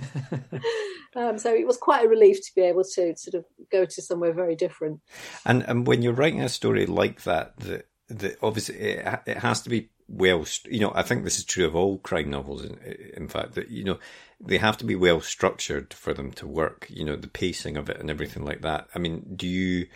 um, 1.16 1.38
so 1.38 1.54
it 1.54 1.66
was 1.66 1.76
quite 1.76 2.04
a 2.04 2.08
relief 2.08 2.36
to 2.36 2.52
be 2.54 2.62
able 2.62 2.84
to 2.84 3.14
sort 3.16 3.34
of 3.34 3.44
go 3.70 3.84
to 3.84 4.02
somewhere 4.02 4.32
very 4.32 4.56
different. 4.56 5.00
And 5.44 5.62
and 5.62 5.86
when 5.86 6.02
you're 6.02 6.12
writing 6.12 6.42
a 6.42 6.48
story 6.48 6.86
like 6.86 7.22
that, 7.24 7.56
that 7.60 7.86
that 8.08 8.36
obviously 8.42 8.76
it, 8.76 9.20
it 9.26 9.38
has 9.38 9.62
to 9.62 9.70
be 9.70 9.90
well, 10.08 10.44
you 10.64 10.80
know, 10.80 10.92
I 10.94 11.02
think 11.02 11.24
this 11.24 11.38
is 11.38 11.44
true 11.44 11.66
of 11.66 11.74
all 11.74 11.98
crime 11.98 12.30
novels. 12.30 12.64
In, 12.64 12.78
in 13.16 13.28
fact, 13.28 13.54
that 13.54 13.70
you 13.70 13.84
know, 13.84 13.98
they 14.40 14.58
have 14.58 14.76
to 14.78 14.84
be 14.84 14.94
well 14.94 15.20
structured 15.20 15.94
for 15.94 16.12
them 16.12 16.32
to 16.32 16.46
work. 16.46 16.86
You 16.90 17.04
know, 17.04 17.16
the 17.16 17.28
pacing 17.28 17.76
of 17.76 17.88
it 17.88 17.98
and 17.98 18.10
everything 18.10 18.44
like 18.44 18.62
that. 18.62 18.88
I 18.94 18.98
mean, 18.98 19.34
do 19.34 19.46
you 19.46 19.86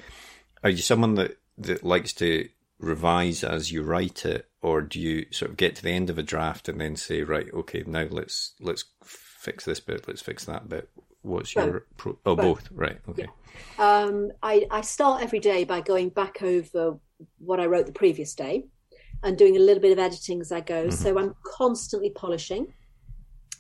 are 0.65 0.71
you 0.71 0.79
someone 0.79 1.15
that 1.17 1.39
that 1.59 1.85
likes 1.85 2.13
to 2.15 2.49
revise 2.79 3.43
as 3.45 3.73
you 3.73 3.83
write 3.83 4.25
it, 4.25 4.49
or 4.63 4.81
do 4.81 5.01
you 5.01 5.27
sort 5.31 5.51
of 5.51 5.57
get 5.57 5.77
to 5.77 5.83
the 5.83 5.91
end 5.91 6.11
of 6.11 6.19
a 6.19 6.23
draft 6.23 6.69
and 6.69 6.81
then 6.81 6.97
say, 6.97 7.23
right, 7.23 7.53
okay, 7.53 7.85
now 7.87 8.07
let's 8.11 8.55
let's 8.61 8.85
fix 9.03 9.65
this 9.65 9.81
bit, 9.81 10.09
let's 10.09 10.23
fix 10.23 10.45
that 10.47 10.69
bit. 10.69 10.89
What's 11.23 11.53
both. 11.53 11.67
your 11.67 11.87
pro- 11.97 12.19
oh 12.25 12.37
both. 12.37 12.45
both 12.45 12.69
right 12.73 12.99
okay. 13.09 13.27
Yeah. 13.79 14.03
Um, 14.03 14.31
I 14.43 14.67
I 14.71 14.81
start 14.81 15.23
every 15.23 15.41
day 15.41 15.65
by 15.65 15.81
going 15.81 16.11
back 16.11 16.43
over 16.43 16.99
what 17.39 17.61
I 17.61 17.67
wrote 17.67 17.87
the 17.87 17.93
previous 17.93 18.35
day 18.35 18.65
and 19.23 19.37
doing 19.37 19.57
a 19.57 19.61
little 19.61 19.83
bit 19.83 19.93
of 19.93 19.99
editing 19.99 20.41
as 20.41 20.53
I 20.53 20.61
go. 20.61 20.87
Mm-hmm. 20.87 20.91
So 20.91 21.19
I'm 21.19 21.35
constantly 21.45 22.11
polishing. 22.11 22.73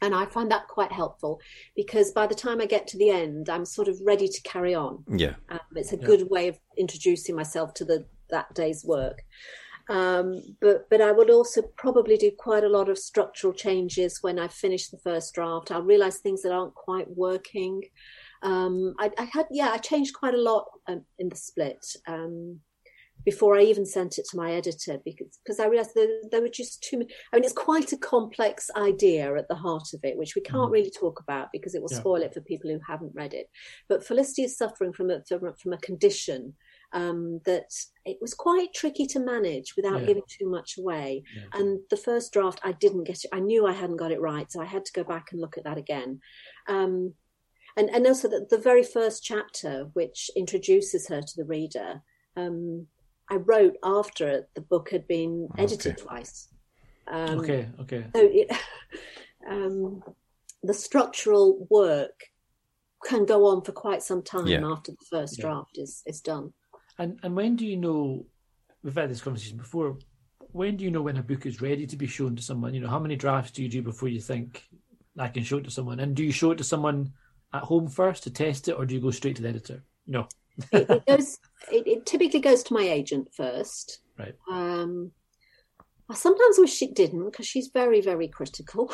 And 0.00 0.14
I 0.14 0.26
find 0.26 0.48
that 0.52 0.68
quite 0.68 0.92
helpful 0.92 1.40
because 1.74 2.12
by 2.12 2.28
the 2.28 2.34
time 2.34 2.60
I 2.60 2.66
get 2.66 2.86
to 2.88 2.98
the 2.98 3.10
end, 3.10 3.48
I'm 3.48 3.64
sort 3.64 3.88
of 3.88 3.98
ready 4.00 4.28
to 4.28 4.42
carry 4.42 4.72
on. 4.72 5.02
Yeah, 5.08 5.34
um, 5.48 5.58
it's 5.74 5.92
a 5.92 5.96
yeah. 5.96 6.06
good 6.06 6.30
way 6.30 6.46
of 6.46 6.58
introducing 6.76 7.34
myself 7.34 7.74
to 7.74 7.84
the 7.84 8.06
that 8.30 8.54
day's 8.54 8.84
work. 8.84 9.24
Um, 9.88 10.40
but 10.60 10.88
but 10.90 11.00
I 11.00 11.12
would 11.12 11.30
also 11.30 11.62
probably 11.76 12.16
do 12.16 12.30
quite 12.38 12.62
a 12.62 12.68
lot 12.68 12.88
of 12.88 12.98
structural 12.98 13.52
changes 13.52 14.18
when 14.20 14.38
I 14.38 14.48
finish 14.48 14.88
the 14.88 14.98
first 14.98 15.34
draft. 15.34 15.70
I'll 15.70 15.82
realize 15.82 16.18
things 16.18 16.42
that 16.42 16.52
aren't 16.52 16.74
quite 16.74 17.08
working. 17.16 17.82
Um, 18.42 18.94
I, 19.00 19.10
I, 19.18 19.28
had 19.32 19.46
yeah, 19.50 19.70
I 19.72 19.78
changed 19.78 20.14
quite 20.14 20.34
a 20.34 20.40
lot 20.40 20.66
um, 20.86 21.04
in 21.18 21.28
the 21.28 21.36
split. 21.36 21.84
Um, 22.06 22.60
before 23.24 23.58
I 23.58 23.62
even 23.62 23.84
sent 23.84 24.18
it 24.18 24.26
to 24.30 24.36
my 24.36 24.52
editor 24.52 24.98
because 25.04 25.38
because 25.44 25.60
I 25.60 25.66
realized 25.66 25.90
there, 25.94 26.08
there 26.30 26.40
were 26.40 26.48
just 26.48 26.82
too 26.82 26.98
many. 26.98 27.10
I 27.32 27.36
mean, 27.36 27.44
it's 27.44 27.52
quite 27.52 27.92
a 27.92 27.98
complex 27.98 28.70
idea 28.76 29.34
at 29.36 29.48
the 29.48 29.54
heart 29.54 29.88
of 29.94 30.00
it, 30.02 30.16
which 30.16 30.34
we 30.34 30.42
can't 30.42 30.70
mm. 30.70 30.72
really 30.72 30.90
talk 30.90 31.20
about 31.20 31.48
because 31.52 31.74
it 31.74 31.82
will 31.82 31.92
yeah. 31.92 31.98
spoil 31.98 32.22
it 32.22 32.34
for 32.34 32.40
people 32.40 32.70
who 32.70 32.80
haven't 32.86 33.14
read 33.14 33.34
it. 33.34 33.50
But 33.88 34.06
Felicity 34.06 34.42
is 34.44 34.56
suffering 34.56 34.92
from 34.92 35.10
a 35.10 35.22
from 35.62 35.72
a 35.72 35.78
condition 35.78 36.54
um, 36.92 37.40
that 37.44 37.70
it 38.04 38.18
was 38.20 38.34
quite 38.34 38.72
tricky 38.74 39.06
to 39.06 39.20
manage 39.20 39.76
without 39.76 40.00
yeah. 40.00 40.06
giving 40.06 40.22
too 40.28 40.48
much 40.48 40.78
away. 40.78 41.22
Yeah. 41.36 41.60
And 41.60 41.80
the 41.90 41.96
first 41.96 42.32
draft, 42.32 42.60
I 42.64 42.72
didn't 42.72 43.04
get 43.04 43.24
it. 43.24 43.30
I 43.32 43.40
knew 43.40 43.66
I 43.66 43.72
hadn't 43.72 43.98
got 43.98 44.12
it 44.12 44.20
right, 44.20 44.50
so 44.50 44.60
I 44.60 44.64
had 44.64 44.84
to 44.86 44.92
go 44.92 45.04
back 45.04 45.28
and 45.32 45.40
look 45.40 45.58
at 45.58 45.64
that 45.64 45.78
again. 45.78 46.20
Um, 46.66 47.14
and, 47.76 47.90
and 47.90 48.06
also 48.06 48.28
the, 48.28 48.46
the 48.48 48.58
very 48.58 48.82
first 48.82 49.22
chapter, 49.22 49.90
which 49.92 50.30
introduces 50.34 51.08
her 51.08 51.20
to 51.20 51.36
the 51.36 51.44
reader, 51.44 52.02
um, 52.36 52.86
I 53.30 53.36
wrote 53.36 53.76
after 53.84 54.48
the 54.54 54.60
book 54.60 54.90
had 54.90 55.06
been 55.06 55.48
edited 55.58 55.94
okay. 55.94 56.02
twice. 56.02 56.48
Um, 57.06 57.40
okay, 57.40 57.68
okay. 57.80 58.04
So 58.14 58.22
it, 58.22 58.50
um, 59.50 60.02
the 60.62 60.74
structural 60.74 61.66
work 61.70 62.24
can 63.04 63.24
go 63.24 63.46
on 63.46 63.62
for 63.62 63.72
quite 63.72 64.02
some 64.02 64.22
time 64.22 64.46
yeah. 64.46 64.64
after 64.64 64.92
the 64.92 65.06
first 65.10 65.38
yeah. 65.38 65.44
draft 65.44 65.78
is, 65.78 66.02
is 66.06 66.20
done. 66.20 66.52
And 66.98 67.18
and 67.22 67.36
when 67.36 67.56
do 67.56 67.66
you 67.66 67.76
know? 67.76 68.26
We've 68.82 68.94
had 68.94 69.10
this 69.10 69.20
conversation 69.20 69.56
before. 69.56 69.98
When 70.52 70.76
do 70.76 70.84
you 70.84 70.90
know 70.90 71.02
when 71.02 71.16
a 71.16 71.22
book 71.22 71.46
is 71.46 71.60
ready 71.60 71.86
to 71.86 71.96
be 71.96 72.06
shown 72.06 72.34
to 72.36 72.42
someone? 72.42 72.74
You 72.74 72.80
know, 72.80 72.88
how 72.88 72.98
many 72.98 73.16
drafts 73.16 73.52
do 73.52 73.62
you 73.62 73.68
do 73.68 73.82
before 73.82 74.08
you 74.08 74.20
think 74.20 74.64
I 75.18 75.28
can 75.28 75.42
show 75.42 75.58
it 75.58 75.64
to 75.64 75.70
someone? 75.70 76.00
And 76.00 76.14
do 76.14 76.24
you 76.24 76.32
show 76.32 76.52
it 76.52 76.58
to 76.58 76.64
someone 76.64 77.12
at 77.52 77.64
home 77.64 77.88
first 77.88 78.22
to 78.24 78.30
test 78.30 78.68
it, 78.68 78.72
or 78.72 78.86
do 78.86 78.94
you 78.94 79.00
go 79.00 79.10
straight 79.10 79.36
to 79.36 79.42
the 79.42 79.48
editor? 79.48 79.84
No. 80.06 80.26
It, 80.72 80.90
it, 80.90 81.06
goes. 81.06 81.38
It, 81.70 81.86
it, 81.86 82.06
typically 82.06 82.40
goes 82.40 82.62
to 82.64 82.74
my 82.74 82.82
agent 82.82 83.28
first. 83.34 84.00
Right. 84.18 84.34
Um, 84.50 85.12
I 86.10 86.14
sometimes 86.14 86.58
wish 86.58 86.80
it 86.80 86.94
didn't 86.94 87.24
because 87.26 87.46
she's 87.46 87.68
very, 87.68 88.00
very 88.00 88.28
critical. 88.28 88.90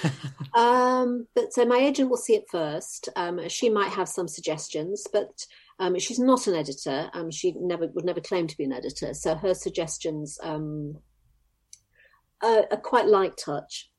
um, 0.54 1.28
but 1.34 1.52
so 1.52 1.64
my 1.64 1.76
agent 1.76 2.10
will 2.10 2.16
see 2.16 2.34
it 2.34 2.46
first. 2.50 3.08
Um, 3.14 3.48
she 3.48 3.70
might 3.70 3.92
have 3.92 4.08
some 4.08 4.26
suggestions, 4.26 5.06
but 5.12 5.46
um, 5.78 5.96
she's 6.00 6.18
not 6.18 6.48
an 6.48 6.56
editor. 6.56 7.10
Um, 7.14 7.30
she 7.30 7.54
never 7.60 7.86
would 7.86 8.04
never 8.04 8.20
claim 8.20 8.48
to 8.48 8.56
be 8.56 8.64
an 8.64 8.72
editor. 8.72 9.14
So 9.14 9.36
her 9.36 9.54
suggestions 9.54 10.38
um, 10.42 10.96
are, 12.42 12.66
are, 12.72 12.76
quite 12.78 13.06
light 13.06 13.36
touch. 13.36 13.90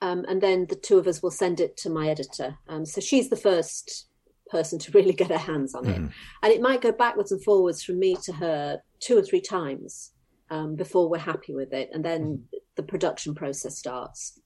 Um, 0.00 0.24
and 0.28 0.40
then 0.40 0.66
the 0.68 0.76
two 0.76 0.96
of 0.96 1.06
us 1.06 1.22
will 1.22 1.30
send 1.30 1.60
it 1.60 1.76
to 1.78 1.90
my 1.90 2.08
editor. 2.08 2.56
so 2.84 3.00
she's 3.00 3.28
the 3.28 3.36
first 3.36 4.07
person 4.48 4.78
to 4.78 4.92
really 4.92 5.12
get 5.12 5.30
her 5.30 5.38
hands 5.38 5.74
on 5.74 5.86
it. 5.86 5.98
Mm. 5.98 6.12
And 6.42 6.52
it 6.52 6.60
might 6.60 6.80
go 6.80 6.92
backwards 6.92 7.32
and 7.32 7.42
forwards 7.42 7.82
from 7.82 7.98
me 7.98 8.16
to 8.24 8.32
her 8.34 8.82
two 9.00 9.16
or 9.16 9.22
three 9.22 9.40
times 9.40 10.12
um, 10.50 10.76
before 10.76 11.08
we're 11.08 11.18
happy 11.18 11.54
with 11.54 11.72
it, 11.72 11.90
and 11.92 12.04
then 12.04 12.22
mm-hmm. 12.22 12.56
the 12.76 12.82
production 12.82 13.34
process 13.34 13.78
starts. 13.78 14.40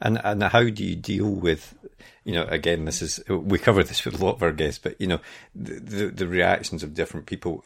And 0.00 0.18
and 0.24 0.42
how 0.42 0.64
do 0.70 0.82
you 0.82 0.96
deal 0.96 1.28
with, 1.28 1.74
you 2.24 2.32
know, 2.32 2.44
again, 2.44 2.86
this 2.86 3.02
is 3.02 3.20
we 3.28 3.58
cover 3.58 3.84
this 3.84 4.04
with 4.04 4.20
a 4.20 4.24
lot 4.24 4.36
of 4.36 4.42
our 4.42 4.52
guests, 4.52 4.80
but 4.82 5.00
you 5.00 5.06
know, 5.06 5.20
the 5.54 5.74
the, 5.80 6.06
the 6.06 6.26
reactions 6.26 6.82
of 6.82 6.94
different 6.94 7.26
people 7.26 7.62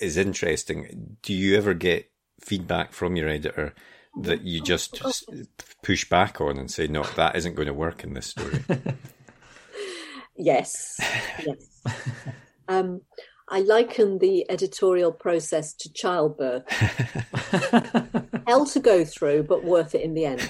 is 0.00 0.16
interesting. 0.16 1.16
Do 1.22 1.34
you 1.34 1.56
ever 1.56 1.74
get 1.74 2.10
feedback 2.40 2.92
from 2.92 3.16
your 3.16 3.28
editor 3.28 3.74
that 4.22 4.42
you 4.42 4.60
just 4.60 5.02
push 5.82 6.08
back 6.08 6.40
on 6.40 6.58
and 6.58 6.70
say, 6.70 6.86
no, 6.86 7.02
that 7.16 7.36
isn't 7.36 7.54
going 7.54 7.68
to 7.68 7.74
work 7.74 8.04
in 8.04 8.14
this 8.14 8.26
story? 8.26 8.64
yes, 10.38 10.98
yes. 11.44 11.82
Um, 12.68 13.00
I 13.50 13.60
liken 13.60 14.18
the 14.18 14.48
editorial 14.50 15.10
process 15.10 15.72
to 15.74 15.92
childbirth. 15.92 16.68
Hell 18.46 18.66
to 18.66 18.80
go 18.80 19.04
through, 19.04 19.44
but 19.44 19.64
worth 19.64 19.94
it 19.94 20.02
in 20.02 20.14
the 20.14 20.26
end. 20.26 20.46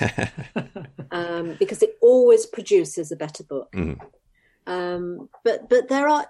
Um, 1.10 1.56
because 1.58 1.82
it 1.82 1.96
always 2.02 2.44
produces 2.44 3.12
a 3.12 3.16
better 3.16 3.44
book. 3.44 3.70
Mm. 3.72 3.98
Um, 4.68 5.30
but 5.44 5.70
but 5.70 5.88
there 5.88 6.08
are 6.08 6.26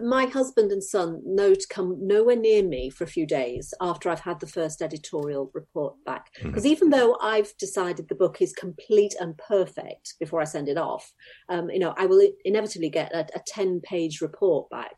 my 0.00 0.26
husband 0.26 0.70
and 0.70 0.82
son 0.82 1.20
know 1.24 1.54
to 1.54 1.66
come 1.68 1.96
nowhere 2.00 2.36
near 2.36 2.62
me 2.62 2.88
for 2.88 3.02
a 3.02 3.08
few 3.08 3.26
days 3.26 3.74
after 3.80 4.08
I've 4.08 4.20
had 4.20 4.38
the 4.38 4.46
first 4.46 4.80
editorial 4.80 5.50
report 5.54 5.96
back 6.06 6.30
because 6.40 6.62
mm. 6.62 6.68
even 6.68 6.90
though 6.90 7.18
I've 7.20 7.52
decided 7.58 8.08
the 8.08 8.14
book 8.14 8.40
is 8.40 8.52
complete 8.52 9.16
and 9.18 9.36
perfect 9.36 10.14
before 10.20 10.40
I 10.40 10.44
send 10.44 10.68
it 10.68 10.78
off, 10.78 11.12
um, 11.48 11.68
you 11.68 11.80
know 11.80 11.92
I 11.98 12.06
will 12.06 12.24
inevitably 12.44 12.90
get 12.90 13.12
a, 13.12 13.26
a 13.34 13.42
ten 13.44 13.80
page 13.80 14.20
report 14.20 14.70
back 14.70 14.94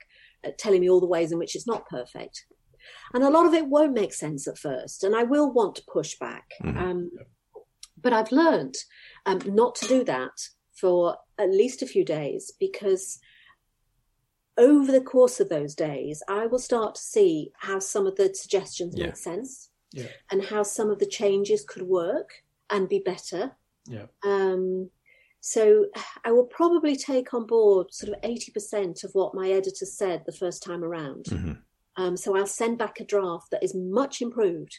telling 0.58 0.82
me 0.82 0.90
all 0.90 1.00
the 1.00 1.06
ways 1.06 1.32
in 1.32 1.38
which 1.38 1.56
it's 1.56 1.66
not 1.66 1.88
perfect. 1.88 2.44
And 3.14 3.24
a 3.24 3.30
lot 3.30 3.46
of 3.46 3.54
it 3.54 3.68
won't 3.68 3.94
make 3.94 4.12
sense 4.12 4.46
at 4.46 4.58
first, 4.58 5.02
and 5.02 5.16
I 5.16 5.22
will 5.22 5.50
want 5.50 5.76
to 5.76 5.84
push 5.90 6.18
back. 6.18 6.44
Mm-hmm. 6.62 6.78
Um, 6.78 7.10
but 8.02 8.12
I've 8.12 8.32
learned 8.32 8.74
um, 9.24 9.40
not 9.46 9.76
to 9.76 9.86
do 9.86 10.04
that 10.04 10.32
for 10.78 11.16
at 11.42 11.50
least 11.50 11.82
a 11.82 11.86
few 11.86 12.04
days 12.04 12.52
because 12.58 13.18
over 14.58 14.92
the 14.92 15.00
course 15.00 15.40
of 15.40 15.48
those 15.48 15.74
days, 15.74 16.22
I 16.28 16.46
will 16.46 16.58
start 16.58 16.94
to 16.96 17.00
see 17.00 17.52
how 17.58 17.78
some 17.78 18.06
of 18.06 18.16
the 18.16 18.34
suggestions 18.34 18.94
yeah. 18.96 19.06
make 19.06 19.16
sense 19.16 19.70
yeah. 19.92 20.08
and 20.30 20.44
how 20.44 20.62
some 20.62 20.90
of 20.90 20.98
the 20.98 21.06
changes 21.06 21.64
could 21.64 21.82
work 21.82 22.42
and 22.70 22.88
be 22.88 22.98
better. 22.98 23.52
Yeah. 23.86 24.06
Um, 24.24 24.90
so 25.40 25.86
I 26.24 26.30
will 26.30 26.44
probably 26.44 26.96
take 26.96 27.34
on 27.34 27.46
board 27.46 27.92
sort 27.92 28.14
of 28.14 28.20
80% 28.22 29.02
of 29.04 29.10
what 29.14 29.34
my 29.34 29.50
editor 29.50 29.86
said 29.86 30.22
the 30.24 30.32
first 30.32 30.62
time 30.62 30.84
around. 30.84 31.24
Mm-hmm. 31.24 31.52
Um, 31.96 32.16
so 32.16 32.36
I'll 32.36 32.46
send 32.46 32.78
back 32.78 33.00
a 33.00 33.04
draft 33.04 33.50
that 33.50 33.62
is 33.62 33.74
much 33.74 34.22
improved, 34.22 34.78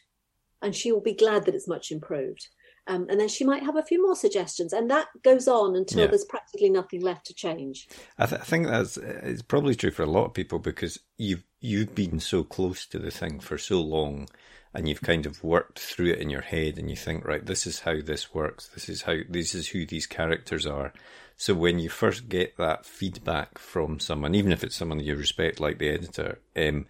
and 0.61 0.73
she 0.73 0.91
will 0.91 1.01
be 1.01 1.13
glad 1.13 1.45
that 1.45 1.53
it's 1.53 1.67
much 1.67 1.91
improved. 1.91 2.47
Um, 2.85 3.07
and 3.09 3.19
then 3.19 3.29
she 3.29 3.45
might 3.45 3.63
have 3.63 3.77
a 3.77 3.83
few 3.83 4.01
more 4.01 4.15
suggestions, 4.15 4.73
and 4.73 4.89
that 4.91 5.07
goes 5.23 5.47
on 5.47 5.75
until 5.75 6.01
yeah. 6.01 6.07
there's 6.07 6.25
practically 6.25 6.69
nothing 6.69 7.01
left 7.01 7.25
to 7.27 7.33
change. 7.33 7.87
I, 8.17 8.25
th- 8.25 8.41
I, 8.41 8.43
think 8.43 8.67
that's 8.67 8.97
it's 8.97 9.41
probably 9.41 9.73
true 9.73 9.91
for 9.91 10.03
a 10.03 10.09
lot 10.09 10.25
of 10.25 10.33
people 10.33 10.59
because 10.59 10.99
you've 11.17 11.43
you've 11.61 11.95
been 11.95 12.19
so 12.19 12.43
close 12.43 12.85
to 12.87 12.99
the 12.99 13.11
thing 13.11 13.39
for 13.39 13.57
so 13.57 13.79
long 13.79 14.27
and 14.73 14.89
you've 14.89 15.01
kind 15.01 15.25
of 15.25 15.43
worked 15.43 15.79
through 15.79 16.11
it 16.11 16.19
in 16.19 16.29
your 16.29 16.41
head 16.41 16.77
and 16.77 16.89
you 16.89 16.95
think, 16.95 17.25
right, 17.25 17.45
this 17.45 17.67
is 17.67 17.81
how 17.81 18.01
this 18.01 18.33
works. 18.33 18.67
This 18.69 18.89
is 18.89 19.03
how, 19.03 19.17
this 19.29 19.53
is 19.53 19.67
who 19.67 19.85
these 19.85 20.07
characters 20.07 20.65
are. 20.65 20.93
So 21.37 21.53
when 21.53 21.79
you 21.79 21.89
first 21.89 22.27
get 22.27 22.57
that 22.57 22.85
feedback 22.85 23.59
from 23.59 23.99
someone, 23.99 24.33
even 24.33 24.51
if 24.51 24.63
it's 24.63 24.75
someone 24.75 24.99
you 24.99 25.15
respect, 25.15 25.59
like 25.59 25.77
the 25.77 25.89
editor, 25.89 26.39
um, 26.55 26.87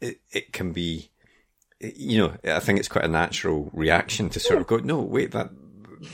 it, 0.00 0.20
it 0.32 0.52
can 0.52 0.72
be, 0.72 1.10
you 1.96 2.18
know, 2.18 2.34
I 2.44 2.60
think 2.60 2.78
it's 2.78 2.88
quite 2.88 3.04
a 3.04 3.08
natural 3.08 3.70
reaction 3.72 4.28
to 4.30 4.40
sort 4.40 4.60
of 4.60 4.66
go, 4.66 4.78
no, 4.78 5.00
wait, 5.00 5.32
that, 5.32 5.50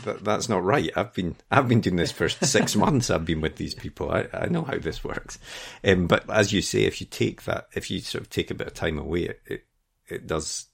that 0.05 0.25
that's 0.25 0.49
not 0.49 0.64
right. 0.64 0.91
I've 0.97 1.12
been 1.12 1.37
I've 1.51 1.68
been 1.68 1.81
doing 1.81 1.97
this 1.97 2.12
for 2.12 2.29
six 2.29 2.77
months. 2.85 3.11
I've 3.11 3.25
been 3.25 3.41
with 3.41 3.57
these 3.57 3.75
people. 3.75 4.11
I, 4.11 4.27
I 4.33 4.47
know 4.47 4.62
how 4.62 4.79
this 4.79 5.03
works. 5.03 5.39
Um, 5.85 6.07
but 6.07 6.29
as 6.31 6.53
you 6.53 6.62
say, 6.62 6.83
if 6.83 7.01
you 7.01 7.07
take 7.07 7.45
that, 7.45 7.68
if 7.75 7.91
you 7.91 8.01
sort 8.01 8.23
of 8.23 8.31
take 8.31 8.51
a 8.51 8.55
bit 8.55 8.68
of 8.68 8.75
time 8.75 8.99
away, 8.99 9.25
it 9.25 9.41
it, 9.47 9.64
it 10.09 10.27
does 10.27 10.66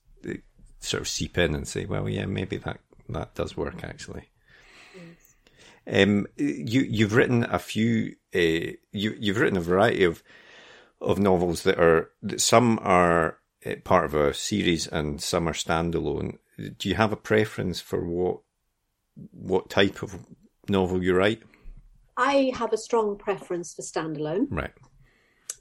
sort 0.81 1.01
of 1.03 1.09
seep 1.09 1.37
in 1.39 1.55
and 1.55 1.67
say, 1.67 1.85
well, 1.85 2.09
yeah, 2.09 2.27
maybe 2.27 2.57
that 2.59 2.81
that 3.09 3.35
does 3.35 3.57
work 3.57 3.85
actually. 3.85 4.29
Um, 5.89 6.27
you 6.37 6.83
you've 6.83 7.15
written 7.15 7.45
a 7.45 7.59
few. 7.59 8.17
Uh, 8.35 8.75
you 8.93 9.17
you've 9.19 9.39
written 9.39 9.57
a 9.57 9.61
variety 9.63 10.05
of 10.05 10.23
of 11.01 11.19
novels 11.19 11.63
that 11.63 11.79
are 11.79 12.11
that 12.23 12.41
some 12.41 12.79
are 12.83 13.39
part 13.85 14.05
of 14.05 14.15
a 14.15 14.35
series 14.35 14.87
and 14.87 15.21
some 15.21 15.49
are 15.49 15.53
standalone. 15.53 16.39
Do 16.79 16.89
you 16.89 16.95
have 16.95 17.13
a 17.13 17.17
preference 17.17 17.81
for 17.81 18.05
what 18.05 18.39
what 19.33 19.71
type 19.71 20.03
of 20.03 20.27
novel 20.69 21.03
you 21.03 21.15
write? 21.15 21.43
I 22.17 22.53
have 22.55 22.73
a 22.73 22.79
strong 22.79 23.17
preference 23.17 23.75
for 23.75 23.83
standalone. 23.83 24.47
Right 24.51 24.73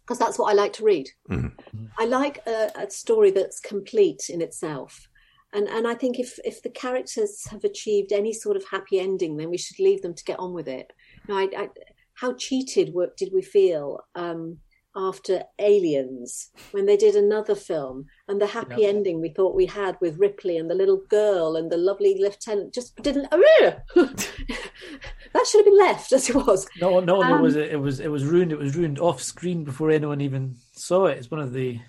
because 0.05 0.19
that's 0.19 0.37
what 0.37 0.51
I 0.51 0.53
like 0.53 0.73
to 0.73 0.83
read. 0.83 1.09
Mm-hmm. 1.29 1.85
I 1.97 2.05
like 2.05 2.39
a, 2.45 2.71
a, 2.75 2.89
story 2.91 3.31
that's 3.31 3.59
complete 3.59 4.29
in 4.29 4.39
itself. 4.39 5.07
And, 5.51 5.67
and 5.67 5.87
I 5.87 5.95
think 5.95 6.19
if, 6.19 6.37
if 6.43 6.61
the 6.61 6.69
characters 6.69 7.47
have 7.49 7.63
achieved 7.63 8.11
any 8.11 8.31
sort 8.31 8.55
of 8.55 8.65
happy 8.69 8.99
ending, 8.99 9.37
then 9.37 9.49
we 9.49 9.57
should 9.57 9.79
leave 9.79 10.01
them 10.01 10.13
to 10.13 10.23
get 10.23 10.37
on 10.37 10.53
with 10.53 10.67
it. 10.67 10.93
You 11.27 11.33
know, 11.33 11.39
I, 11.39 11.49
I, 11.57 11.69
how 12.13 12.33
cheated 12.35 12.93
did 13.17 13.31
we 13.33 13.41
feel 13.41 14.01
um, 14.13 14.59
after 14.95 15.43
Aliens 15.59 16.51
when 16.71 16.85
they 16.85 16.97
did 16.97 17.15
another 17.15 17.55
film 17.55 18.05
and 18.27 18.41
the 18.41 18.47
happy 18.47 18.81
yep. 18.81 18.95
ending 18.95 19.21
we 19.21 19.29
thought 19.29 19.55
we 19.55 19.65
had 19.65 19.97
with 19.99 20.17
Ripley 20.17 20.57
and 20.57 20.69
the 20.69 20.75
little 20.75 21.01
girl 21.09 21.55
and 21.55 21.71
the 21.71 21.77
lovely 21.77 22.17
lieutenant 22.19 22.73
just 22.73 22.95
didn't. 23.03 23.27
Oh, 23.31 23.73
that 23.95 25.47
should 25.47 25.59
have 25.59 25.65
been 25.65 25.77
left 25.77 26.11
as 26.11 26.29
it 26.29 26.35
was. 26.35 26.67
No, 26.79 26.99
no, 26.99 27.21
um, 27.21 27.29
no. 27.29 27.37
It 27.37 27.41
was 27.41 27.55
it 27.55 27.79
was 27.79 27.99
it 27.99 28.11
was 28.11 28.25
ruined. 28.25 28.51
It 28.51 28.59
was 28.59 28.75
ruined 28.75 28.99
off 28.99 29.21
screen 29.21 29.63
before 29.63 29.91
anyone 29.91 30.21
even 30.21 30.55
saw 30.73 31.05
it. 31.07 31.17
It's 31.17 31.31
one 31.31 31.41
of 31.41 31.53
the 31.53 31.79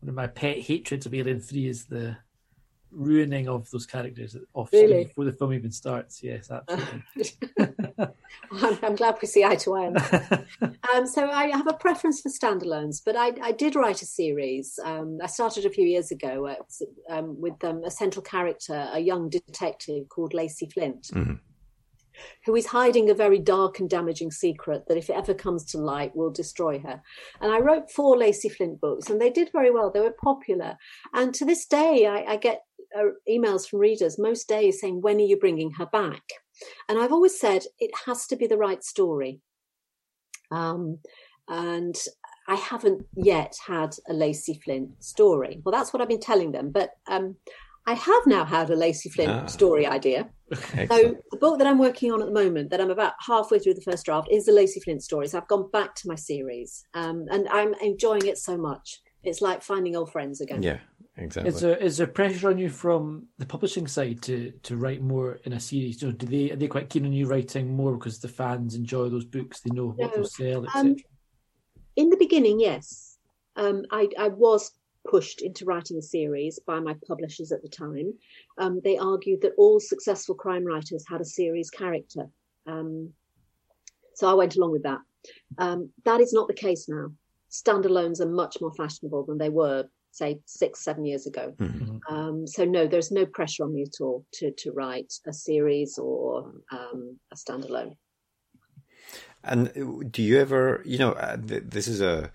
one 0.00 0.08
of 0.08 0.14
my 0.14 0.26
pet 0.26 0.58
hatreds 0.58 1.06
of 1.06 1.14
Alien 1.14 1.40
Three 1.40 1.68
is 1.68 1.84
the 1.84 2.16
ruining 2.94 3.48
of 3.48 3.70
those 3.70 3.86
characters 3.86 4.36
off 4.54 4.72
really? 4.72 5.04
before 5.04 5.24
the 5.24 5.32
film 5.32 5.52
even 5.52 5.72
starts. 5.72 6.22
Yes, 6.22 6.50
absolutely. 6.50 7.02
I'm, 8.52 8.78
I'm, 8.82 8.94
glad 8.94 9.16
we 9.20 9.28
see 9.28 9.44
eye 9.44 9.56
to 9.56 9.74
eye 9.74 9.86
on 9.86 9.92
that. 9.94 10.44
um, 10.94 11.06
so 11.06 11.28
I 11.28 11.48
have 11.48 11.66
a 11.66 11.74
preference 11.74 12.20
for 12.20 12.28
standalones, 12.28 13.00
but 13.04 13.16
I, 13.16 13.32
I 13.42 13.52
did 13.52 13.74
write 13.74 14.02
a 14.02 14.06
series. 14.06 14.78
Um, 14.84 15.18
I 15.22 15.26
started 15.26 15.64
a 15.64 15.70
few 15.70 15.86
years 15.86 16.10
ago 16.10 16.46
uh, 16.46 16.54
um, 17.12 17.40
with 17.40 17.62
um, 17.64 17.82
a 17.84 17.90
central 17.90 18.22
character, 18.22 18.88
a 18.92 19.00
young 19.00 19.28
detective 19.28 20.08
called 20.08 20.34
Lacey 20.34 20.68
Flint. 20.68 21.08
Mm-hmm. 21.12 21.34
Who 22.46 22.54
is 22.54 22.66
hiding 22.66 23.10
a 23.10 23.14
very 23.14 23.40
dark 23.40 23.80
and 23.80 23.90
damaging 23.90 24.30
secret 24.30 24.84
that, 24.86 24.96
if 24.96 25.10
it 25.10 25.16
ever 25.16 25.34
comes 25.34 25.64
to 25.66 25.78
light, 25.78 26.14
will 26.14 26.30
destroy 26.30 26.78
her. 26.78 27.02
And 27.40 27.50
I 27.50 27.58
wrote 27.58 27.90
four 27.90 28.16
Lacey 28.16 28.48
Flint 28.48 28.80
books, 28.80 29.10
and 29.10 29.20
they 29.20 29.30
did 29.30 29.50
very 29.52 29.72
well. 29.72 29.90
They 29.90 30.00
were 30.00 30.14
popular. 30.22 30.76
And 31.12 31.34
to 31.34 31.44
this 31.44 31.66
day, 31.66 32.06
I, 32.06 32.34
I 32.34 32.36
get 32.36 32.62
emails 33.28 33.68
from 33.68 33.80
readers 33.80 34.18
most 34.18 34.48
days 34.48 34.80
saying, 34.80 35.00
When 35.00 35.16
are 35.16 35.20
you 35.20 35.38
bringing 35.38 35.72
her 35.72 35.86
back? 35.86 36.22
And 36.88 36.98
I've 36.98 37.12
always 37.12 37.38
said 37.38 37.64
it 37.78 37.90
has 38.06 38.26
to 38.28 38.36
be 38.36 38.46
the 38.46 38.58
right 38.58 38.82
story. 38.82 39.40
Um, 40.50 40.98
and 41.48 41.96
I 42.48 42.54
haven't 42.54 43.06
yet 43.16 43.54
had 43.66 43.96
a 44.08 44.14
Lacey 44.14 44.60
Flint 44.64 45.02
story. 45.02 45.60
Well, 45.64 45.72
that's 45.72 45.92
what 45.92 46.00
I've 46.00 46.08
been 46.08 46.20
telling 46.20 46.52
them, 46.52 46.70
but 46.70 46.90
um, 47.06 47.36
I 47.86 47.94
have 47.94 48.26
now 48.26 48.44
had 48.44 48.70
a 48.70 48.76
Lacey 48.76 49.10
Flint 49.10 49.30
ah. 49.30 49.46
story 49.46 49.86
idea. 49.86 50.28
so 50.52 51.16
the 51.30 51.38
book 51.40 51.58
that 51.58 51.66
I'm 51.66 51.78
working 51.78 52.12
on 52.12 52.20
at 52.20 52.26
the 52.26 52.34
moment, 52.34 52.70
that 52.70 52.80
I'm 52.80 52.90
about 52.90 53.14
halfway 53.26 53.58
through 53.58 53.74
the 53.74 53.82
first 53.82 54.04
draft, 54.04 54.28
is 54.30 54.46
the 54.46 54.52
Lacey 54.52 54.80
Flint 54.80 55.02
story. 55.02 55.26
So 55.26 55.38
I've 55.38 55.48
gone 55.48 55.70
back 55.70 55.94
to 55.96 56.08
my 56.08 56.14
series, 56.14 56.84
um, 56.94 57.26
and 57.30 57.48
I'm 57.48 57.74
enjoying 57.74 58.26
it 58.26 58.38
so 58.38 58.56
much. 58.56 59.00
It's 59.22 59.40
like 59.40 59.62
finding 59.62 59.96
old 59.96 60.12
friends 60.12 60.40
again. 60.40 60.62
Yeah, 60.62 60.78
exactly. 61.16 61.48
Is 61.48 61.60
there 61.60 61.76
is 61.76 61.96
there 61.96 62.06
pressure 62.06 62.50
on 62.50 62.58
you 62.58 62.68
from 62.68 63.26
the 63.38 63.46
publishing 63.46 63.86
side 63.86 64.22
to 64.22 64.52
to 64.62 64.76
write 64.76 65.02
more 65.02 65.40
in 65.44 65.52
a 65.52 65.60
series? 65.60 66.02
Or 66.02 66.12
do 66.12 66.26
they 66.26 66.50
are 66.50 66.56
they 66.56 66.68
quite 66.68 66.90
keen 66.90 67.06
on 67.06 67.12
you 67.12 67.26
writing 67.26 67.74
more 67.74 67.96
because 67.96 68.18
the 68.18 68.28
fans 68.28 68.74
enjoy 68.74 69.08
those 69.08 69.24
books? 69.24 69.60
They 69.60 69.74
know 69.74 69.88
what 69.88 70.10
no, 70.10 70.16
they'll 70.16 70.24
sell, 70.24 70.64
etc. 70.64 70.90
Um, 70.90 70.96
in 71.96 72.10
the 72.10 72.16
beginning, 72.16 72.60
yes, 72.60 73.18
um, 73.56 73.84
I, 73.90 74.08
I 74.18 74.28
was 74.28 74.72
pushed 75.08 75.42
into 75.42 75.64
writing 75.64 75.98
a 75.98 76.02
series 76.02 76.58
by 76.66 76.80
my 76.80 76.94
publishers 77.06 77.52
at 77.52 77.62
the 77.62 77.68
time. 77.68 78.14
Um, 78.58 78.80
they 78.82 78.98
argued 78.98 79.42
that 79.42 79.52
all 79.56 79.78
successful 79.78 80.34
crime 80.34 80.64
writers 80.64 81.04
had 81.08 81.20
a 81.20 81.26
series 81.26 81.70
character. 81.70 82.26
Um, 82.66 83.10
so 84.14 84.28
I 84.28 84.34
went 84.34 84.56
along 84.56 84.72
with 84.72 84.82
that. 84.84 85.00
Um, 85.58 85.90
that 86.04 86.20
is 86.20 86.32
not 86.32 86.48
the 86.48 86.54
case 86.54 86.88
now. 86.88 87.12
Standalones 87.50 88.20
are 88.20 88.28
much 88.28 88.56
more 88.60 88.72
fashionable 88.72 89.24
than 89.26 89.38
they 89.38 89.50
were, 89.50 89.84
say, 90.14 90.40
six, 90.46 90.84
seven 90.84 91.04
years 91.04 91.26
ago. 91.26 91.54
Mm-hmm. 91.58 92.14
Um, 92.14 92.46
so 92.46 92.64
no, 92.64 92.86
there's 92.86 93.10
no 93.10 93.26
pressure 93.26 93.64
on 93.64 93.74
me 93.74 93.82
at 93.82 94.00
all 94.00 94.24
to, 94.34 94.52
to 94.58 94.72
write 94.72 95.12
a 95.26 95.32
series 95.32 95.98
or 95.98 96.52
um, 96.70 97.18
a 97.32 97.36
standalone. 97.36 97.96
And 99.42 100.10
do 100.10 100.22
you 100.22 100.40
ever, 100.40 100.82
you 100.84 100.98
know, 100.98 101.12
uh, 101.12 101.36
this 101.38 101.88
is 101.88 102.00
a, 102.00 102.30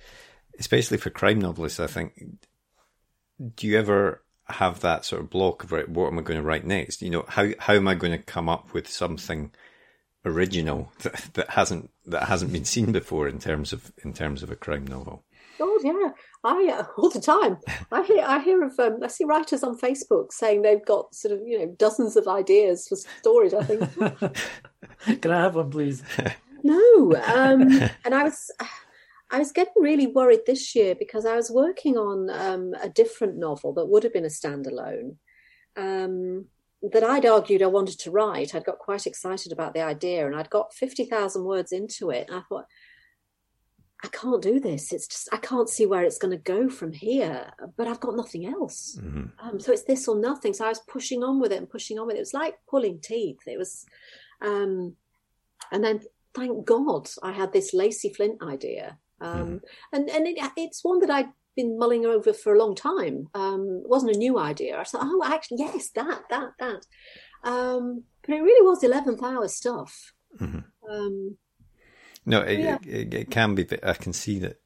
especially 0.59 0.97
for 0.97 1.09
crime 1.09 1.39
novelists, 1.39 1.80
I 1.80 1.88
think, 1.88 2.13
do 3.55 3.65
you 3.65 3.80
ever 3.80 4.21
have 4.49 4.82
that 4.82 5.05
sort 5.05 5.21
of 5.21 5.30
block 5.30 5.63
of 5.63 5.71
right, 5.71 5.88
what 5.88 6.07
am 6.07 6.19
I 6.19 6.21
going 6.21 6.39
to 6.39 6.45
write 6.45 6.65
next? 6.65 7.01
You 7.01 7.09
know, 7.09 7.25
how 7.27 7.47
how 7.59 7.73
am 7.73 7.88
I 7.88 7.95
going 7.95 8.11
to 8.11 8.23
come 8.23 8.49
up 8.49 8.73
with 8.73 8.88
something 8.88 9.51
original 10.25 10.91
that, 10.99 11.30
that 11.34 11.49
hasn't 11.51 11.91
that 12.07 12.23
hasn't 12.23 12.51
been 12.51 12.65
seen 12.65 12.91
before 12.91 13.27
in 13.27 13.39
terms 13.39 13.73
of 13.73 13.91
in 14.03 14.13
terms 14.13 14.43
of 14.43 14.51
a 14.51 14.55
crime 14.55 14.86
novel? 14.86 15.23
Oh 15.60 15.80
yeah, 15.84 16.12
I 16.43 16.80
uh, 16.80 16.84
all 16.97 17.10
the 17.10 17.20
time. 17.20 17.57
I 17.91 18.03
hear 18.03 18.24
I 18.26 18.39
hear 18.39 18.64
of 18.64 18.80
um, 18.80 18.99
I 19.03 19.07
see 19.07 19.26
writers 19.26 19.64
on 19.64 19.78
Facebook 19.78 20.32
saying 20.32 20.62
they've 20.62 20.86
got 20.86 21.14
sort 21.14 21.34
of 21.34 21.45
you 21.45 21.60
know 21.60 21.76
dozens 21.78 22.16
of 22.16 22.28
ideas 22.28 22.88
for 22.88 22.95
stories. 22.95 23.53
I 23.53 23.64
think. 23.64 24.41
Can 25.22 25.32
I 25.32 25.41
have 25.41 25.55
one, 25.55 25.70
please? 25.70 26.03
no, 26.64 27.14
um, 27.26 27.62
and 28.05 28.14
I 28.14 28.24
was 28.24 28.51
I 29.32 29.39
was 29.39 29.51
getting 29.51 29.74
really 29.78 30.07
worried 30.07 30.41
this 30.45 30.76
year 30.76 30.95
because 30.95 31.26
I 31.26 31.36
was 31.36 31.51
working 31.51 31.97
on 31.97 32.30
um, 32.30 32.74
a 32.82 32.89
different 32.89 33.38
novel 33.38 33.74
that 33.74 33.88
would 33.88 34.03
have 34.03 34.14
been 34.14 34.26
a 34.26 34.28
standalone 34.28 35.16
um, 35.78 36.45
that 36.82 37.03
I'd 37.03 37.26
argued 37.26 37.62
I 37.62 37.68
wanted 37.68 37.99
to 37.99 38.12
write. 38.12 38.55
I'd 38.55 38.66
got 38.66 38.80
quite 38.80 39.05
excited 39.05 39.51
about 39.51 39.74
the 39.74 39.82
idea 39.82 40.26
and 40.26 40.36
I'd 40.36 40.49
got 40.49 40.74
50,000 40.74 41.43
words 41.43 41.72
into 41.72 42.10
it. 42.10 42.28
And 42.28 42.38
I 42.38 42.41
thought, 42.49 42.66
I 44.04 44.08
can't 44.08 44.41
do 44.41 44.60
this. 44.60 44.93
It's 44.93 45.08
just, 45.08 45.30
I 45.34 45.38
can't 45.38 45.70
see 45.70 45.86
where 45.86 46.04
it's 46.04 46.18
going 46.18 46.32
to 46.32 46.43
go 46.43 46.70
from 46.70 46.93
here, 46.93 47.52
but 47.76 47.88
I've 47.88 48.00
got 48.00 48.16
nothing 48.16 48.45
else. 48.45 48.97
Mm-hmm. 49.02 49.47
Um, 49.47 49.60
so 49.60 49.74
it's 49.74 49.84
this 49.84 50.08
or 50.08 50.18
nothing. 50.18 50.54
So 50.54 50.66
I 50.66 50.70
was 50.70 50.80
pushing 50.80 51.24
on 51.24 51.39
with 51.39 51.52
it 51.52 51.58
and 51.58 51.70
pushing 51.70 52.00
on 52.00 52.08
with 52.08 52.16
it. 52.16 52.20
It 52.20 52.22
was 52.22 52.34
like 52.34 52.56
pulling 52.70 53.00
teeth. 53.02 53.39
It 53.45 53.58
was, 53.58 53.86
um, 54.41 54.95
and 55.72 55.84
then 55.84 56.02
thank 56.34 56.66
God 56.66 57.10
I 57.22 57.34
had 57.34 57.52
this 57.52 57.74
Lacey 57.74 58.14
Flint 58.14 58.41
idea 58.41 58.97
um, 59.22 59.47
mm. 59.47 59.62
And 59.93 60.10
and 60.10 60.28
it, 60.28 60.38
it's 60.56 60.84
one 60.84 61.00
that 61.00 61.10
I'd 61.10 61.30
been 61.56 61.78
mulling 61.78 62.06
over 62.06 62.34
for 62.34 62.54
a 62.54 62.60
long 62.60 62.76
time. 62.76 63.28
Um, 63.34 63.82
it 63.84 63.89
wasn't 63.89 64.16
a 64.16 64.20
new 64.20 64.38
idea. 64.39 64.78
I 64.78 64.84
thought, 64.84 65.02
oh, 65.04 65.24
actually, 65.26 65.58
yes, 65.60 65.89
that, 65.91 66.22
that, 66.30 66.52
that. 66.60 66.86
Um, 67.43 68.04
but 68.22 68.36
it 68.36 68.41
really 68.41 68.66
was 68.66 68.84
eleventh 68.84 69.24
hour 69.24 69.47
stuff. 69.47 70.14
Mm-hmm. 70.39 71.30
No, 72.26 72.41
it, 72.41 72.59
yeah. 72.59 72.78
it, 72.86 73.13
it, 73.13 73.32
can 73.32 73.55
be. 73.55 73.67
I 73.84 73.93
can 73.93 74.13
see 74.13 74.39
that, 74.39 74.57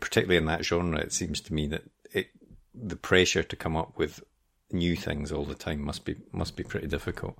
particularly 0.00 0.36
in 0.36 0.46
that 0.46 0.64
genre, 0.64 0.98
it 0.98 1.12
seems 1.12 1.40
to 1.42 1.54
me 1.54 1.66
that 1.68 1.84
it 2.12 2.28
the 2.74 2.96
pressure 2.96 3.42
to 3.42 3.56
come 3.56 3.76
up 3.76 3.96
with 3.98 4.22
new 4.70 4.96
things 4.96 5.30
all 5.30 5.44
the 5.44 5.54
time 5.54 5.80
must 5.80 6.04
be 6.04 6.16
must 6.32 6.56
be 6.56 6.64
pretty 6.64 6.86
difficult. 6.86 7.38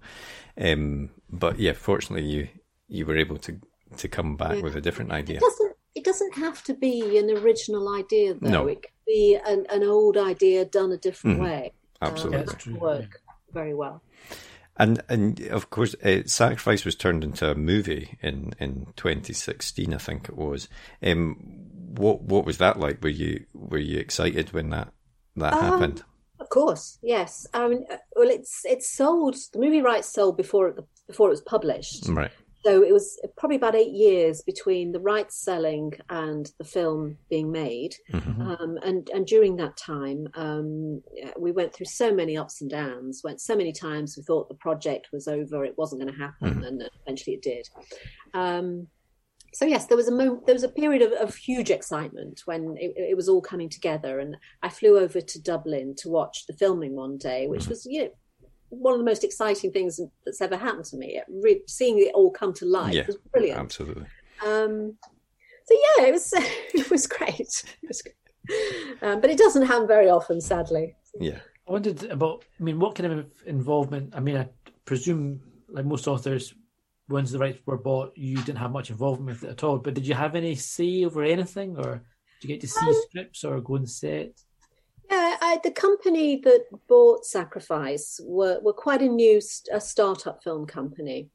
Um, 0.60 1.10
but 1.30 1.58
yeah, 1.58 1.72
fortunately, 1.72 2.28
you 2.28 2.48
you 2.88 3.06
were 3.06 3.16
able 3.16 3.38
to 3.38 3.58
to 3.98 4.08
come 4.08 4.36
back 4.36 4.56
yeah. 4.56 4.62
with 4.62 4.76
a 4.76 4.80
different 4.80 5.12
idea. 5.12 5.36
It 5.36 5.40
doesn't, 5.40 5.76
it 5.94 6.04
doesn't 6.04 6.34
have 6.34 6.62
to 6.64 6.74
be 6.74 7.18
an 7.18 7.30
original 7.30 7.94
idea, 7.94 8.34
though. 8.34 8.48
No. 8.48 8.66
It 8.66 8.82
could 8.82 8.90
be 9.06 9.38
an, 9.46 9.66
an 9.70 9.82
old 9.82 10.16
idea 10.16 10.64
done 10.64 10.92
a 10.92 10.96
different 10.96 11.38
mm 11.38 11.42
way. 11.42 11.72
Absolutely. 12.00 12.74
Um, 12.74 12.80
work 12.80 13.20
very 13.52 13.74
well. 13.74 14.02
And 14.82 15.00
and 15.08 15.40
of 15.42 15.70
course, 15.70 15.94
uh, 16.02 16.22
Sacrifice 16.26 16.84
was 16.84 16.96
turned 16.96 17.22
into 17.22 17.48
a 17.48 17.54
movie 17.54 18.18
in, 18.20 18.52
in 18.58 18.88
2016, 18.96 19.94
I 19.94 19.96
think 19.96 20.28
it 20.28 20.36
was. 20.36 20.68
Um, 21.00 21.36
what 21.94 22.22
what 22.22 22.44
was 22.44 22.58
that 22.58 22.80
like? 22.80 23.00
Were 23.00 23.08
you 23.08 23.46
were 23.54 23.78
you 23.78 24.00
excited 24.00 24.52
when 24.52 24.70
that 24.70 24.92
that 25.36 25.52
um, 25.52 25.60
happened? 25.60 26.02
Of 26.40 26.48
course, 26.48 26.98
yes. 27.00 27.46
I 27.54 27.68
mean, 27.68 27.86
uh, 27.92 27.98
well, 28.16 28.28
it's 28.28 28.62
it's 28.64 28.90
sold. 28.90 29.36
The 29.52 29.60
movie 29.60 29.82
rights 29.82 30.08
sold 30.08 30.36
before 30.36 30.70
it 30.70 30.84
before 31.06 31.28
it 31.28 31.30
was 31.30 31.42
published, 31.42 32.08
right? 32.08 32.32
So 32.64 32.82
it 32.82 32.92
was 32.92 33.20
probably 33.36 33.56
about 33.56 33.74
eight 33.74 33.92
years 33.92 34.42
between 34.42 34.92
the 34.92 35.00
rights 35.00 35.36
selling 35.36 35.92
and 36.10 36.50
the 36.58 36.64
film 36.64 37.18
being 37.28 37.50
made, 37.50 37.96
mm-hmm. 38.12 38.42
um, 38.42 38.78
and 38.84 39.08
and 39.10 39.26
during 39.26 39.56
that 39.56 39.76
time, 39.76 40.28
um, 40.34 41.02
we 41.38 41.50
went 41.50 41.74
through 41.74 41.86
so 41.86 42.14
many 42.14 42.36
ups 42.36 42.60
and 42.60 42.70
downs. 42.70 43.22
Went 43.24 43.40
so 43.40 43.56
many 43.56 43.72
times 43.72 44.16
we 44.16 44.22
thought 44.22 44.48
the 44.48 44.54
project 44.54 45.08
was 45.12 45.26
over, 45.26 45.64
it 45.64 45.76
wasn't 45.76 46.02
going 46.02 46.12
to 46.12 46.20
happen, 46.20 46.50
mm-hmm. 46.50 46.62
and 46.62 46.90
eventually 47.04 47.34
it 47.34 47.42
did. 47.42 47.68
Um, 48.32 48.86
so 49.54 49.66
yes, 49.66 49.86
there 49.86 49.96
was 49.96 50.08
a 50.08 50.12
moment, 50.12 50.46
there 50.46 50.54
was 50.54 50.62
a 50.62 50.68
period 50.68 51.02
of, 51.02 51.12
of 51.12 51.34
huge 51.34 51.70
excitement 51.70 52.42
when 52.46 52.76
it, 52.78 52.94
it, 52.96 53.16
was 53.16 53.28
all 53.28 53.42
coming 53.42 53.68
together, 53.68 54.18
and 54.18 54.36
I 54.62 54.70
flew 54.70 54.98
over 54.98 55.20
to 55.20 55.42
Dublin 55.42 55.94
to 55.98 56.08
watch 56.08 56.46
the 56.46 56.54
filming 56.54 56.96
one 56.96 57.18
day, 57.18 57.48
which 57.48 57.62
mm-hmm. 57.62 57.70
was 57.70 57.86
you 57.86 58.04
know 58.04 58.10
one 58.72 58.94
of 58.94 58.98
the 58.98 59.04
most 59.04 59.22
exciting 59.22 59.70
things 59.70 60.00
that's 60.24 60.40
ever 60.40 60.56
happened 60.56 60.86
to 60.86 60.96
me. 60.96 61.20
Re- 61.28 61.62
seeing 61.66 61.98
it 61.98 62.12
all 62.14 62.30
come 62.30 62.52
to 62.54 62.64
life 62.64 62.94
yeah, 62.94 63.06
was 63.06 63.18
brilliant. 63.32 63.60
Absolutely. 63.60 64.06
Um, 64.44 64.96
so 65.66 65.74
yeah, 65.98 66.06
it 66.06 66.12
was 66.12 66.32
it 66.74 66.90
was 66.90 67.06
great. 67.06 67.64
It 67.82 67.88
was, 67.88 68.02
um, 69.02 69.20
but 69.20 69.30
it 69.30 69.38
doesn't 69.38 69.66
happen 69.66 69.86
very 69.86 70.08
often, 70.08 70.40
sadly. 70.40 70.96
Yeah. 71.20 71.38
I 71.68 71.72
wondered 71.72 72.02
about. 72.04 72.44
I 72.58 72.62
mean, 72.62 72.80
what 72.80 72.94
kind 72.94 73.12
of 73.12 73.26
involvement? 73.46 74.14
I 74.16 74.20
mean, 74.20 74.36
I 74.36 74.48
presume, 74.84 75.40
like 75.68 75.84
most 75.84 76.08
authors, 76.08 76.54
once 77.08 77.30
the 77.30 77.38
rights 77.38 77.60
were 77.66 77.78
bought, 77.78 78.12
you 78.16 78.36
didn't 78.36 78.58
have 78.58 78.72
much 78.72 78.90
involvement 78.90 79.40
with 79.40 79.44
it 79.44 79.50
at 79.50 79.64
all. 79.64 79.78
But 79.78 79.94
did 79.94 80.06
you 80.06 80.14
have 80.14 80.34
any 80.34 80.54
say 80.54 81.04
over 81.04 81.22
anything, 81.22 81.76
or 81.76 82.02
did 82.40 82.48
you 82.48 82.54
get 82.54 82.60
to 82.62 82.68
see 82.68 82.86
um, 82.86 83.02
scripts 83.08 83.44
or 83.44 83.60
go 83.60 83.76
and 83.76 83.88
set? 83.88 84.26
Yeah, 84.26 84.32
I, 85.52 85.58
the 85.62 85.70
company 85.70 86.36
that 86.44 86.64
bought 86.88 87.26
Sacrifice 87.26 88.20
were, 88.24 88.60
were 88.62 88.72
quite 88.72 89.02
a 89.02 89.08
new 89.08 89.40
a 89.72 89.80
startup 89.80 90.42
film 90.42 90.66
company. 90.66 91.28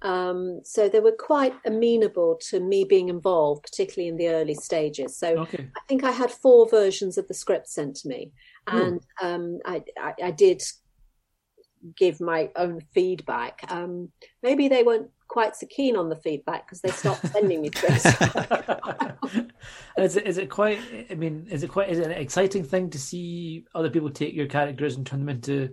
Um, 0.00 0.60
so 0.64 0.88
they 0.88 1.00
were 1.00 1.16
quite 1.18 1.54
amenable 1.66 2.38
to 2.50 2.60
me 2.60 2.84
being 2.84 3.08
involved, 3.08 3.64
particularly 3.64 4.08
in 4.08 4.16
the 4.16 4.28
early 4.28 4.54
stages. 4.54 5.16
So 5.16 5.40
okay. 5.40 5.68
I 5.76 5.80
think 5.88 6.04
I 6.04 6.12
had 6.12 6.30
four 6.30 6.68
versions 6.68 7.18
of 7.18 7.26
the 7.26 7.34
script 7.34 7.68
sent 7.68 7.96
to 7.96 8.08
me, 8.08 8.32
hmm. 8.68 8.78
and 8.78 9.00
um, 9.20 9.58
I, 9.64 9.82
I, 9.98 10.14
I, 10.22 10.30
did 10.30 10.62
give 11.96 12.20
my 12.20 12.50
own 12.54 12.80
feedback. 12.94 13.60
Um, 13.68 14.10
maybe 14.42 14.68
they 14.68 14.84
weren't 14.84 15.10
quite 15.28 15.54
so 15.54 15.66
keen 15.66 15.96
on 15.96 16.08
the 16.08 16.16
feedback 16.16 16.66
because 16.66 16.80
they 16.80 16.90
stopped 16.90 17.26
sending 17.32 17.62
me 17.62 17.70
scripts. 17.74 18.06
is 19.98 20.16
it 20.16 20.26
is 20.26 20.38
it 20.38 20.50
quite? 20.50 20.80
I 21.10 21.14
mean, 21.14 21.46
is 21.50 21.62
it 21.62 21.68
quite? 21.68 21.90
Is 21.90 21.98
it 21.98 22.06
an 22.06 22.12
exciting 22.12 22.64
thing 22.64 22.90
to 22.90 22.98
see 22.98 23.64
other 23.74 23.90
people 23.90 24.10
take 24.10 24.34
your 24.34 24.46
characters 24.46 24.96
and 24.96 25.06
turn 25.06 25.20
them 25.20 25.28
into, 25.28 25.52
you 25.52 25.70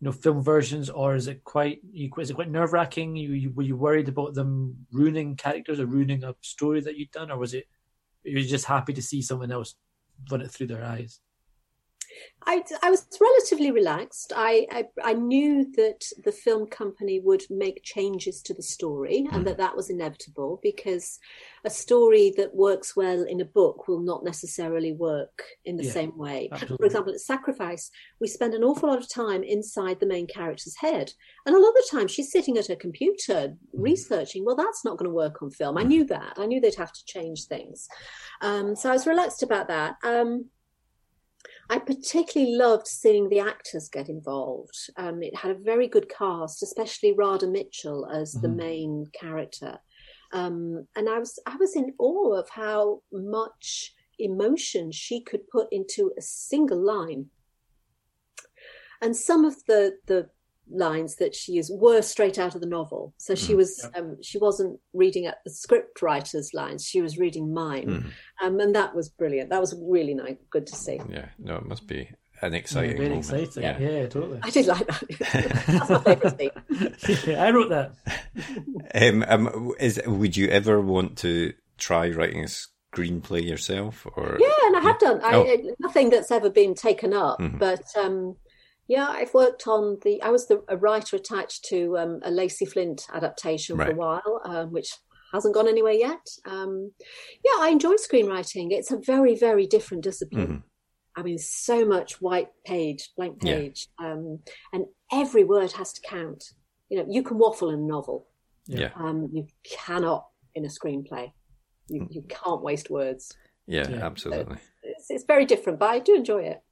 know, 0.00 0.12
film 0.12 0.42
versions, 0.42 0.88
or 0.88 1.14
is 1.14 1.28
it 1.28 1.44
quite? 1.44 1.80
Is 1.94 2.30
it 2.30 2.34
quite 2.34 2.50
nerve 2.50 2.72
wracking? 2.72 3.16
You, 3.16 3.32
you, 3.32 3.50
were 3.50 3.62
you 3.62 3.76
worried 3.76 4.08
about 4.08 4.34
them 4.34 4.86
ruining 4.92 5.36
characters 5.36 5.80
or 5.80 5.86
ruining 5.86 6.24
a 6.24 6.34
story 6.40 6.80
that 6.80 6.96
you'd 6.96 7.10
done, 7.10 7.30
or 7.30 7.38
was 7.38 7.54
it? 7.54 7.66
You 8.24 8.36
were 8.36 8.42
just 8.42 8.66
happy 8.66 8.92
to 8.92 9.02
see 9.02 9.20
someone 9.20 9.50
else 9.50 9.74
run 10.30 10.40
it 10.40 10.50
through 10.50 10.68
their 10.68 10.84
eyes. 10.84 11.20
I, 12.46 12.62
I 12.82 12.90
was 12.90 13.06
relatively 13.20 13.70
relaxed. 13.70 14.32
I, 14.34 14.66
I, 14.70 14.84
I 15.02 15.12
knew 15.12 15.70
that 15.76 16.04
the 16.24 16.32
film 16.32 16.66
company 16.66 17.20
would 17.20 17.42
make 17.50 17.82
changes 17.84 18.42
to 18.42 18.54
the 18.54 18.62
story 18.62 19.28
and 19.32 19.42
mm. 19.42 19.44
that 19.44 19.58
that 19.58 19.76
was 19.76 19.90
inevitable 19.90 20.58
because 20.62 21.18
a 21.64 21.70
story 21.70 22.32
that 22.36 22.54
works 22.54 22.96
well 22.96 23.22
in 23.22 23.40
a 23.40 23.44
book 23.44 23.86
will 23.86 24.00
not 24.00 24.24
necessarily 24.24 24.92
work 24.92 25.44
in 25.64 25.76
the 25.76 25.84
yeah, 25.84 25.92
same 25.92 26.18
way. 26.18 26.48
Absolutely. 26.50 26.76
For 26.78 26.86
example, 26.86 27.12
at 27.12 27.20
Sacrifice, 27.20 27.90
we 28.20 28.26
spend 28.26 28.54
an 28.54 28.64
awful 28.64 28.88
lot 28.88 28.98
of 28.98 29.08
time 29.08 29.42
inside 29.44 30.00
the 30.00 30.06
main 30.06 30.26
character's 30.26 30.76
head, 30.76 31.12
and 31.46 31.54
a 31.54 31.58
lot 31.58 31.68
of 31.68 31.74
the 31.74 31.88
time 31.90 32.08
she's 32.08 32.32
sitting 32.32 32.58
at 32.58 32.66
her 32.66 32.76
computer 32.76 33.48
mm. 33.48 33.54
researching. 33.72 34.44
Well, 34.44 34.56
that's 34.56 34.84
not 34.84 34.98
going 34.98 35.08
to 35.08 35.14
work 35.14 35.42
on 35.42 35.50
film. 35.50 35.78
I 35.78 35.84
mm. 35.84 35.88
knew 35.88 36.04
that. 36.06 36.34
I 36.36 36.46
knew 36.46 36.60
they'd 36.60 36.74
have 36.74 36.92
to 36.92 37.04
change 37.06 37.44
things, 37.44 37.88
um, 38.40 38.74
so 38.74 38.90
I 38.90 38.92
was 38.92 39.06
relaxed 39.06 39.42
about 39.42 39.68
that. 39.68 39.96
Um, 40.02 40.46
I 41.72 41.78
particularly 41.78 42.54
loved 42.54 42.86
seeing 42.86 43.30
the 43.30 43.40
actors 43.40 43.88
get 43.88 44.10
involved. 44.10 44.76
Um, 44.98 45.22
it 45.22 45.34
had 45.34 45.52
a 45.52 45.58
very 45.58 45.88
good 45.88 46.06
cast, 46.06 46.62
especially 46.62 47.14
Radha 47.14 47.46
Mitchell 47.46 48.06
as 48.12 48.34
mm-hmm. 48.34 48.42
the 48.42 48.48
main 48.50 49.06
character. 49.18 49.78
Um, 50.34 50.86
and 50.96 51.08
I 51.08 51.18
was 51.18 51.38
I 51.46 51.56
was 51.56 51.74
in 51.74 51.94
awe 51.98 52.34
of 52.34 52.50
how 52.50 53.00
much 53.10 53.94
emotion 54.18 54.92
she 54.92 55.22
could 55.22 55.48
put 55.48 55.68
into 55.72 56.12
a 56.18 56.20
single 56.20 56.78
line. 56.78 57.30
And 59.00 59.16
some 59.16 59.46
of 59.46 59.64
the 59.64 59.96
the 60.04 60.28
lines 60.72 61.16
that 61.16 61.34
she 61.34 61.52
used 61.52 61.70
were 61.74 62.02
straight 62.02 62.38
out 62.38 62.54
of 62.54 62.60
the 62.60 62.66
novel. 62.66 63.14
So 63.18 63.34
she 63.34 63.52
mm, 63.52 63.58
was 63.58 63.88
um, 63.94 64.16
she 64.22 64.38
wasn't 64.38 64.80
reading 64.92 65.26
at 65.26 65.38
the 65.44 65.50
script 65.50 66.02
writer's 66.02 66.54
lines; 66.54 66.86
she 66.86 67.00
was 67.00 67.18
reading 67.18 67.52
mine, 67.52 67.86
mm. 67.86 68.46
um, 68.46 68.60
and 68.60 68.74
that 68.74 68.94
was 68.94 69.08
brilliant. 69.08 69.50
That 69.50 69.60
was 69.60 69.74
really 69.80 70.14
nice, 70.14 70.36
good 70.50 70.66
to 70.66 70.76
see. 70.76 71.00
Yeah, 71.08 71.26
no, 71.38 71.56
it 71.56 71.66
must 71.66 71.86
be 71.86 72.10
an 72.42 72.54
exciting 72.54 72.96
yeah, 72.96 73.02
moment. 73.02 73.18
Exciting. 73.18 73.62
Yeah. 73.62 73.78
yeah, 73.78 74.06
totally. 74.06 74.40
I 74.42 74.50
did 74.50 74.66
like 74.66 74.86
that. 74.86 75.64
That's 75.66 75.90
my 75.90 75.98
favourite 76.00 76.38
scene. 76.38 77.24
yeah, 77.32 77.44
I 77.44 77.50
wrote 77.50 77.70
that. 77.70 77.92
um, 78.94 79.24
um, 79.28 79.72
is 79.78 80.00
would 80.06 80.36
you 80.36 80.48
ever 80.48 80.80
want 80.80 81.18
to 81.18 81.54
try 81.78 82.10
writing 82.10 82.44
a 82.44 82.48
screenplay 82.48 83.46
yourself? 83.46 84.06
Or 84.16 84.36
yeah, 84.40 84.66
and 84.66 84.76
I 84.76 84.80
have 84.80 84.98
done. 84.98 85.20
Oh. 85.22 85.42
I, 85.44 85.62
nothing 85.78 86.10
that's 86.10 86.30
ever 86.30 86.50
been 86.50 86.74
taken 86.74 87.12
up, 87.12 87.38
mm-hmm. 87.38 87.58
but. 87.58 87.84
Um, 87.96 88.36
yeah, 88.88 89.08
I've 89.08 89.34
worked 89.34 89.66
on 89.66 89.98
the. 90.02 90.20
I 90.22 90.30
was 90.30 90.48
the, 90.48 90.62
a 90.68 90.76
writer 90.76 91.16
attached 91.16 91.64
to 91.66 91.96
um, 91.98 92.20
a 92.24 92.30
Lacey 92.30 92.66
Flint 92.66 93.06
adaptation 93.12 93.76
right. 93.76 93.88
for 93.88 93.92
a 93.92 93.96
while, 93.96 94.40
um, 94.44 94.72
which 94.72 94.90
hasn't 95.32 95.54
gone 95.54 95.68
anywhere 95.68 95.92
yet. 95.92 96.26
Um, 96.44 96.92
yeah, 97.44 97.56
I 97.60 97.70
enjoy 97.70 97.94
screenwriting. 97.94 98.68
It's 98.70 98.90
a 98.90 98.98
very, 98.98 99.34
very 99.34 99.66
different 99.66 100.02
discipline. 100.02 100.46
Mm-hmm. 100.46 100.56
I 101.16 101.22
mean, 101.22 101.38
so 101.38 101.84
much 101.86 102.20
white 102.20 102.48
page, 102.64 103.10
blank 103.16 103.40
page, 103.40 103.88
yeah. 104.00 104.12
um, 104.12 104.40
and 104.72 104.86
every 105.12 105.44
word 105.44 105.72
has 105.72 105.92
to 105.92 106.00
count. 106.08 106.42
You 106.88 106.98
know, 106.98 107.06
you 107.08 107.22
can 107.22 107.38
waffle 107.38 107.70
in 107.70 107.80
a 107.80 107.82
novel. 107.82 108.26
Yeah. 108.66 108.90
Um, 108.96 109.28
you 109.32 109.46
cannot 109.64 110.26
in 110.54 110.64
a 110.64 110.68
screenplay. 110.68 111.32
You, 111.88 112.02
mm. 112.02 112.08
you 112.10 112.22
can't 112.28 112.62
waste 112.62 112.90
words. 112.90 113.34
Yeah, 113.66 113.88
yeah. 113.88 114.04
absolutely. 114.04 114.56
So 114.56 114.62
it's, 114.84 115.06
it's 115.10 115.24
very 115.24 115.44
different, 115.44 115.78
but 115.78 115.90
I 115.90 115.98
do 115.98 116.14
enjoy 116.14 116.42
it. 116.44 116.62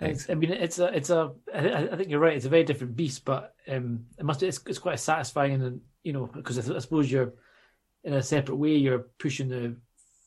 It's, 0.00 0.30
I 0.30 0.34
mean, 0.34 0.50
it's 0.50 0.78
a, 0.78 0.86
it's 0.86 1.10
a. 1.10 1.32
I 1.54 1.94
think 1.96 2.08
you're 2.08 2.20
right. 2.20 2.36
It's 2.36 2.46
a 2.46 2.50
very 2.50 2.64
different 2.64 2.96
beast, 2.96 3.24
but 3.24 3.54
um, 3.68 4.06
it 4.18 4.24
must. 4.24 4.42
It's, 4.42 4.60
it's 4.66 4.78
quite 4.78 4.98
satisfying, 4.98 5.62
and 5.62 5.80
you 6.02 6.12
know, 6.12 6.26
because 6.26 6.58
I, 6.58 6.74
I 6.74 6.78
suppose 6.78 7.10
you're 7.10 7.34
in 8.04 8.14
a 8.14 8.22
separate 8.22 8.56
way. 8.56 8.76
You're 8.76 9.06
pushing 9.18 9.48
the 9.48 9.76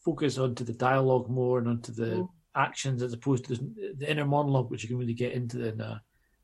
focus 0.05 0.37
onto 0.37 0.63
the 0.63 0.73
dialogue 0.73 1.29
more 1.29 1.57
and 1.57 1.67
onto 1.67 1.91
the 1.91 2.05
mm. 2.05 2.29
actions 2.55 3.01
as 3.01 3.13
opposed 3.13 3.45
to 3.45 3.55
the, 3.55 3.93
the, 3.97 4.11
inner 4.11 4.25
monologue, 4.25 4.69
which 4.69 4.83
you 4.83 4.89
can 4.89 4.97
really 4.97 5.13
get 5.13 5.33
into 5.33 5.67
in 5.67 5.81
a 5.81 6.01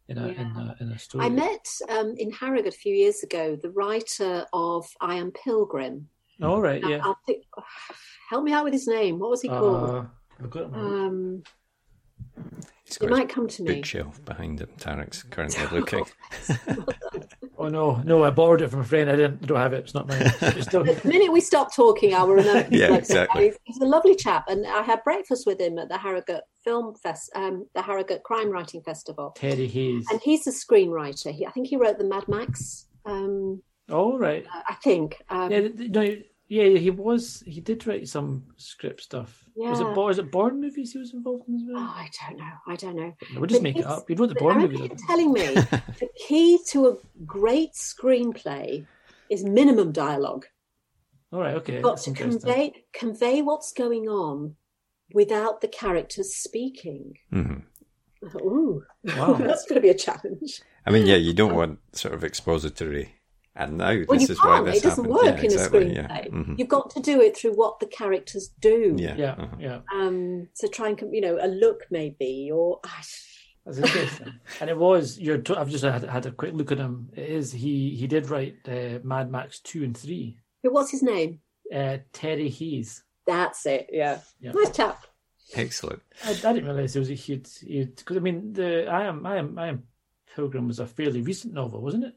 in 0.07 0.17
a, 0.17 0.27
yeah. 0.27 0.41
in, 0.41 0.47
a 0.47 0.75
in 0.79 0.91
a 0.91 0.97
story. 0.97 1.25
I 1.25 1.29
met 1.29 1.67
um, 1.89 2.15
in 2.17 2.31
Harrogate 2.31 2.73
a 2.73 2.77
few 2.77 2.95
years 2.95 3.21
ago 3.21 3.55
the 3.61 3.69
writer 3.69 4.45
of 4.53 4.87
I 5.01 5.15
Am 5.15 5.31
Pilgrim. 5.31 6.09
All 6.41 6.61
right, 6.61 6.81
yeah. 6.87 7.13
Think, 7.25 7.43
help 8.29 8.43
me 8.43 8.53
out 8.53 8.63
with 8.63 8.73
his 8.73 8.87
name. 8.87 9.19
What 9.19 9.29
was 9.29 9.41
he 9.41 9.49
called? 9.49 10.07
Uh, 10.41 10.63
um, 10.73 11.43
it 13.01 13.09
might 13.09 13.29
come 13.29 13.47
to 13.47 13.63
me. 13.63 13.75
Bookshelf 13.75 14.23
behind 14.25 14.61
him. 14.61 14.69
Tarek's 14.77 15.23
currently 15.23 15.65
looking. 15.77 16.05
oh 17.57 17.67
no, 17.67 18.01
no! 18.03 18.23
I 18.23 18.29
borrowed 18.29 18.61
it 18.61 18.69
from 18.69 18.81
a 18.81 18.83
friend. 18.83 19.09
I 19.09 19.15
didn't. 19.15 19.43
I 19.43 19.45
don't 19.45 19.57
have 19.57 19.73
it. 19.73 19.83
It's 19.83 19.93
not 19.93 20.07
mine. 20.07 20.21
It's 20.41 20.67
still... 20.67 20.83
the 20.83 20.99
minute 21.07 21.31
we 21.31 21.41
stop 21.41 21.73
talking, 21.75 22.13
I 22.13 22.23
will 22.23 22.35
remember. 22.35 22.67
yeah, 22.75 22.95
exactly. 22.95 23.45
He's, 23.45 23.57
he's, 23.63 23.77
a 23.77 23.85
lovely 23.85 24.15
chap, 24.15 24.45
and 24.47 24.65
I 24.65 24.81
had 24.81 25.03
breakfast 25.03 25.45
with 25.45 25.59
him 25.59 25.77
at 25.77 25.89
the 25.89 25.97
Harrogate 25.97 26.43
Film 26.63 26.95
Fest, 26.95 27.31
um, 27.35 27.67
the 27.75 27.81
Harrogate 27.81 28.23
Crime 28.23 28.49
Writing 28.49 28.81
Festival. 28.81 29.31
Terry 29.35 29.67
Hayes, 29.67 30.05
and 30.11 30.19
he's 30.21 30.47
a 30.47 30.51
screenwriter. 30.51 31.31
He, 31.31 31.45
I 31.45 31.51
think 31.51 31.67
he 31.67 31.77
wrote 31.77 31.97
the 31.97 32.05
Mad 32.05 32.27
Max. 32.27 32.87
Um, 33.05 33.61
oh 33.89 34.17
right. 34.17 34.45
I 34.67 34.75
think. 34.75 35.21
Um, 35.29 35.51
yeah, 35.51 35.67
no, 35.75 36.15
yeah, 36.49 36.67
he 36.79 36.89
was. 36.89 37.43
He 37.45 37.61
did 37.61 37.85
write 37.85 38.07
some 38.07 38.43
script 38.57 39.03
stuff. 39.03 39.45
Yeah. 39.55 39.69
Was 39.69 39.79
it 39.81 39.87
was 39.87 40.17
it 40.17 40.31
Bourne 40.31 40.59
movies 40.59 40.93
he 40.93 40.97
was 40.97 41.13
involved 41.13 41.47
in 41.47 41.55
as 41.55 41.61
well? 41.67 41.77
Oh, 41.77 41.93
I 41.95 42.09
don't 42.21 42.37
know. 42.37 42.51
I 42.67 42.75
don't 42.75 42.95
know. 42.95 43.13
We'll 43.35 43.45
just 43.45 43.61
but 43.61 43.63
make 43.63 43.77
it 43.77 43.85
up. 43.85 44.05
He 44.07 44.15
wrote 44.15 44.29
the 44.29 44.35
Bourne 44.35 44.57
movies. 44.57 44.79
You're 44.79 45.07
telling 45.07 45.31
me 45.31 45.45
the 45.53 46.09
key 46.27 46.57
to 46.69 46.87
a 46.87 46.97
great 47.23 47.73
screenplay 47.73 48.83
is 49.29 49.43
minimum 49.43 49.91
dialogue. 49.91 50.47
All 51.31 51.39
right. 51.39 51.53
Okay. 51.53 51.73
You've 51.73 51.83
got 51.83 51.99
to 51.99 52.13
convey 52.13 52.73
convey 52.93 53.43
what's 53.43 53.71
going 53.71 54.09
on 54.09 54.55
without 55.13 55.61
the 55.61 55.67
characters 55.67 56.35
speaking. 56.35 57.13
Mm-hmm. 57.31 58.37
Ooh, 58.37 58.83
wow. 59.03 59.33
that's 59.39 59.65
going 59.65 59.75
to 59.75 59.81
be 59.81 59.89
a 59.89 59.93
challenge. 59.93 60.61
I 60.85 60.89
mean, 60.89 61.05
yeah, 61.05 61.15
you 61.15 61.33
don't 61.33 61.53
want 61.53 61.77
sort 61.93 62.15
of 62.15 62.23
expository 62.23 63.18
and 63.59 63.77
now 63.77 63.95
well, 64.07 64.17
this 64.17 64.29
is 64.29 64.39
can't. 64.39 64.65
why 64.65 64.71
this 64.71 64.77
It 64.79 64.83
doesn't 64.83 65.05
happened. 65.05 65.13
work 65.13 65.37
yeah, 65.37 65.39
in 65.39 65.45
exactly, 65.45 65.79
a 65.79 65.85
screenplay. 65.85 65.95
Yeah. 65.95 66.25
Mm-hmm. 66.27 66.55
You've 66.57 66.67
got 66.69 66.89
to 66.91 66.99
do 67.01 67.21
it 67.21 67.37
through 67.37 67.53
what 67.53 67.79
the 67.79 67.85
characters 67.85 68.49
do. 68.59 68.95
Yeah, 68.97 69.15
yeah, 69.17 69.31
uh-huh. 69.31 69.55
yeah. 69.59 69.79
Um, 69.93 70.47
so 70.53 70.67
try 70.67 70.89
and 70.89 70.99
you 71.13 71.21
know 71.21 71.37
a 71.41 71.47
look 71.47 71.85
maybe 71.91 72.49
or. 72.51 72.79
That's 73.65 73.77
interesting. 73.77 74.33
and 74.61 74.69
it 74.69 74.77
was 74.77 75.19
you're. 75.19 75.37
T- 75.37 75.53
I've 75.53 75.69
just 75.69 75.83
had, 75.83 76.03
had 76.03 76.25
a 76.25 76.31
quick 76.31 76.53
look 76.53 76.71
at 76.71 76.77
him. 76.79 77.09
It 77.15 77.29
is 77.29 77.51
he. 77.51 77.95
He 77.95 78.07
did 78.07 78.29
write 78.29 78.57
uh, 78.67 78.99
Mad 79.03 79.29
Max 79.29 79.59
two 79.59 79.83
and 79.83 79.95
three. 79.95 80.39
What's 80.63 80.91
his 80.91 81.03
name? 81.03 81.39
Uh, 81.73 81.97
Terry 82.13 82.49
Hayes. 82.49 83.03
That's 83.27 83.65
it. 83.65 83.89
Yeah. 83.91 84.19
yeah. 84.39 84.53
Nice 84.53 84.75
chap. 84.75 85.05
Excellent. 85.53 86.01
I, 86.25 86.31
I 86.31 86.53
didn't 86.53 86.65
realize 86.65 86.95
it 86.95 86.99
was 86.99 87.11
a 87.11 87.15
huge. 87.15 87.59
Because 87.61 88.17
I 88.17 88.21
mean, 88.21 88.53
the 88.53 88.87
I 88.87 89.05
am 89.05 89.25
I 89.25 89.37
am 89.37 89.59
I 89.59 89.67
am 89.67 89.83
Pilgrim 90.35 90.67
was 90.67 90.79
a 90.79 90.87
fairly 90.87 91.21
recent 91.21 91.53
novel, 91.53 91.81
wasn't 91.81 92.05
it? 92.05 92.13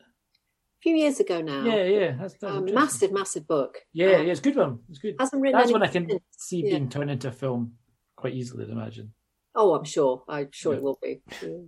Few 0.83 0.97
years 0.97 1.21
ago 1.21 1.41
now. 1.41 1.65
Yeah, 1.65 1.85
yeah, 1.85 2.17
that's, 2.19 2.35
that's 2.35 2.57
um, 2.57 2.73
massive, 2.75 3.13
massive 3.13 3.47
book. 3.47 3.79
Yeah, 3.93 4.17
um, 4.17 4.27
yeah, 4.27 4.33
it's 4.33 4.41
a 4.41 4.43
good 4.43 4.57
one. 4.57 4.81
It's 4.89 4.99
good. 4.99 5.15
Hasn't 5.19 5.41
written. 5.41 5.59
That's 5.59 5.73
one 5.73 5.83
I 5.83 5.89
can 5.89 6.09
see 6.37 6.65
yeah. 6.65 6.71
being 6.71 6.89
turned 6.89 7.11
into 7.11 7.29
a 7.29 7.33
film 7.33 7.75
quite 8.17 8.35
easily. 8.35 8.65
I'd 8.65 8.71
imagine. 8.71 9.13
Oh, 9.55 9.75
I'm 9.75 9.85
sure. 9.85 10.23
I'm 10.29 10.49
sure 10.51 10.73
yeah. 10.73 10.79
it 10.79 10.83
will 10.83 10.99
be. 11.03 11.23
Yeah. 11.43 11.49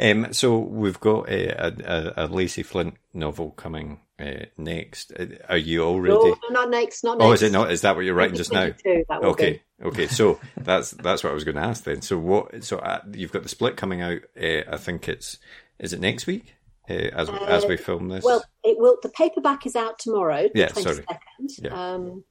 Um, 0.00 0.32
so 0.32 0.58
we've 0.58 1.00
got 1.00 1.28
a, 1.28 1.48
a, 1.48 2.12
a 2.16 2.26
Lacey 2.28 2.62
Flint 2.62 2.94
novel 3.12 3.50
coming 3.50 3.98
uh, 4.20 4.44
next. 4.56 5.12
Uh, 5.12 5.26
are 5.48 5.56
you 5.56 5.82
already? 5.82 6.14
No, 6.14 6.36
not 6.50 6.70
next. 6.70 7.02
Not 7.02 7.18
next. 7.18 7.26
Oh, 7.26 7.32
is 7.32 7.42
it 7.42 7.50
not? 7.50 7.72
Is 7.72 7.80
that 7.80 7.96
what 7.96 8.04
you're 8.04 8.14
writing 8.14 8.36
just 8.36 8.52
now? 8.52 8.70
Okay, 9.10 9.60
be. 9.80 9.84
okay. 9.84 10.06
So 10.06 10.38
that's 10.56 10.92
that's 10.92 11.24
what 11.24 11.30
I 11.30 11.34
was 11.34 11.42
going 11.42 11.56
to 11.56 11.62
ask 11.62 11.82
then. 11.82 12.00
So 12.00 12.16
what? 12.16 12.62
So 12.62 12.78
uh, 12.78 13.00
you've 13.12 13.32
got 13.32 13.42
the 13.42 13.48
split 13.48 13.76
coming 13.76 14.02
out. 14.02 14.20
Uh, 14.40 14.62
I 14.70 14.76
think 14.76 15.08
it's 15.08 15.38
is 15.80 15.92
it 15.92 15.98
next 15.98 16.28
week? 16.28 16.54
Uh, 16.88 16.92
as 16.92 17.28
uh, 17.28 17.44
as 17.46 17.66
we 17.66 17.76
film 17.76 18.08
this? 18.08 18.24
Well, 18.24 18.44
it 18.64 18.78
will. 18.78 18.96
The 19.02 19.08
paperback 19.10 19.66
is 19.66 19.76
out 19.76 19.98
tomorrow. 19.98 20.48
Yeah, 20.54 20.72
sorry. 20.72 21.04
Yeah. 21.58 21.94
Um, 21.94 22.24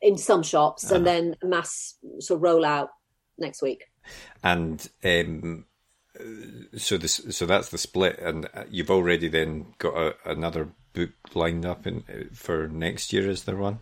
in 0.00 0.18
some 0.18 0.42
shops, 0.42 0.84
uh-huh. 0.84 0.96
and 0.96 1.06
then 1.06 1.36
mass 1.42 1.96
sort 2.18 2.38
of 2.38 2.42
roll 2.42 2.64
out 2.64 2.90
next 3.38 3.62
week. 3.62 3.84
And 4.42 4.88
um, 5.04 5.66
so 6.76 6.98
this, 6.98 7.20
so 7.30 7.46
that's 7.46 7.68
the 7.68 7.78
split, 7.78 8.18
and 8.18 8.48
you've 8.68 8.90
already 8.90 9.28
then 9.28 9.66
got 9.78 9.96
a, 9.96 10.14
another 10.24 10.68
book 10.92 11.10
lined 11.34 11.64
up 11.64 11.86
in 11.86 12.30
for 12.32 12.68
next 12.68 13.12
year. 13.12 13.28
Is 13.28 13.44
there 13.44 13.56
one? 13.56 13.78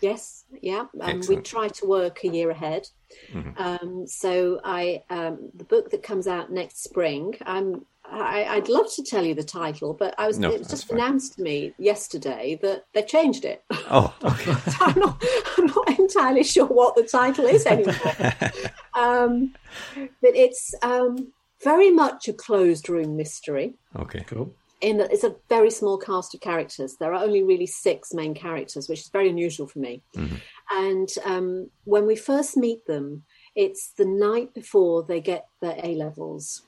Yes, 0.00 0.44
yeah. 0.62 0.86
Um, 1.00 1.20
we 1.28 1.36
try 1.36 1.68
to 1.68 1.86
work 1.86 2.24
a 2.24 2.28
year 2.28 2.50
ahead. 2.50 2.88
Mm-hmm. 3.32 3.62
Um, 3.62 4.06
so 4.06 4.60
I, 4.64 5.02
um, 5.10 5.50
the 5.54 5.64
book 5.64 5.90
that 5.90 6.02
comes 6.02 6.26
out 6.26 6.50
next 6.50 6.82
spring, 6.82 7.34
I'm 7.44 7.84
I, 8.12 8.56
would 8.56 8.68
love 8.68 8.92
to 8.94 9.02
tell 9.02 9.24
you 9.24 9.34
the 9.34 9.44
title, 9.44 9.94
but 9.94 10.14
I 10.18 10.26
was 10.26 10.38
no, 10.38 10.50
it 10.50 10.58
was 10.58 10.68
just 10.68 10.88
fine. 10.88 10.98
announced 10.98 11.34
to 11.34 11.42
me 11.42 11.74
yesterday 11.78 12.58
that 12.62 12.84
they 12.94 13.02
changed 13.02 13.44
it. 13.44 13.64
Oh, 13.90 14.14
okay. 14.22 14.52
so 14.70 14.76
I'm 14.80 14.98
not 14.98 15.22
I'm 15.58 15.66
not 15.66 15.98
entirely 15.98 16.44
sure 16.44 16.66
what 16.66 16.96
the 16.96 17.04
title 17.04 17.46
is 17.46 17.66
anymore. 17.66 17.94
um, 18.94 19.54
but 19.96 20.34
it's 20.34 20.74
um, 20.82 21.32
very 21.62 21.90
much 21.90 22.28
a 22.28 22.32
closed 22.32 22.88
room 22.88 23.16
mystery. 23.16 23.74
Okay, 23.96 24.24
cool. 24.26 24.54
In 24.80 24.98
that 24.98 25.12
it's 25.12 25.24
a 25.24 25.36
very 25.48 25.70
small 25.70 25.98
cast 25.98 26.34
of 26.34 26.40
characters. 26.40 26.96
There 26.96 27.12
are 27.12 27.22
only 27.22 27.42
really 27.42 27.66
six 27.66 28.14
main 28.14 28.34
characters, 28.34 28.88
which 28.88 29.00
is 29.00 29.08
very 29.08 29.28
unusual 29.28 29.66
for 29.66 29.78
me. 29.78 30.02
Mm-hmm. 30.16 30.36
And 30.72 31.08
um, 31.24 31.70
when 31.84 32.06
we 32.06 32.16
first 32.16 32.56
meet 32.56 32.86
them, 32.86 33.24
It's 33.54 33.92
the 33.98 34.04
night 34.04 34.54
before 34.54 35.02
they 35.02 35.20
get 35.20 35.46
their 35.60 35.76
A 35.82 35.94
levels. 35.96 36.62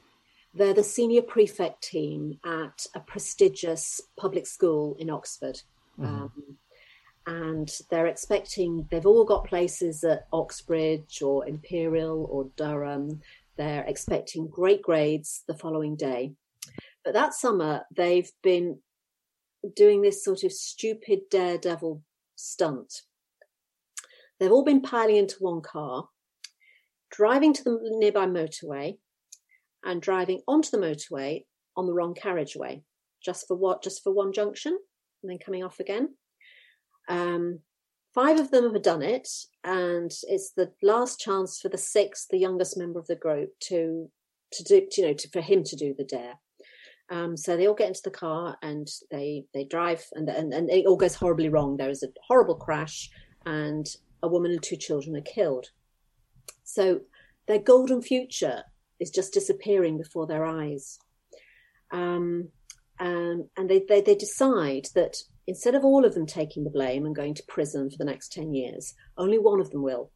They're 0.55 0.75
the 0.75 0.85
senior 0.85 1.23
prefect 1.23 1.83
team 1.83 2.39
at 2.45 2.87
a 2.95 3.01
prestigious 3.01 4.01
public 4.19 4.47
school 4.47 4.97
in 4.99 5.09
Oxford. 5.09 5.63
Mm-hmm. 5.99 6.05
Um, 6.05 6.33
and 7.27 7.71
they're 7.89 8.07
expecting, 8.07 8.87
they've 8.91 9.07
all 9.07 9.25
got 9.25 9.47
places 9.47 10.03
at 10.05 10.27
Oxbridge 10.33 11.23
or 11.23 11.47
Imperial 11.47 12.27
or 12.31 12.51
Durham. 12.57 13.21
They're 13.57 13.85
expecting 13.85 14.49
great 14.49 14.83
grades 14.83 15.45
the 15.47 15.55
following 15.55 15.97
day. 15.97 16.33
But 17.05 17.15
that 17.15 17.35
summer, 17.35 17.83
they've 17.95 18.31
been 18.43 18.79
doing 19.77 20.03
this 20.03 20.25
sort 20.25 20.43
of 20.43 20.53
stupid 20.53 21.31
daredevil 21.31 22.03
stunt. 22.35 23.03
They've 24.39 24.53
all 24.53 24.65
been 24.65 24.83
piling 24.83 25.17
into 25.17 25.37
one 25.39 25.61
car, 25.61 26.09
driving 27.11 27.53
to 27.55 27.63
the 27.63 27.79
nearby 27.83 28.27
motorway, 28.27 28.99
and 29.85 30.01
driving 30.01 30.41
onto 30.47 30.71
the 30.71 30.79
motorway 30.79 31.45
on 31.77 31.87
the 31.87 31.93
wrong 31.93 32.15
carriageway, 32.15 32.83
just 33.25 33.47
for 33.47 33.57
what? 33.57 33.83
Just 33.83 34.03
for 34.03 34.13
one 34.13 34.33
junction, 34.33 34.79
and 35.23 35.31
then 35.31 35.39
coming 35.39 35.65
off 35.65 35.81
again. 35.81 36.11
Um, 37.09 37.61
five 38.15 38.39
of 38.39 38.51
them 38.51 38.73
have 38.73 38.83
done 38.83 39.03
it, 39.03 39.29
and 39.65 40.11
it's 40.29 40.53
the 40.53 40.73
last 40.83 41.21
chance 41.21 41.61
for 41.61 41.69
the 41.69 41.79
sixth, 41.79 42.29
the 42.31 42.39
youngest 42.39 42.77
member 42.77 42.99
of 42.99 43.07
the 43.07 43.17
group, 43.17 43.51
to 43.69 44.11
to 44.53 44.65
do, 44.65 44.87
you 44.97 45.07
know, 45.07 45.15
to, 45.15 45.29
for 45.31 45.41
him 45.41 45.65
to 45.65 45.77
do 45.77 45.95
the 45.97 46.05
dare. 46.05 46.35
Um, 47.11 47.37
so 47.37 47.57
they 47.57 47.67
all 47.67 47.75
get 47.75 47.89
into 47.89 48.03
the 48.05 48.11
car 48.11 48.57
and 48.63 48.89
they 49.11 49.45
they 49.55 49.65
drive, 49.65 50.05
and, 50.13 50.29
and 50.29 50.53
and 50.53 50.71
it 50.71 50.87
all 50.87 50.97
goes 50.97 51.15
horribly 51.15 51.49
wrong. 51.49 51.77
There 51.77 51.91
is 51.91 52.03
a 52.03 52.09
horrible 52.27 52.57
crash, 52.57 53.11
and 53.45 53.87
a 54.23 54.29
woman 54.29 54.53
and 54.53 54.63
two 54.63 54.77
children 54.77 55.17
are 55.17 55.23
killed. 55.23 55.67
So 56.65 57.01
their 57.49 57.59
golden 57.59 58.03
future 58.03 58.63
is 59.03 59.11
just 59.11 59.35
disappearing 59.35 59.99
before 59.99 60.27
their 60.29 60.45
eyes. 60.45 60.99
Um, 61.91 62.49
um, 63.01 63.49
and 63.57 63.69
they, 63.69 63.85
they, 63.89 64.01
they 64.01 64.15
decide 64.15 64.87
that 64.95 65.17
instead 65.49 65.75
of 65.75 65.85
all 65.85 66.05
of 66.05 66.15
them 66.15 66.25
taking 66.25 66.63
the 66.63 66.71
blame 66.71 67.05
and 67.05 67.17
going 67.17 67.35
to 67.35 67.43
prison 67.49 67.91
for 67.91 67.99
the 67.99 68.05
next 68.05 68.33
10 68.33 68.55
years, 68.55 68.95
only 69.19 69.39
one 69.39 69.61
of 69.61 69.71
them 69.71 69.83
will. 69.83 70.13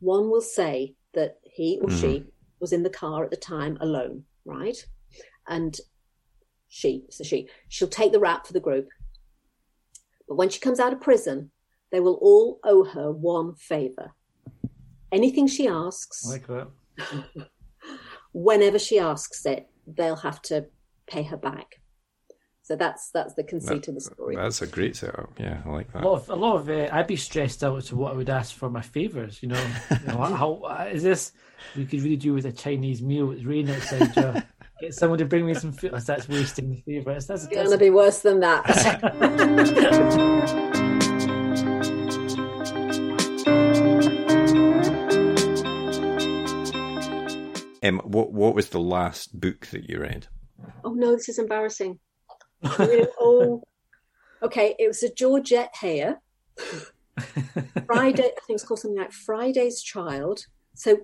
One 0.00 0.30
will 0.30 0.40
say 0.40 0.94
that 1.12 1.36
he 1.44 1.78
or 1.82 1.88
mm. 1.88 2.00
she 2.00 2.06
mm-hmm. 2.06 2.28
was 2.58 2.72
in 2.72 2.82
the 2.82 2.90
car 2.90 3.22
at 3.22 3.30
the 3.30 3.36
time 3.36 3.76
alone, 3.80 4.24
right? 4.46 4.82
And 5.46 5.78
she, 6.68 7.04
so 7.10 7.22
she, 7.22 7.48
she'll 7.68 7.86
take 7.86 8.12
the 8.12 8.18
rap 8.18 8.46
for 8.46 8.54
the 8.54 8.60
group. 8.60 8.88
But 10.26 10.36
when 10.36 10.48
she 10.48 10.58
comes 10.58 10.80
out 10.80 10.94
of 10.94 11.02
prison, 11.02 11.50
they 11.90 12.00
will 12.00 12.18
all 12.22 12.60
owe 12.64 12.84
her 12.84 13.12
one 13.12 13.54
favor. 13.56 14.12
Anything 15.12 15.46
she 15.46 15.68
asks, 15.68 16.24
like 16.24 16.46
that. 16.46 16.68
whenever 18.32 18.78
she 18.78 18.98
asks 18.98 19.46
it, 19.46 19.68
they'll 19.86 20.16
have 20.16 20.42
to 20.42 20.66
pay 21.06 21.22
her 21.24 21.36
back. 21.36 21.80
So 22.64 22.76
that's 22.76 23.10
that's 23.10 23.34
the 23.34 23.42
conceit 23.42 23.82
that, 23.82 23.88
of 23.88 23.94
the 23.96 24.00
story. 24.00 24.36
That's 24.36 24.62
a 24.62 24.68
great 24.68 24.94
setup. 24.94 25.32
Yeah, 25.38 25.60
I 25.66 25.68
like 25.68 25.92
that. 25.92 26.04
A 26.04 26.08
lot 26.08 26.22
of, 26.22 26.28
a 26.30 26.36
lot 26.36 26.56
of 26.56 26.70
uh, 26.70 26.88
I'd 26.92 27.08
be 27.08 27.16
stressed 27.16 27.64
out 27.64 27.82
to 27.84 27.96
what 27.96 28.12
I 28.12 28.16
would 28.16 28.30
ask 28.30 28.54
for 28.54 28.70
my 28.70 28.80
favors. 28.80 29.42
You 29.42 29.48
know, 29.48 29.60
you 29.90 30.06
know 30.06 30.18
how 30.18 30.54
uh, 30.64 30.90
this? 30.94 31.32
We 31.76 31.86
could 31.86 32.02
really 32.02 32.16
do 32.16 32.34
with 32.34 32.46
a 32.46 32.52
Chinese 32.52 33.02
meal. 33.02 33.32
It's 33.32 33.42
raining 33.44 33.74
outside. 33.74 34.46
Get 34.80 34.94
someone 34.94 35.18
to 35.18 35.24
bring 35.24 35.44
me 35.46 35.54
some 35.54 35.72
food. 35.72 35.92
That's 35.92 36.28
wasting 36.28 36.70
the 36.70 36.80
favors. 36.80 37.26
That's, 37.26 37.46
that's 37.46 37.68
gonna 37.68 37.78
be 37.78 37.90
worse 37.90 38.20
than 38.20 38.40
that. 38.40 38.62
um, 47.82 48.00
what 48.00 48.32
what 48.32 48.54
was 48.54 48.68
the 48.68 48.80
last 48.80 49.38
book 49.38 49.66
that 49.68 49.88
you 49.88 50.00
read? 50.00 50.26
Oh 50.84 50.92
no, 50.92 51.12
this 51.12 51.28
is 51.28 51.38
embarrassing. 51.38 51.98
oh, 52.64 53.62
okay. 54.42 54.74
It 54.78 54.88
was 54.88 55.02
a 55.02 55.12
Georgette 55.12 55.74
Heyer. 55.80 56.18
Friday, 57.86 58.22
I 58.24 58.40
think 58.46 58.56
it's 58.56 58.64
called 58.64 58.80
something 58.80 58.98
like 58.98 59.12
Friday's 59.12 59.82
Child. 59.82 60.46
So 60.74 60.98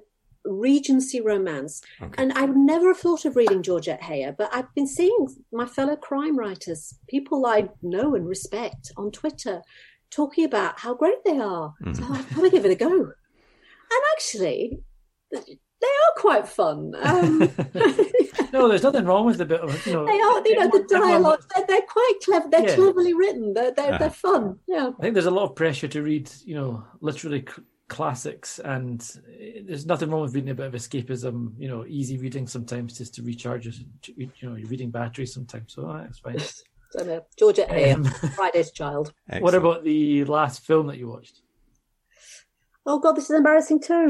Regency 0.44 1.20
romance. 1.20 1.82
Okay. 2.00 2.14
And 2.16 2.32
I 2.32 2.46
would 2.46 2.56
never 2.56 2.88
have 2.88 2.98
thought 2.98 3.24
of 3.24 3.36
reading 3.36 3.62
Georgette 3.62 4.00
Heyer, 4.00 4.36
but 4.36 4.48
I've 4.52 4.72
been 4.74 4.86
seeing 4.86 5.28
my 5.52 5.66
fellow 5.66 5.96
crime 5.96 6.38
writers, 6.38 6.94
people 7.08 7.44
I 7.44 7.68
know 7.82 8.14
and 8.14 8.26
respect 8.26 8.90
on 8.96 9.10
Twitter, 9.10 9.62
talking 10.10 10.44
about 10.44 10.78
how 10.80 10.94
great 10.94 11.22
they 11.24 11.38
are. 11.38 11.74
Mm. 11.82 11.96
So 11.96 12.04
I've 12.10 12.34
got 12.34 12.42
to 12.42 12.50
give 12.50 12.64
it 12.64 12.70
a 12.70 12.76
go. 12.76 12.90
And 12.90 14.02
actually, 14.14 14.80
they 15.80 15.86
are 15.86 16.20
quite 16.20 16.48
fun. 16.48 16.94
Um, 17.00 17.38
no, 18.52 18.68
there's 18.68 18.82
nothing 18.82 19.04
wrong 19.04 19.26
with 19.26 19.38
the 19.38 19.44
bit 19.44 19.60
of 19.60 19.86
you 19.86 19.92
know. 19.92 20.06
They 20.06 20.20
are, 20.20 20.42
you 20.46 20.58
know, 20.58 20.68
the 20.68 20.84
dialogue. 20.88 21.44
They're, 21.54 21.66
they're 21.66 21.82
quite 21.82 22.14
clever. 22.24 22.48
They're 22.48 22.68
yeah. 22.68 22.74
cleverly 22.74 23.14
written. 23.14 23.54
They're 23.54 23.72
they're, 23.72 23.94
uh, 23.94 23.98
they're 23.98 24.10
fun. 24.10 24.58
Yeah. 24.66 24.90
I 24.98 25.02
think 25.02 25.14
there's 25.14 25.26
a 25.26 25.30
lot 25.30 25.44
of 25.44 25.54
pressure 25.54 25.88
to 25.88 26.02
read, 26.02 26.30
you 26.44 26.54
know, 26.56 26.84
literally 27.00 27.46
classics, 27.88 28.58
and 28.58 29.00
there's 29.62 29.86
nothing 29.86 30.10
wrong 30.10 30.22
with 30.22 30.34
reading 30.34 30.50
a 30.50 30.54
bit 30.54 30.66
of 30.66 30.74
escapism. 30.74 31.52
You 31.58 31.68
know, 31.68 31.84
easy 31.86 32.18
reading 32.18 32.48
sometimes 32.48 32.98
just 32.98 33.14
to 33.14 33.22
recharge 33.22 33.64
your, 33.64 33.74
you 34.16 34.30
know, 34.42 34.56
your 34.56 34.68
reading 34.68 34.90
battery 34.90 35.26
sometimes. 35.26 35.74
So 35.74 35.82
that's 35.92 36.18
fine. 36.18 36.38
so 36.90 37.04
no, 37.04 37.24
Georgia 37.38 37.92
um, 37.92 38.04
Friday's 38.34 38.72
Child. 38.72 39.12
Excellent. 39.28 39.44
What 39.44 39.54
about 39.54 39.84
the 39.84 40.24
last 40.24 40.66
film 40.66 40.88
that 40.88 40.98
you 40.98 41.08
watched? 41.08 41.42
Oh 42.84 42.98
God, 42.98 43.12
this 43.12 43.30
is 43.30 43.36
embarrassing 43.36 43.80
too. 43.80 44.08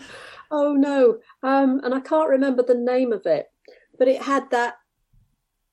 oh 0.50 0.72
no. 0.74 1.18
Um, 1.42 1.80
and 1.84 1.94
I 1.94 2.00
can't 2.00 2.30
remember 2.30 2.62
the 2.62 2.74
name 2.74 3.12
of 3.12 3.26
it, 3.26 3.46
but 3.98 4.08
it 4.08 4.22
had 4.22 4.50
that 4.50 4.74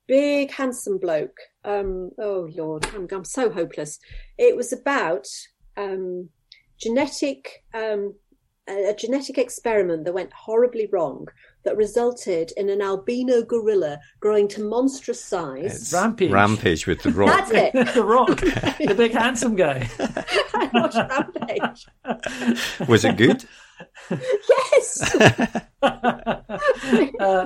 big, 0.06 0.52
handsome 0.52 0.98
bloke. 0.98 1.38
Um, 1.64 2.10
oh 2.18 2.48
Lord, 2.54 2.86
I'm, 2.94 3.06
I'm 3.10 3.24
so 3.24 3.50
hopeless. 3.50 3.98
It 4.38 4.56
was 4.56 4.72
about 4.72 5.26
um, 5.76 6.30
genetic, 6.80 7.64
um, 7.74 8.14
a, 8.68 8.90
a 8.90 8.94
genetic 8.94 9.38
experiment 9.38 10.04
that 10.04 10.14
went 10.14 10.32
horribly 10.32 10.88
wrong 10.92 11.26
that 11.64 11.76
resulted 11.76 12.52
in 12.56 12.68
an 12.68 12.80
albino 12.80 13.42
gorilla 13.42 13.98
growing 14.20 14.46
to 14.48 14.62
monstrous 14.62 15.22
size. 15.22 15.82
It's 15.82 15.92
Rampage. 15.92 16.30
Rampage 16.30 16.86
with 16.86 17.02
the 17.02 17.10
rock. 17.10 17.48
That's 17.48 17.50
it. 17.50 17.72
the 17.94 18.04
rock. 18.04 18.40
the 18.40 18.94
big 18.96 19.12
handsome 19.12 19.56
guy. 19.56 19.88
I 20.54 20.70
watched 20.72 20.96
Rampage. 20.96 22.88
Was 22.88 23.04
it 23.04 23.16
good? 23.16 23.44
Yes. 24.10 25.14
uh, 25.20 25.60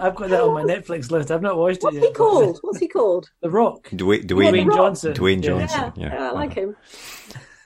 I've 0.02 0.14
got 0.14 0.30
that 0.30 0.40
on 0.40 0.54
my 0.54 0.62
Netflix 0.62 1.10
list. 1.10 1.30
I've 1.30 1.42
not 1.42 1.56
watched 1.56 1.82
What's 1.82 1.96
it 1.96 2.00
yet. 2.00 2.08
What's 2.08 2.18
he 2.18 2.24
called? 2.24 2.58
What's 2.62 2.78
he 2.78 2.88
called? 2.88 3.30
The 3.42 3.50
Rock. 3.50 3.88
Dwayne, 3.90 4.24
Dwayne, 4.24 4.52
Dwayne 4.52 4.74
Johnson. 4.74 5.12
Dwayne 5.14 5.42
Johnson. 5.42 5.92
Yeah, 5.96 6.06
yeah. 6.06 6.14
yeah 6.14 6.28
I 6.28 6.32
like 6.32 6.54
him. 6.54 6.76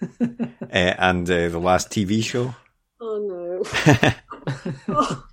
uh, 0.20 0.66
and 0.72 1.30
uh, 1.30 1.48
the 1.48 1.58
last 1.58 1.90
TV 1.90 2.22
show. 2.22 2.54
Oh 3.00 3.62
no. 3.66 4.14
oh. 4.88 5.24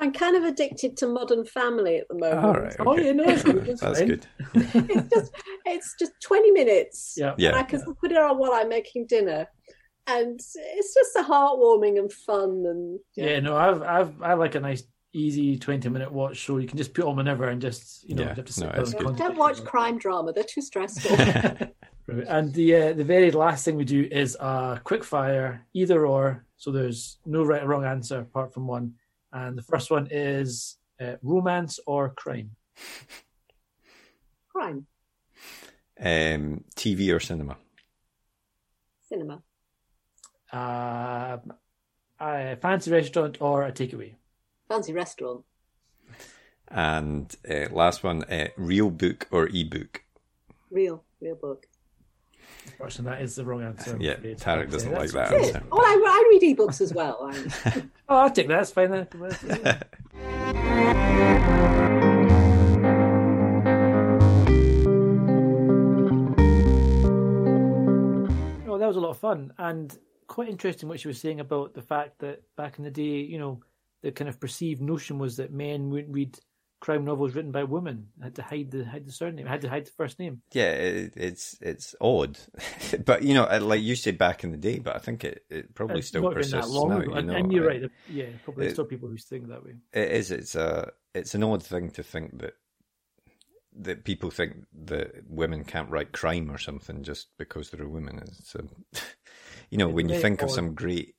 I'm 0.00 0.12
kind 0.12 0.34
of 0.34 0.44
addicted 0.44 0.96
to 0.98 1.08
Modern 1.08 1.44
Family 1.44 1.98
at 1.98 2.08
the 2.08 2.14
moment. 2.14 2.44
All 2.44 2.54
right. 2.54 2.76
Oh, 2.78 2.92
okay. 2.92 3.02
Oh, 3.02 3.04
yeah, 3.04 3.12
no, 3.12 3.24
that's, 3.24 3.80
that's 3.80 4.00
good. 4.00 4.26
it's 4.54 5.14
just 5.14 5.32
it's 5.66 5.94
just 5.98 6.12
20 6.22 6.50
minutes. 6.52 7.14
Yeah. 7.18 7.34
yeah. 7.36 7.54
I 7.54 7.64
can 7.64 7.82
put 7.94 8.10
it 8.10 8.16
on 8.16 8.38
while 8.38 8.52
I'm 8.52 8.70
making 8.70 9.06
dinner 9.06 9.46
and 10.18 10.40
it's 10.40 10.94
just 10.94 11.16
a 11.16 11.22
heartwarming 11.22 11.98
and 11.98 12.12
fun 12.12 12.64
and 12.66 13.00
yeah. 13.14 13.26
yeah. 13.26 13.40
no 13.40 13.56
i've 13.56 13.82
i've 13.82 14.22
i 14.22 14.34
like 14.34 14.54
a 14.54 14.60
nice 14.60 14.84
easy 15.12 15.58
20 15.58 15.88
minute 15.88 16.12
watch 16.12 16.36
show. 16.36 16.58
You 16.58 16.68
can 16.68 16.78
just 16.78 16.94
put 16.94 17.04
on 17.04 17.16
whenever 17.16 17.48
and 17.48 17.60
just 17.60 18.08
you 18.08 18.14
know 18.14 18.22
yeah, 18.22 18.34
have 18.34 18.44
to 18.44 18.52
sit 18.52 19.00
no, 19.00 19.12
don't 19.12 19.36
watch 19.36 19.64
crime 19.64 19.98
drama 19.98 20.32
they're 20.32 20.44
too 20.44 20.62
stressful. 20.62 21.16
And 22.26 22.52
the 22.54 22.74
uh, 22.74 22.92
the 22.94 23.04
very 23.04 23.30
last 23.30 23.64
thing 23.64 23.76
we 23.76 23.84
do 23.84 24.08
is 24.10 24.36
a 24.40 24.80
quick 24.82 25.04
fire 25.04 25.64
either 25.74 26.06
or 26.06 26.44
so 26.56 26.72
there's 26.72 27.18
no 27.24 27.44
right 27.44 27.62
or 27.62 27.68
wrong 27.68 27.84
answer 27.84 28.18
apart 28.18 28.52
from 28.52 28.66
one. 28.66 28.94
And 29.32 29.56
the 29.56 29.62
first 29.62 29.92
one 29.92 30.08
is 30.10 30.76
uh, 31.00 31.16
romance 31.22 31.78
or 31.86 32.10
crime? 32.10 32.50
Crime. 34.48 34.86
Um 36.00 36.64
tv 36.74 37.14
or 37.14 37.20
cinema? 37.20 37.56
Cinema 39.08 39.42
uh, 40.52 41.38
a 42.18 42.56
fancy 42.56 42.90
restaurant 42.90 43.38
or 43.40 43.62
a 43.62 43.72
takeaway? 43.72 44.14
Fancy 44.68 44.92
restaurant. 44.92 45.44
And 46.68 47.34
uh, 47.48 47.68
last 47.72 48.04
one, 48.04 48.24
uh, 48.24 48.48
real 48.56 48.90
book 48.90 49.26
or 49.30 49.48
ebook? 49.48 50.04
Real, 50.70 51.02
real 51.20 51.34
book. 51.34 51.66
Unfortunately, 52.66 53.16
that 53.16 53.22
is 53.22 53.34
the 53.34 53.44
wrong 53.44 53.62
answer. 53.62 53.96
Yeah, 54.00 54.16
Tarek 54.16 54.70
doesn't 54.70 54.92
like 54.92 55.10
that 55.10 55.32
answer. 55.32 55.62
Oh, 55.72 55.78
I, 55.78 56.02
I 56.06 56.24
read 56.30 56.56
ebooks 56.56 56.80
as 56.80 56.94
well. 56.94 57.18
oh, 58.08 58.16
I'll 58.16 58.30
take 58.30 58.48
that. 58.48 58.56
That's 58.56 58.70
fine 58.70 58.90
then. 58.90 59.08
oh, 68.68 68.78
that 68.78 68.86
was 68.86 68.96
a 68.96 69.00
lot 69.00 69.10
of 69.10 69.18
fun. 69.18 69.52
And 69.58 69.96
quite 70.30 70.48
interesting 70.48 70.88
what 70.88 71.00
she 71.00 71.08
was 71.08 71.20
saying 71.20 71.40
about 71.40 71.74
the 71.74 71.82
fact 71.82 72.20
that 72.20 72.42
back 72.56 72.78
in 72.78 72.84
the 72.84 72.90
day, 72.90 73.18
you 73.20 73.36
know, 73.36 73.60
the 74.02 74.12
kind 74.12 74.28
of 74.28 74.38
perceived 74.38 74.80
notion 74.80 75.18
was 75.18 75.36
that 75.36 75.52
men 75.52 75.90
wouldn't 75.90 76.14
read 76.14 76.38
crime 76.80 77.04
novels 77.04 77.34
written 77.34 77.50
by 77.50 77.64
women. 77.64 78.06
I 78.20 78.26
had 78.26 78.36
to 78.36 78.42
hide 78.42 78.70
the 78.70 78.84
hide 78.84 79.06
the 79.06 79.12
surname. 79.12 79.48
I 79.48 79.50
had 79.50 79.60
to 79.62 79.68
hide 79.68 79.86
the 79.86 79.90
first 79.90 80.20
name. 80.20 80.40
Yeah, 80.52 80.70
it, 80.70 81.14
it's 81.16 81.58
it's 81.60 81.96
odd, 82.00 82.38
but 83.04 83.24
you 83.24 83.34
know, 83.34 83.44
like 83.60 83.82
you 83.82 83.96
said 83.96 84.18
back 84.18 84.44
in 84.44 84.52
the 84.52 84.56
day, 84.56 84.78
but 84.78 84.94
I 84.94 85.00
think 85.00 85.24
it, 85.24 85.44
it 85.50 85.74
probably 85.74 85.98
It's 85.98 86.08
still 86.08 86.30
persists 86.30 86.72
now. 86.72 87.00
You 87.00 87.12
and, 87.12 87.26
know, 87.26 87.34
and 87.34 87.52
you're 87.52 87.64
Uh, 87.64 87.68
right. 87.68 87.90
Yeah, 88.08 88.26
probably 88.44 88.66
it- 88.66 88.72
still 88.72 88.84
people 88.86 89.08
who 89.08 89.16
think 89.16 89.48
that 89.48 89.64
way. 89.64 89.74
It 89.92 90.12
is. 90.12 90.30
It's 90.30 90.54
a. 90.54 90.92
It's 91.12 91.34
an 91.34 91.42
odd 91.42 91.64
thing 91.64 91.90
to 91.90 92.04
think 92.04 92.38
that 92.38 92.54
that 93.72 94.04
people 94.04 94.30
think 94.30 94.64
that 94.86 95.22
women 95.28 95.64
can't 95.64 95.90
write 95.90 96.12
crime 96.12 96.50
or 96.50 96.58
something 96.58 97.02
just 97.02 97.28
because 97.38 97.70
they're 97.70 97.86
a 97.86 97.88
woman. 97.88 98.18
It's 98.22 98.54
a, 98.54 98.62
you 99.70 99.78
know, 99.78 99.88
when 99.88 100.08
you 100.08 100.18
think 100.18 100.42
of 100.42 100.50
some 100.50 100.74
great, 100.74 101.14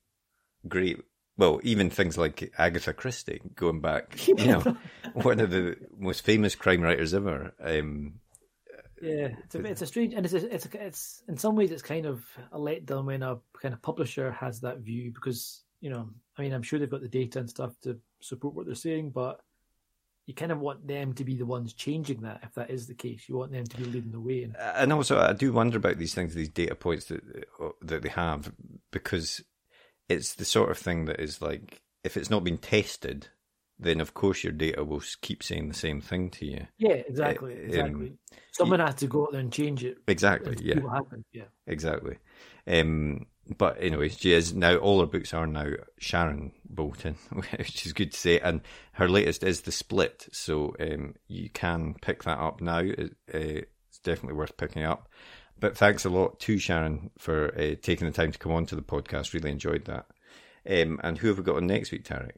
great. 0.68 1.00
Well, 1.38 1.60
even 1.62 1.88
things 1.88 2.18
like 2.18 2.52
Agatha 2.58 2.92
Christie, 2.92 3.40
going 3.54 3.80
back, 3.80 4.26
you 4.28 4.34
know, 4.34 4.76
one 5.14 5.40
of 5.40 5.50
the 5.50 5.76
most 5.98 6.24
famous 6.24 6.54
crime 6.54 6.82
writers 6.82 7.14
ever. 7.14 7.54
Um, 7.60 8.20
Yeah, 9.00 9.28
it's 9.44 9.54
a, 9.54 9.64
it's 9.64 9.82
a 9.82 9.86
strange, 9.86 10.14
and 10.14 10.24
it's 10.24 10.34
a, 10.34 10.54
it's 10.54 10.66
a, 10.66 10.86
it's 10.86 11.22
in 11.26 11.36
some 11.36 11.56
ways 11.56 11.72
it's 11.72 11.82
kind 11.82 12.06
of 12.06 12.24
a 12.52 12.58
letdown 12.58 13.06
when 13.06 13.22
a 13.22 13.38
kind 13.60 13.74
of 13.74 13.82
publisher 13.82 14.30
has 14.30 14.60
that 14.60 14.78
view 14.78 15.10
because 15.12 15.64
you 15.80 15.90
know, 15.90 16.08
I 16.38 16.42
mean, 16.42 16.52
I'm 16.52 16.62
sure 16.62 16.78
they've 16.78 16.88
got 16.88 17.02
the 17.02 17.08
data 17.08 17.40
and 17.40 17.50
stuff 17.50 17.72
to 17.82 17.98
support 18.20 18.54
what 18.54 18.66
they're 18.66 18.74
saying, 18.74 19.10
but 19.10 19.40
you 20.32 20.34
kind 20.34 20.52
of 20.52 20.60
want 20.60 20.86
them 20.88 21.12
to 21.12 21.24
be 21.24 21.36
the 21.36 21.44
ones 21.44 21.74
changing 21.74 22.22
that 22.22 22.40
if 22.42 22.54
that 22.54 22.70
is 22.70 22.86
the 22.86 22.94
case. 22.94 23.28
You 23.28 23.36
want 23.36 23.52
them 23.52 23.64
to 23.64 23.76
be 23.76 23.84
leading 23.84 24.12
the 24.12 24.20
way. 24.20 24.44
And 24.44 24.56
and 24.56 24.92
also, 24.92 25.20
I 25.20 25.34
do 25.34 25.52
wonder 25.52 25.76
about 25.76 25.98
these 25.98 26.14
things, 26.14 26.34
these 26.34 26.48
data 26.48 26.74
points 26.74 27.06
that 27.06 27.22
that 27.82 28.02
they 28.02 28.08
have, 28.08 28.50
because 28.90 29.42
it's 30.08 30.34
the 30.34 30.46
sort 30.46 30.70
of 30.70 30.78
thing 30.78 31.04
that 31.04 31.20
is 31.20 31.42
like, 31.42 31.82
if 32.02 32.16
it's 32.16 32.30
not 32.30 32.44
been 32.44 32.56
tested, 32.56 33.28
then 33.78 34.00
of 34.00 34.14
course 34.14 34.42
your 34.42 34.54
data 34.54 34.82
will 34.84 35.02
keep 35.20 35.42
saying 35.42 35.68
the 35.68 35.74
same 35.74 36.00
thing 36.00 36.30
to 36.30 36.46
you. 36.46 36.66
yeah, 36.78 36.92
exactly, 36.92 37.54
um, 37.54 37.60
exactly. 37.60 38.12
Someone 38.52 38.80
has 38.80 38.94
to 38.96 39.06
go 39.06 39.24
out 39.24 39.32
there 39.32 39.40
and 39.40 39.52
change 39.52 39.84
it. 39.84 39.98
Exactly. 40.08 40.56
Yeah. 40.62 40.80
Yeah. 41.32 41.44
Exactly. 41.66 42.16
Um, 42.66 43.26
but 43.58 43.76
anyway, 43.80 44.08
she 44.08 44.32
is 44.32 44.54
now. 44.54 44.76
All 44.76 45.00
her 45.00 45.06
books 45.06 45.34
are 45.34 45.46
now 45.46 45.70
Sharon 45.98 46.52
Bolton, 46.68 47.16
which 47.32 47.86
is 47.86 47.92
good 47.92 48.12
to 48.12 48.18
say. 48.18 48.40
And 48.40 48.60
her 48.92 49.08
latest 49.08 49.42
is 49.42 49.62
The 49.62 49.72
Split, 49.72 50.28
so 50.32 50.74
um, 50.80 51.14
you 51.26 51.50
can 51.50 51.94
pick 52.00 52.22
that 52.24 52.38
up 52.38 52.60
now. 52.60 52.78
It, 52.78 53.16
uh, 53.32 53.62
it's 53.88 53.98
definitely 54.02 54.38
worth 54.38 54.56
picking 54.56 54.84
up. 54.84 55.08
But 55.58 55.76
thanks 55.76 56.04
a 56.04 56.10
lot 56.10 56.40
to 56.40 56.58
Sharon 56.58 57.10
for 57.18 57.54
uh, 57.56 57.74
taking 57.80 58.06
the 58.06 58.12
time 58.12 58.32
to 58.32 58.38
come 58.38 58.52
on 58.52 58.66
to 58.66 58.76
the 58.76 58.82
podcast. 58.82 59.32
Really 59.32 59.50
enjoyed 59.50 59.84
that. 59.84 60.06
Um, 60.68 61.00
and 61.02 61.18
who 61.18 61.28
have 61.28 61.38
we 61.38 61.44
got 61.44 61.56
on 61.56 61.66
next 61.66 61.92
week, 61.92 62.04
Tarek? 62.04 62.36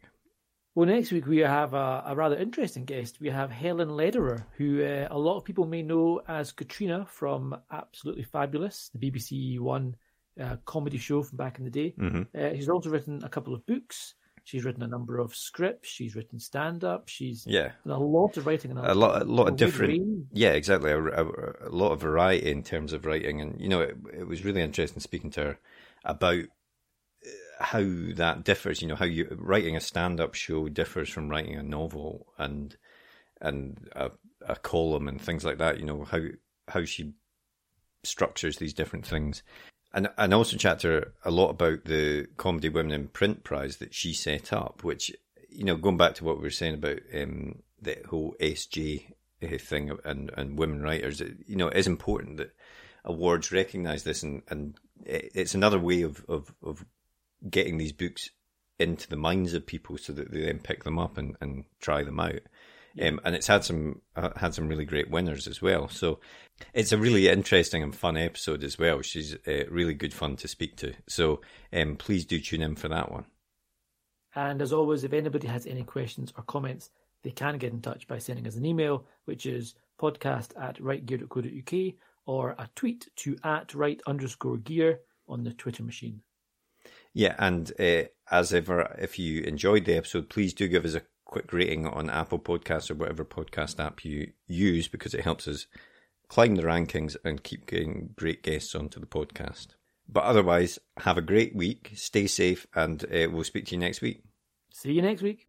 Well, 0.74 0.88
next 0.88 1.12
week 1.12 1.26
we 1.26 1.38
have 1.38 1.72
a, 1.72 2.02
a 2.06 2.16
rather 2.16 2.36
interesting 2.36 2.84
guest. 2.84 3.20
We 3.20 3.28
have 3.28 3.50
Helen 3.50 3.90
Lederer, 3.90 4.44
who 4.56 4.82
uh, 4.84 5.06
a 5.08 5.18
lot 5.18 5.36
of 5.36 5.44
people 5.44 5.66
may 5.66 5.82
know 5.82 6.20
as 6.26 6.50
Katrina 6.50 7.06
from 7.08 7.56
Absolutely 7.70 8.24
Fabulous, 8.24 8.90
the 8.92 8.98
BBC 8.98 9.60
One 9.60 9.94
uh, 10.40 10.56
comedy 10.64 10.98
show 10.98 11.22
from 11.22 11.36
back 11.36 11.58
in 11.58 11.64
the 11.64 11.70
day. 11.70 11.94
Mm-hmm. 11.98 12.22
Uh, 12.36 12.54
she's 12.54 12.68
also 12.68 12.90
written 12.90 13.22
a 13.24 13.28
couple 13.28 13.54
of 13.54 13.64
books. 13.66 14.14
She's 14.46 14.64
written 14.64 14.82
a 14.82 14.86
number 14.86 15.18
of 15.18 15.34
scripts. 15.34 15.88
She's 15.88 16.14
written 16.14 16.38
stand 16.38 16.84
up. 16.84 17.08
She's 17.08 17.46
Yeah, 17.46 17.72
done 17.86 17.96
a 17.96 18.04
lot 18.04 18.36
of 18.36 18.46
writing. 18.46 18.72
And 18.72 18.80
a 18.80 18.94
lot, 18.94 19.22
a 19.22 19.24
lot 19.24 19.48
a 19.48 19.52
of 19.52 19.56
different. 19.56 19.92
range. 19.92 20.26
Yeah, 20.32 20.50
exactly. 20.50 20.90
A, 20.90 21.02
a, 21.02 21.24
a 21.68 21.70
lot 21.70 21.92
of 21.92 22.00
variety 22.02 22.50
in 22.50 22.62
terms 22.62 22.92
of 22.92 23.06
writing, 23.06 23.40
and 23.40 23.58
you 23.58 23.68
know, 23.70 23.80
it, 23.80 23.96
it 24.12 24.26
was 24.28 24.44
really 24.44 24.60
interesting 24.60 25.00
speaking 25.00 25.30
to 25.30 25.40
her 25.42 25.58
about 26.04 26.44
uh, 26.44 27.64
how 27.64 27.82
that 28.16 28.44
differs. 28.44 28.82
You 28.82 28.88
know, 28.88 28.96
how 28.96 29.06
you 29.06 29.34
writing 29.38 29.76
a 29.76 29.80
stand-up 29.80 30.34
show 30.34 30.68
differs 30.68 31.08
from 31.08 31.30
writing 31.30 31.56
a 31.56 31.62
novel 31.62 32.26
and 32.36 32.76
and 33.40 33.88
a, 33.96 34.10
a 34.46 34.56
column 34.56 35.08
and 35.08 35.18
things 35.18 35.44
like 35.46 35.56
that. 35.56 35.80
You 35.80 35.86
know 35.86 36.04
how 36.04 36.20
how 36.68 36.84
she 36.84 37.14
structures 38.02 38.58
these 38.58 38.74
different 38.74 39.06
things. 39.06 39.42
And 39.96 40.08
and 40.18 40.34
also 40.34 40.56
chat 40.56 40.80
to 40.80 40.88
her 40.88 41.12
a 41.24 41.30
lot 41.30 41.50
about 41.50 41.84
the 41.84 42.26
Comedy 42.36 42.68
Women 42.68 42.92
in 42.92 43.08
Print 43.08 43.44
Prize 43.44 43.76
that 43.76 43.94
she 43.94 44.12
set 44.12 44.52
up, 44.52 44.82
which 44.82 45.12
you 45.48 45.64
know, 45.64 45.76
going 45.76 45.96
back 45.96 46.14
to 46.16 46.24
what 46.24 46.38
we 46.38 46.42
were 46.42 46.50
saying 46.50 46.74
about 46.74 46.98
um, 47.14 47.62
the 47.80 47.98
whole 48.08 48.34
SJ 48.40 49.12
uh, 49.42 49.56
thing 49.58 49.96
and 50.04 50.32
and 50.36 50.58
women 50.58 50.82
writers, 50.82 51.20
it, 51.20 51.36
you 51.46 51.54
know, 51.54 51.68
it 51.68 51.76
is 51.76 51.86
important 51.86 52.38
that 52.38 52.54
awards 53.04 53.52
recognise 53.52 54.02
this, 54.02 54.24
and 54.24 54.42
and 54.48 54.74
it's 55.04 55.54
another 55.54 55.78
way 55.78 56.02
of 56.02 56.24
of 56.28 56.52
of 56.62 56.84
getting 57.48 57.78
these 57.78 57.92
books 57.92 58.30
into 58.78 59.08
the 59.08 59.16
minds 59.16 59.54
of 59.54 59.66
people 59.66 59.96
so 59.96 60.12
that 60.12 60.32
they 60.32 60.44
then 60.44 60.58
pick 60.58 60.82
them 60.82 60.98
up 60.98 61.16
and, 61.16 61.36
and 61.40 61.64
try 61.80 62.02
them 62.02 62.18
out. 62.18 62.40
Um, 63.02 63.20
and 63.24 63.34
it's 63.34 63.48
had 63.48 63.64
some 63.64 64.02
uh, 64.14 64.30
had 64.36 64.54
some 64.54 64.68
really 64.68 64.84
great 64.84 65.10
winners 65.10 65.48
as 65.48 65.60
well. 65.60 65.88
So 65.88 66.20
it's 66.72 66.92
a 66.92 66.98
really 66.98 67.28
interesting 67.28 67.82
and 67.82 67.94
fun 67.94 68.16
episode 68.16 68.62
as 68.62 68.78
well. 68.78 69.02
She's 69.02 69.34
uh, 69.46 69.64
really 69.68 69.94
good 69.94 70.14
fun 70.14 70.36
to 70.36 70.48
speak 70.48 70.76
to. 70.76 70.94
So 71.08 71.40
um, 71.72 71.96
please 71.96 72.24
do 72.24 72.38
tune 72.38 72.62
in 72.62 72.76
for 72.76 72.88
that 72.88 73.10
one. 73.10 73.24
And 74.36 74.62
as 74.62 74.72
always, 74.72 75.04
if 75.04 75.12
anybody 75.12 75.48
has 75.48 75.66
any 75.66 75.82
questions 75.82 76.32
or 76.36 76.44
comments, 76.44 76.90
they 77.22 77.30
can 77.30 77.58
get 77.58 77.72
in 77.72 77.80
touch 77.80 78.06
by 78.06 78.18
sending 78.18 78.46
us 78.46 78.56
an 78.56 78.66
email, 78.66 79.06
which 79.24 79.46
is 79.46 79.74
podcast 80.00 80.50
at 80.60 80.76
writegear.co.uk 80.78 81.94
or 82.26 82.50
a 82.50 82.68
tweet 82.74 83.08
to 83.16 83.36
at 83.44 83.74
write 83.74 84.02
underscore 84.06 84.56
gear 84.58 85.00
on 85.28 85.44
the 85.44 85.52
Twitter 85.52 85.82
machine. 85.82 86.20
Yeah, 87.12 87.34
and 87.38 87.70
uh, 87.78 88.04
as 88.30 88.52
ever, 88.52 88.96
if 88.98 89.18
you 89.18 89.42
enjoyed 89.42 89.84
the 89.84 89.96
episode, 89.96 90.28
please 90.28 90.52
do 90.52 90.66
give 90.68 90.84
us 90.84 90.94
a 90.94 91.02
quick 91.34 91.52
rating 91.52 91.84
on 91.84 92.08
Apple 92.08 92.38
Podcasts 92.38 92.92
or 92.92 92.94
whatever 92.94 93.24
podcast 93.24 93.84
app 93.84 94.04
you 94.04 94.30
use 94.46 94.86
because 94.86 95.14
it 95.14 95.24
helps 95.24 95.48
us 95.48 95.66
climb 96.28 96.54
the 96.54 96.62
rankings 96.62 97.16
and 97.24 97.42
keep 97.42 97.66
getting 97.66 98.10
great 98.14 98.44
guests 98.44 98.72
onto 98.76 99.00
the 99.00 99.06
podcast. 99.06 99.74
But 100.08 100.22
otherwise, 100.22 100.78
have 100.98 101.18
a 101.18 101.22
great 101.22 101.56
week, 101.56 101.90
stay 101.96 102.28
safe, 102.28 102.68
and 102.72 103.02
uh, 103.06 103.28
we'll 103.32 103.42
speak 103.42 103.66
to 103.66 103.74
you 103.74 103.80
next 103.80 104.00
week. 104.00 104.22
See 104.70 104.92
you 104.92 105.02
next 105.02 105.22
week. 105.22 105.48